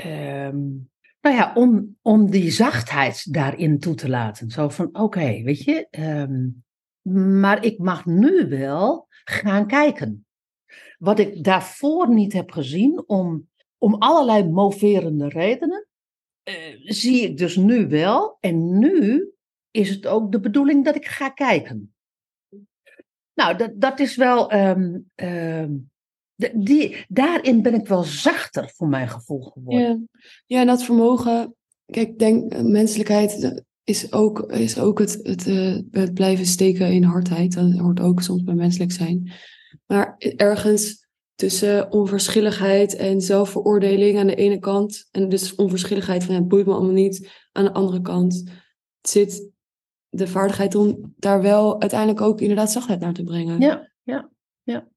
[0.05, 0.89] Um,
[1.21, 4.49] nou ja, om, om die zachtheid daarin toe te laten.
[4.49, 6.63] Zo van, oké, weet je, um,
[7.11, 10.25] maar ik mag nu wel gaan kijken.
[10.97, 15.87] Wat ik daarvoor niet heb gezien, om, om allerlei moverende redenen,
[16.49, 18.37] uh, zie ik dus nu wel.
[18.39, 19.29] En nu
[19.71, 21.93] is het ook de bedoeling dat ik ga kijken.
[23.33, 24.53] Nou, dat, dat is wel.
[24.53, 25.91] Um, um,
[26.53, 30.09] die, daarin ben ik wel zachter voor mijn gevoel geworden.
[30.11, 31.55] Ja, ja en dat vermogen.
[31.85, 37.53] Kijk, denk, menselijkheid is ook, is ook het, het, uh, het blijven steken in hardheid.
[37.53, 39.31] Dat hoort ook soms bij menselijk zijn.
[39.85, 45.07] Maar ergens tussen onverschilligheid en zelfveroordeling aan de ene kant.
[45.11, 47.29] En dus onverschilligheid van het boeit me allemaal niet.
[47.51, 48.43] Aan de andere kant
[49.01, 49.49] zit
[50.09, 53.59] de vaardigheid om daar wel uiteindelijk ook inderdaad zachtheid naar te brengen.
[53.59, 54.29] Ja, ja,
[54.63, 54.87] ja.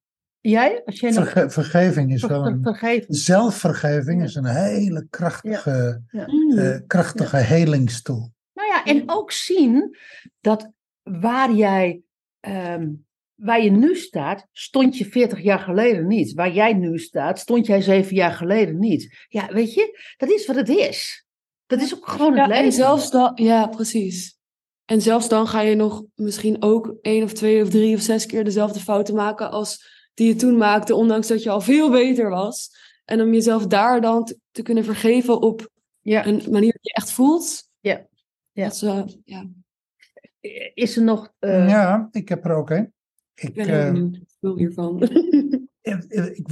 [0.41, 0.83] Jij?
[0.85, 1.31] Als jij nog...
[1.31, 2.63] Verge vergeving is wel een...
[2.63, 3.17] Vergeving.
[3.17, 6.27] Zelfvergeving is een hele krachtige, ja.
[6.27, 6.55] Ja.
[6.55, 7.43] Uh, krachtige ja.
[7.43, 8.33] helingstoel.
[8.85, 9.97] Ja, en ook zien
[10.41, 10.71] dat
[11.03, 12.01] waar jij,
[12.41, 16.33] um, waar je nu staat, stond je 40 jaar geleden niet.
[16.33, 19.27] Waar jij nu staat, stond jij zeven jaar geleden niet.
[19.29, 21.27] Ja, weet je, dat is wat het is.
[21.67, 22.65] Dat is ook gewoon het ja, leven.
[22.65, 24.39] En zelfs dan, ja, precies.
[24.85, 28.27] En zelfs dan ga je nog misschien ook één of twee of drie of zes
[28.27, 32.31] keer dezelfde fouten maken als die je toen maakte, ondanks dat je al veel beter
[32.31, 32.71] was.
[33.05, 35.69] En om jezelf daar dan te, te kunnen vergeven op
[36.01, 36.27] ja.
[36.27, 37.69] een manier die je echt voelt.
[37.81, 38.07] Ja.
[38.59, 38.69] Ja.
[38.69, 39.47] Dat ja.
[40.75, 41.33] is er nog.
[41.41, 41.69] Uh...
[41.69, 42.93] Ja, ik heb er ook een.
[43.35, 45.03] Ik, ik ben heel benieuwd veel hiervan.
[45.81, 46.49] ik,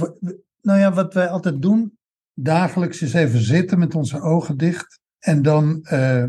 [0.61, 1.97] nou ja, wat wij altijd doen,
[2.33, 4.99] dagelijks is even zitten met onze ogen dicht.
[5.19, 6.25] En dan uh,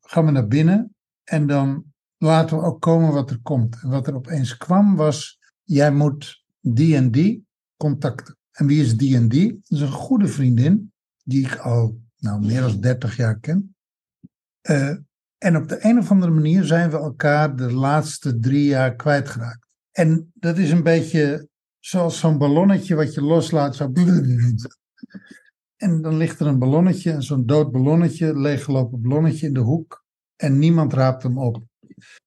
[0.00, 0.94] gaan we naar binnen.
[1.24, 1.84] En dan
[2.16, 3.78] laten we ook komen wat er komt.
[3.82, 7.46] En wat er opeens kwam was, jij moet die en die
[7.76, 8.36] contacten.
[8.52, 9.52] En wie is die en die?
[9.52, 10.92] Dat is een goede vriendin,
[11.22, 13.71] die ik al nou, meer dan 30 jaar ken.
[14.62, 14.96] Eh,
[15.38, 19.66] en op de een of andere manier zijn we elkaar de laatste drie jaar kwijtgeraakt.
[19.92, 21.48] En dat is een beetje
[21.78, 23.76] zoals zo'n ballonnetje wat je loslaat.
[23.76, 23.92] Zo.
[25.76, 30.04] En dan ligt er een ballonnetje, zo'n dood ballonnetje, leeggelopen ballonnetje in de hoek.
[30.36, 31.62] En niemand raapt hem op.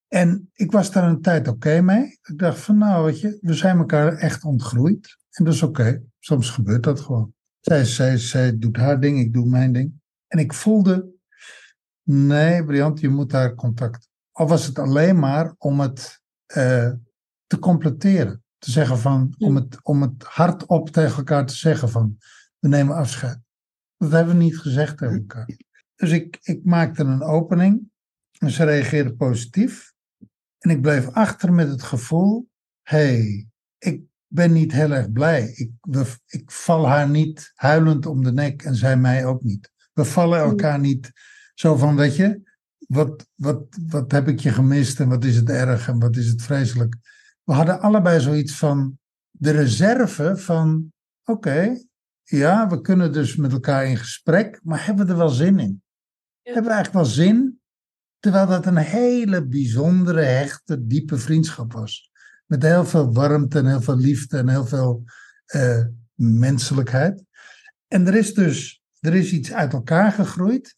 [0.08, 2.18] En ik was daar een tijd oké mee.
[2.22, 5.16] Ik dacht van nou, weet je, we zijn elkaar echt ontgroeid.
[5.30, 6.02] En dat is oké.
[6.18, 7.34] Soms gebeurt dat gewoon.
[7.60, 9.92] Zij, zij, zij doet haar ding, ik doe mijn ding.
[10.26, 11.15] En ik voelde,
[12.08, 14.08] nee, Briant, je moet daar contact.
[14.32, 16.20] Al was het alleen maar om het
[16.56, 16.92] uh,
[17.46, 18.44] te completeren.
[18.58, 22.18] Te zeggen van, om het, om het hardop tegen elkaar te zeggen van,
[22.58, 23.38] we nemen afscheid.
[23.96, 25.46] Dat hebben we niet gezegd tegen elkaar.
[25.94, 27.90] Dus ik, ik maakte een opening
[28.38, 29.92] en ze reageerde positief.
[30.58, 32.48] En ik bleef achter met het gevoel,
[32.82, 33.46] hey,
[33.78, 35.48] ik ben niet heel erg blij.
[35.48, 39.70] Ik, we, ik val haar niet huilend om de nek en zij mij ook niet.
[39.92, 41.12] We vallen elkaar niet
[41.58, 42.40] zo van, weet je,
[42.78, 46.28] wat, wat, wat heb ik je gemist en wat is het erg en wat is
[46.28, 46.96] het vreselijk.
[47.44, 48.98] We hadden allebei zoiets van
[49.30, 50.92] de reserve van,
[51.24, 51.82] oké,
[52.22, 55.82] ja, we kunnen dus met elkaar in gesprek, maar hebben we er wel zin in?
[56.42, 57.60] Hebben we eigenlijk wel zin?
[58.18, 62.10] Terwijl dat een hele bijzondere, hechte, diepe vriendschap was.
[62.46, 65.04] Met heel veel warmte en heel veel liefde en heel veel
[65.54, 65.84] uh,
[66.14, 67.24] menselijkheid.
[67.88, 70.75] En er is dus er is iets uit elkaar gegroeid.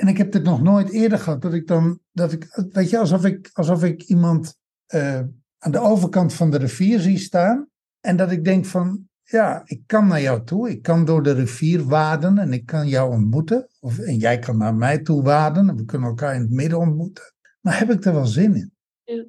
[0.00, 1.42] En ik heb dit nog nooit eerder gehad.
[1.42, 4.58] Dat ik dan, dat ik, weet je, alsof ik, alsof ik iemand
[4.94, 5.20] uh,
[5.58, 7.68] aan de overkant van de rivier zie staan.
[8.00, 10.70] En dat ik denk van, ja, ik kan naar jou toe.
[10.70, 13.68] Ik kan door de rivier waden en ik kan jou ontmoeten.
[13.80, 16.78] Of, en jij kan naar mij toe waden en we kunnen elkaar in het midden
[16.78, 17.24] ontmoeten.
[17.60, 18.72] Maar heb ik er wel zin in?
[19.04, 19.24] Ja.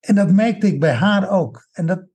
[0.00, 1.68] En dat merkte ik bij haar ook.
[1.72, 2.06] En dat,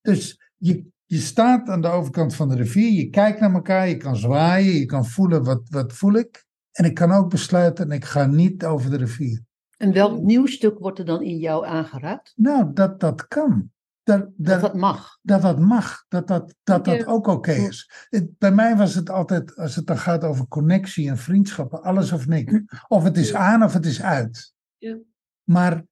[0.00, 3.96] dus je, je staat aan de overkant van de rivier, je kijkt naar elkaar, je
[3.96, 6.50] kan zwaaien, je kan voelen wat, wat voel ik.
[6.72, 9.42] En ik kan ook besluiten, en ik ga niet over de rivier.
[9.76, 12.32] En welk nieuw stuk wordt er dan in jou aangeraakt?
[12.36, 13.70] Nou, dat dat kan.
[14.02, 15.18] Dat dat, dat, dat mag.
[15.22, 16.04] Dat dat mag.
[16.08, 17.90] Dat dat, dat, dat ook oké is.
[18.08, 22.12] Het, bij mij was het altijd, als het dan gaat over connectie en vriendschappen, alles
[22.12, 22.60] of niks.
[22.88, 24.54] Of het is aan of het is uit.
[24.78, 24.98] Ja.
[25.42, 25.84] Maar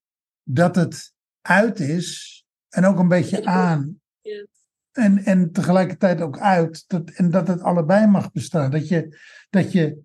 [0.43, 4.01] dat het uit is en ook een beetje aan.
[4.21, 4.47] Ja.
[4.93, 6.85] En, en tegelijkertijd ook uit.
[6.87, 8.71] Dat, en dat het allebei mag bestaan.
[8.71, 9.19] Dat je,
[9.51, 9.99] dat je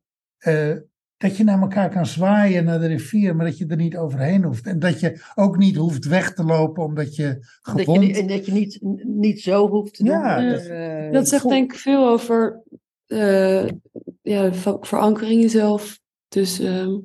[0.48, 0.76] uh,
[1.18, 4.44] dat je naar elkaar kan zwaaien naar de rivier, maar dat je er niet overheen
[4.44, 4.66] hoeft.
[4.66, 8.00] En dat je ook niet hoeft weg te lopen omdat je gewond...
[8.02, 10.14] Dat je, en dat je niet, niet zo hoeft te doen.
[10.14, 12.64] Ja, dat, uh, dat zegt denk ik veel over
[13.08, 13.68] uh,
[14.22, 16.00] ja, verankering jezelf.
[16.28, 16.98] Dus uh,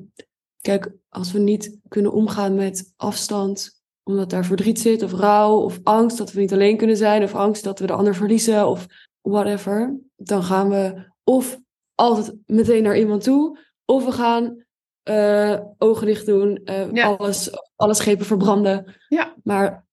[0.61, 5.81] kijk, als we niet kunnen omgaan met afstand, omdat daar verdriet zit, of rouw, of
[5.83, 8.87] angst dat we niet alleen kunnen zijn, of angst dat we de ander verliezen, of
[9.21, 11.59] whatever, dan gaan we of
[12.01, 14.65] altijd meteen naar iemand toe, of we gaan
[15.09, 18.97] uh, ogen dicht doen, uh, alles, alle schepen verbranden.
[19.09, 19.37] Ja.
[19.43, 19.87] Maar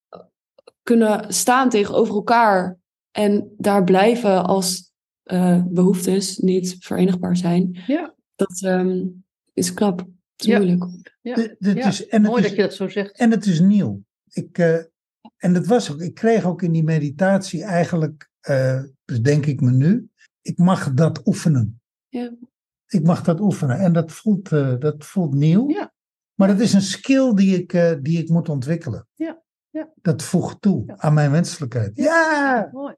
[0.83, 2.77] kunnen staan tegenover elkaar
[3.11, 4.91] en daar blijven als
[5.25, 7.83] uh, behoeftes niet verenigbaar zijn.
[7.87, 8.15] Ja.
[8.35, 9.99] Dat um, is knap.
[9.99, 10.07] Het
[10.37, 10.57] is ja.
[10.57, 11.15] moeilijk.
[11.21, 11.35] Ja.
[11.59, 13.17] Dit is, en Mooi is, dat je dat zo zegt.
[13.17, 14.01] En het is nieuw.
[14.29, 14.57] Ik,
[15.37, 18.29] en dat was ook, ik kreeg ook in die meditatie eigenlijk,
[19.21, 20.09] denk ik me nu,
[20.41, 21.81] ik mag dat oefenen.
[22.09, 22.31] Ja
[22.87, 23.79] ik mag dat oefenen.
[23.79, 25.69] En dat voelt, uh, dat voelt nieuw.
[25.69, 25.93] Ja.
[26.33, 29.07] Maar dat is een skill die ik, uh, die ik moet ontwikkelen.
[29.15, 29.41] Ja.
[29.69, 29.89] Ja.
[30.01, 30.95] Dat voegt toe ja.
[30.97, 31.91] aan mijn menselijkheid.
[31.93, 32.69] Ja!
[32.71, 32.95] Mooi.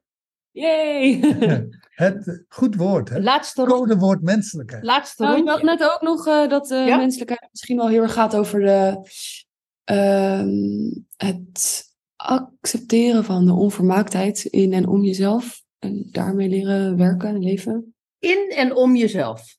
[0.50, 1.20] Yay!
[1.90, 3.08] het goed woord.
[3.08, 4.84] Het Laatste codewoord menselijkheid.
[4.84, 8.12] Laatste nou, ik dacht net ook nog uh, dat uh, menselijkheid misschien wel heel erg
[8.12, 9.00] gaat over de,
[11.16, 11.84] het
[12.16, 15.62] accepteren van de onvermaaktheid in en om jezelf.
[15.78, 17.94] En daarmee leren werken en leven.
[18.20, 19.58] In en om jezelf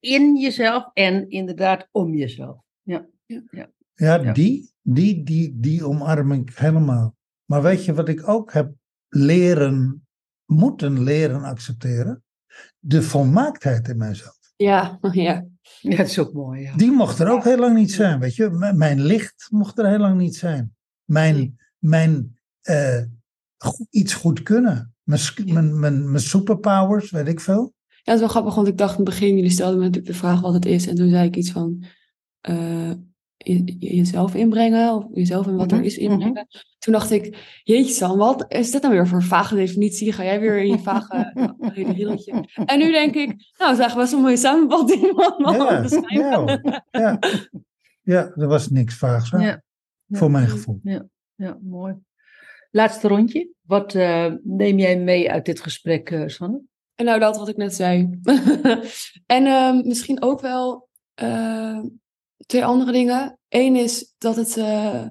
[0.00, 2.56] in jezelf en inderdaad om jezelf.
[2.82, 3.42] Ja, ja.
[3.50, 3.68] ja.
[3.94, 7.16] ja die, die, die, die omarm ik helemaal.
[7.44, 8.72] Maar weet je wat ik ook heb
[9.08, 10.06] leren,
[10.44, 12.22] moeten leren accepteren?
[12.78, 14.38] De volmaaktheid in mijzelf.
[14.56, 15.46] Ja, ja.
[15.80, 16.62] Ja, dat is ook mooi.
[16.62, 16.76] Ja.
[16.76, 18.72] Die mocht er ook heel lang niet zijn, weet je.
[18.74, 20.76] mijn licht mocht er heel lang niet zijn.
[21.04, 23.02] Mijn, mijn uh,
[23.90, 24.93] iets goed kunnen.
[25.04, 27.72] Mijn, mijn, mijn, mijn superpowers, weet ik veel.
[27.88, 30.12] Ja, het is wel grappig, want ik dacht in het begin, jullie stelden me natuurlijk
[30.12, 30.86] de vraag wat het is.
[30.86, 31.84] En toen zei ik iets van
[32.48, 32.92] uh,
[33.36, 36.32] je, jezelf inbrengen, of jezelf en wat er mhm, is inbrengen.
[36.32, 36.62] Mhm.
[36.78, 40.12] Toen dacht ik, jeetje Sam, wat is dit nou weer voor een vage definitie?
[40.12, 41.32] Ga jij weer in je vage
[41.96, 42.48] rilletje?
[42.64, 45.12] En nu denk ik, nou, het is eigenlijk best een mooie samenvatting
[46.06, 46.60] ja,
[46.90, 47.18] ja,
[48.14, 49.62] ja, er was niks vaags Ja.
[50.08, 50.80] Voor mijn gevoel.
[50.82, 51.94] Ja, ja mooi.
[52.74, 53.48] Laatste rondje.
[53.66, 56.60] Wat uh, neem jij mee uit dit gesprek, uh, Sanne?
[56.94, 58.20] En nou, dat wat ik net zei.
[59.26, 61.78] en ehm, misschien ook wel eh,
[62.46, 63.38] twee andere dingen.
[63.48, 64.56] Eén is dat het.
[64.56, 65.06] eh,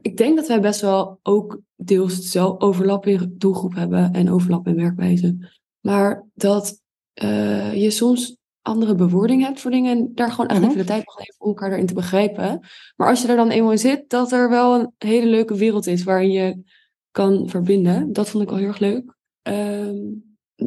[0.00, 4.66] ik denk dat wij best wel ook deels zelf overlap in doelgroep hebben en overlap
[4.66, 5.50] in werkwijze.
[5.80, 6.82] Maar dat
[7.12, 10.68] eh, je soms andere bewoording hebt voor dingen en daar gewoon echt Mhm.
[10.68, 12.60] even de tijd mag nemen om elkaar erin te begrijpen.
[12.96, 15.86] Maar als je er dan eenmaal in zit, dat er wel een hele leuke wereld
[15.86, 16.62] is waarin je
[17.10, 18.12] kan verbinden.
[18.12, 19.16] Dat vond ik wel heel erg leuk.
[19.42, 19.96] Ehm,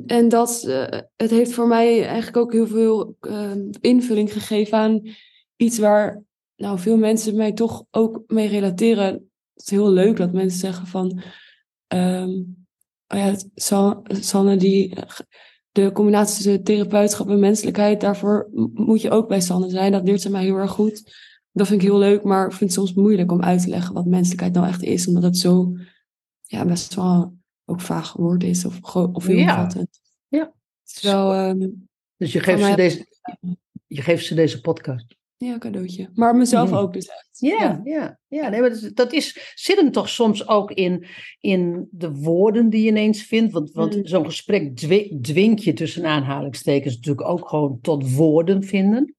[0.06, 5.02] en dat, eh, het heeft voor mij eigenlijk ook heel veel ehm, invulling gegeven aan
[5.56, 6.24] iets waar
[6.56, 9.14] nou, veel mensen mij toch ook mee relateren.
[9.54, 11.22] Het is heel leuk dat mensen zeggen van,
[11.88, 12.30] ehm,
[13.08, 13.36] oh ja,
[14.20, 14.94] Sanne, die,
[15.72, 19.92] de combinatie tussen therapeutschap en menselijkheid, daarvoor moet je ook bij Sanne zijn.
[19.92, 21.04] Dat leert ze mij heel erg goed.
[21.52, 23.94] Dat vind ik heel leuk, maar ik vind het soms moeilijk om uit te leggen
[23.94, 25.74] wat menselijkheid nou echt is, omdat het zo
[26.52, 27.34] ja, best wel
[27.66, 29.70] ook vaag woord is of, of heel Ja.
[30.28, 30.54] Ja.
[30.84, 31.70] Het is wel ehm,
[32.18, 33.06] Dus je geeft, ze deze,
[33.88, 35.16] je geeft ze deze podcast.
[35.38, 36.10] ja, cadeautje.
[36.14, 37.30] Maar mezelf ook dus echt.
[37.40, 38.50] Ja, ja, ja.
[38.50, 41.06] Nee, maar dat, is- dat is, zit hem toch soms ook in,
[41.40, 43.54] in de woorden die je ineens vindt.
[43.54, 44.08] Want, want Mm.
[44.08, 49.16] zo'n gesprek dwi- dwingt je tussen aanhalingstekens natuurlijk ook gewoon tot woorden vinden.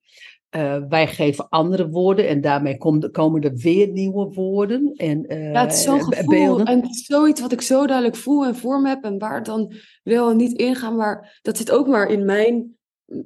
[0.52, 4.92] Eh, wij geven andere woorden en daarmee kom- komen er weer nieuwe woorden.
[4.96, 6.66] En, eh, Ja, het is zo'n be- gevoel beelden.
[6.66, 9.34] en het is zoiets wat ik zo duidelijk voel en voor me heb en waar
[9.36, 9.72] het dan
[10.02, 12.76] wel en niet ingaan, maar dat zit ook maar in mijn,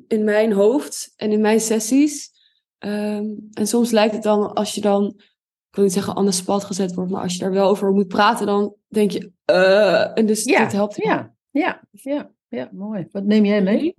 [0.09, 2.31] in mijn hoofd en in mijn sessies.
[2.79, 5.05] Ehm, en soms lijkt het dan, als je dan,
[5.71, 7.93] ik wil niet zeggen aan de spot gezet wordt, maar als je daar wel over
[7.93, 10.97] moet praten, dan denk je, eh, en dus Ja, dit helpt.
[10.97, 13.07] ja, ja, ja, ja, mooi.
[13.11, 13.95] Wat neem jij mee?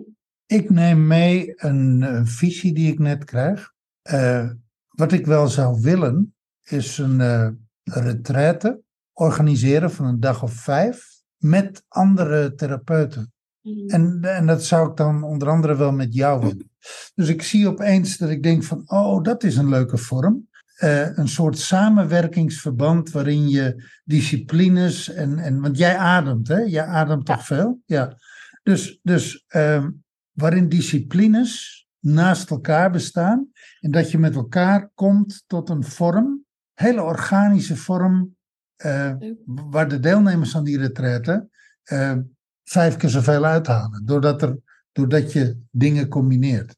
[0.47, 3.73] Ik neem mee een, eh, visie die ik net krijg.
[4.01, 4.49] Eh,
[4.87, 7.49] wat ik wel zou willen, is een eh
[7.83, 8.81] retraite
[9.13, 13.33] organiseren van een dag of vijf met andere therapeuten.
[13.61, 13.89] Mhm.
[13.89, 16.71] En, en dat zou ik dan onder andere wel met jou willen.
[17.15, 20.49] Dus ik zie opeens dat ik denk van, oh, dat is een leuke vorm.
[20.75, 26.59] Eh, een soort samenwerkingsverband waarin je disciplines en, en want jij ademt, hè?
[26.59, 27.81] Jij ademt toch veel?
[27.85, 28.17] Ja.
[28.63, 29.89] Dus, dus ehm,
[30.37, 37.01] waarin disciplines naast elkaar bestaan en dat je met elkaar komt tot een vorm, hele
[37.01, 38.35] organische vorm,
[38.75, 39.13] eh,
[39.45, 41.49] waar de deelnemers aan die retraite
[41.83, 42.17] eh,
[42.63, 44.57] vijf keer zoveel uithalen, doordat, er,
[44.91, 46.75] doordat je dingen combineert.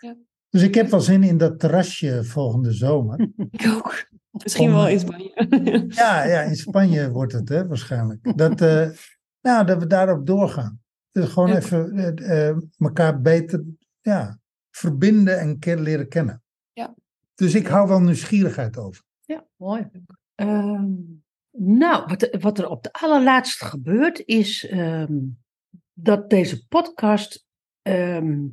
[0.00, 0.16] Ja.
[0.48, 3.20] Dus ik heb wel zin in dat terrasje volgende zomer.
[3.50, 4.08] Ik ook.
[4.30, 5.84] Misschien Om- wel in Spanje.
[5.88, 8.36] Ja, ja, in Spanje wordt het hè, waarschijnlijk.
[8.36, 8.90] Dat, eh,
[9.40, 10.79] nou, dat we daarop doorgaan.
[11.10, 13.64] Dus gewoon even eh, eh, elkaar beter
[14.00, 14.38] ja,
[14.70, 16.42] verbinden en leren kennen.
[16.72, 16.94] Ja.
[17.34, 19.02] Dus ik hou wel nieuwsgierigheid over.
[19.24, 19.90] Ja, mooi.
[20.34, 20.86] Ehm,
[21.50, 25.18] nou, wat, er- wat er op de allerlaatste gebeurt is ehm,
[25.92, 27.46] dat deze podcast
[27.82, 28.46] ehm,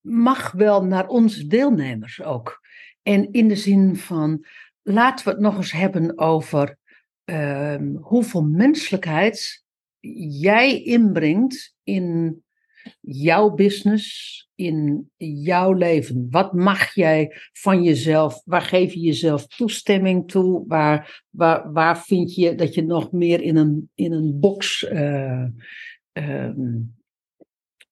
[0.00, 2.60] mag wel naar onze deelnemers ook.
[3.02, 4.44] En in de zin van,
[4.82, 6.78] laten we het nog eens hebben over
[8.00, 9.64] hoeveel menselijkheid
[10.40, 12.36] jij inbrengt in
[13.00, 16.26] jouw business, in jouw leven.
[16.30, 18.42] Wat mag jij van jezelf?
[18.44, 20.64] Waar geef je jezelf toestemming toe?
[20.66, 25.44] Waar, waar, waar vind je dat je nog meer in een, in een box, eh,
[26.12, 26.80] ehm,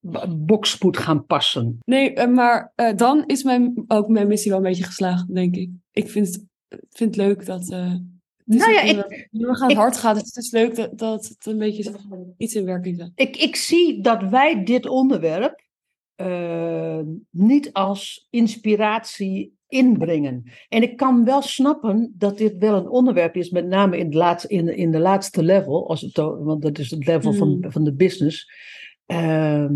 [0.01, 1.79] bo- box moet gaan passen?
[1.85, 5.57] Nee, eh, maar eh, dan is mijn, ook mijn missie wel een beetje geslaagd, denk
[5.57, 5.71] ik.
[5.93, 7.75] Ik vind het, vind het leuk dat.
[8.47, 10.15] Het Nou ja, een ik- onderwerp die heel erg aan het gaat.
[10.15, 11.95] Dus het is leuk dat, dat het een beetje
[12.37, 13.11] iets in werking zet.
[13.15, 15.65] Ik, ik zie dat wij dit onderwerp
[16.15, 17.01] eh,
[17.31, 20.45] niet als inspiratie inbrengen.
[20.69, 24.17] En ik kan wel snappen dat dit wel een onderwerp is, met name in de
[24.17, 27.71] laatste, in, in de laatste level, als het, want dat is het level van, Mm.
[27.73, 28.51] van de business.
[29.07, 29.75] Ehm,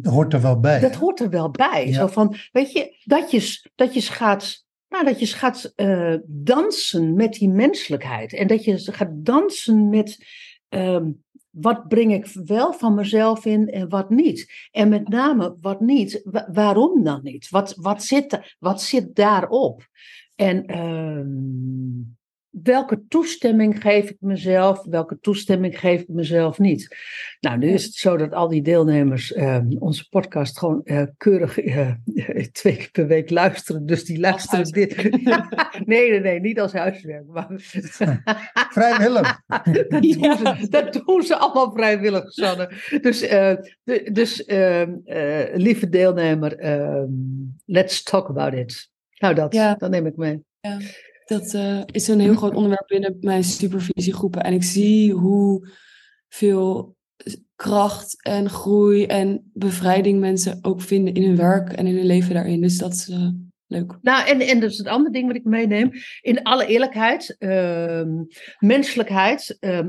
[0.00, 0.80] Dat hoort er wel bij.
[0.80, 0.98] dat hè?
[0.98, 1.86] hoort er wel bij.
[1.86, 1.92] Ja.
[1.92, 4.65] Zo van, weet je, dat je, dat je gaat,
[5.02, 8.32] nou, dat je gaat eh, dansen met die menselijkheid.
[8.32, 10.26] En dat je gaat dansen met
[10.68, 11.10] ehm,
[11.50, 14.68] wat breng ik wel van mezelf in en wat niet.
[14.70, 17.48] En met name wat niet, wa- waarom dan niet?
[17.48, 19.88] Wat, wat, zit, wat zit daarop?
[20.34, 22.14] En ehm,
[22.62, 26.96] welke toestemming geef ik mezelf, welke toestemming geef ik mezelf niet?
[27.40, 31.58] Nou, nu is het zo dat al die deelnemers ehm, onze podcast gewoon eh, keurig
[31.58, 31.90] eh,
[32.52, 33.86] twee keer per week luisteren.
[33.86, 34.96] Dus die luisteren dit.
[35.84, 37.26] nee, nee, nee, niet als huiswerk.
[37.26, 37.46] Maar
[38.72, 39.40] Vrijwillig.
[39.88, 42.70] dat, doen ze, dat doen ze allemaal vrijwillig, Sanne.
[43.00, 43.56] Dus, eh,
[44.12, 47.10] dus ehm, eh, lieve deelnemer, ehm,
[47.64, 48.90] let's talk about it.
[49.18, 49.74] Nou, dat, Ja.
[49.74, 50.44] dat neem ik mee.
[51.26, 54.42] Dat eh, is een heel groot onderwerp binnen mijn supervisiegroepen.
[54.42, 55.68] En ik zie hoe
[56.28, 56.96] veel
[57.56, 62.34] kracht en groei en bevrijding mensen ook vinden in hun werk en in hun leven
[62.34, 62.60] daarin.
[62.60, 63.28] Dus dat is uh,
[63.66, 63.98] leuk.
[64.02, 65.90] Nou, en, en dus het andere ding wat ik meeneem,
[66.20, 68.02] in alle eerlijkheid, uh,
[68.58, 69.80] menselijkheid uh,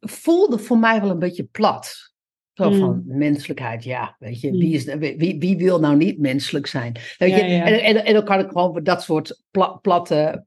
[0.00, 2.12] voelde voor mij wel een beetje plat.
[2.58, 2.78] Zo mm.
[2.78, 4.84] van menselijkheid, ja, weet je, wie, is,
[5.16, 6.92] wie, wie wil nou niet menselijk zijn?
[7.18, 7.44] Weet je?
[7.44, 7.64] Ja, ja.
[7.64, 10.44] En, en, en, dan kan ik gewoon dat soort pla, platte.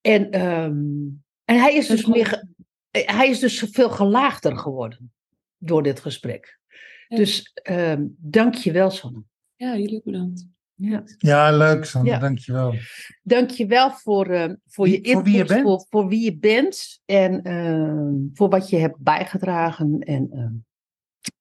[0.00, 2.44] En, um, en hij is dus meer,
[2.90, 5.12] hij is dus veel gelaagder geworden
[5.58, 6.60] door dit gesprek.
[7.08, 7.16] Ja.
[7.16, 9.22] Dus um, dank je wel, Sanne.
[9.56, 10.46] Ja, jullie bedankt.
[10.74, 12.18] Ja, ja leuk, Sanne, ja.
[12.18, 12.74] dank je wel.
[13.22, 16.24] Dank je wel voor, uh, voor je input, voor wie je bent, voor, voor wie
[16.24, 19.98] je bent en uh, voor wat je hebt bijgedragen.
[19.98, 20.62] En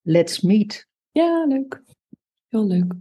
[0.01, 0.87] let's meet.
[1.11, 1.81] Ja, leuk.
[2.47, 2.93] Heel leuk.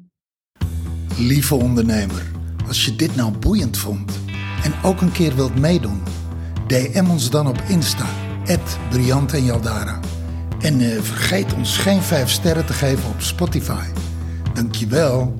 [1.18, 2.32] Lieve ondernemer,
[2.66, 4.18] als je dit nou boeiend vond
[4.64, 6.02] en ook een keer wilt meedoen,
[6.66, 8.06] DM ons dan op Insta,
[8.90, 10.00] Briant en Jaldara.
[10.60, 13.86] En uh, vergeet ons geen 5 sterren te geven op Spotify.
[14.54, 15.34] Dankjewel.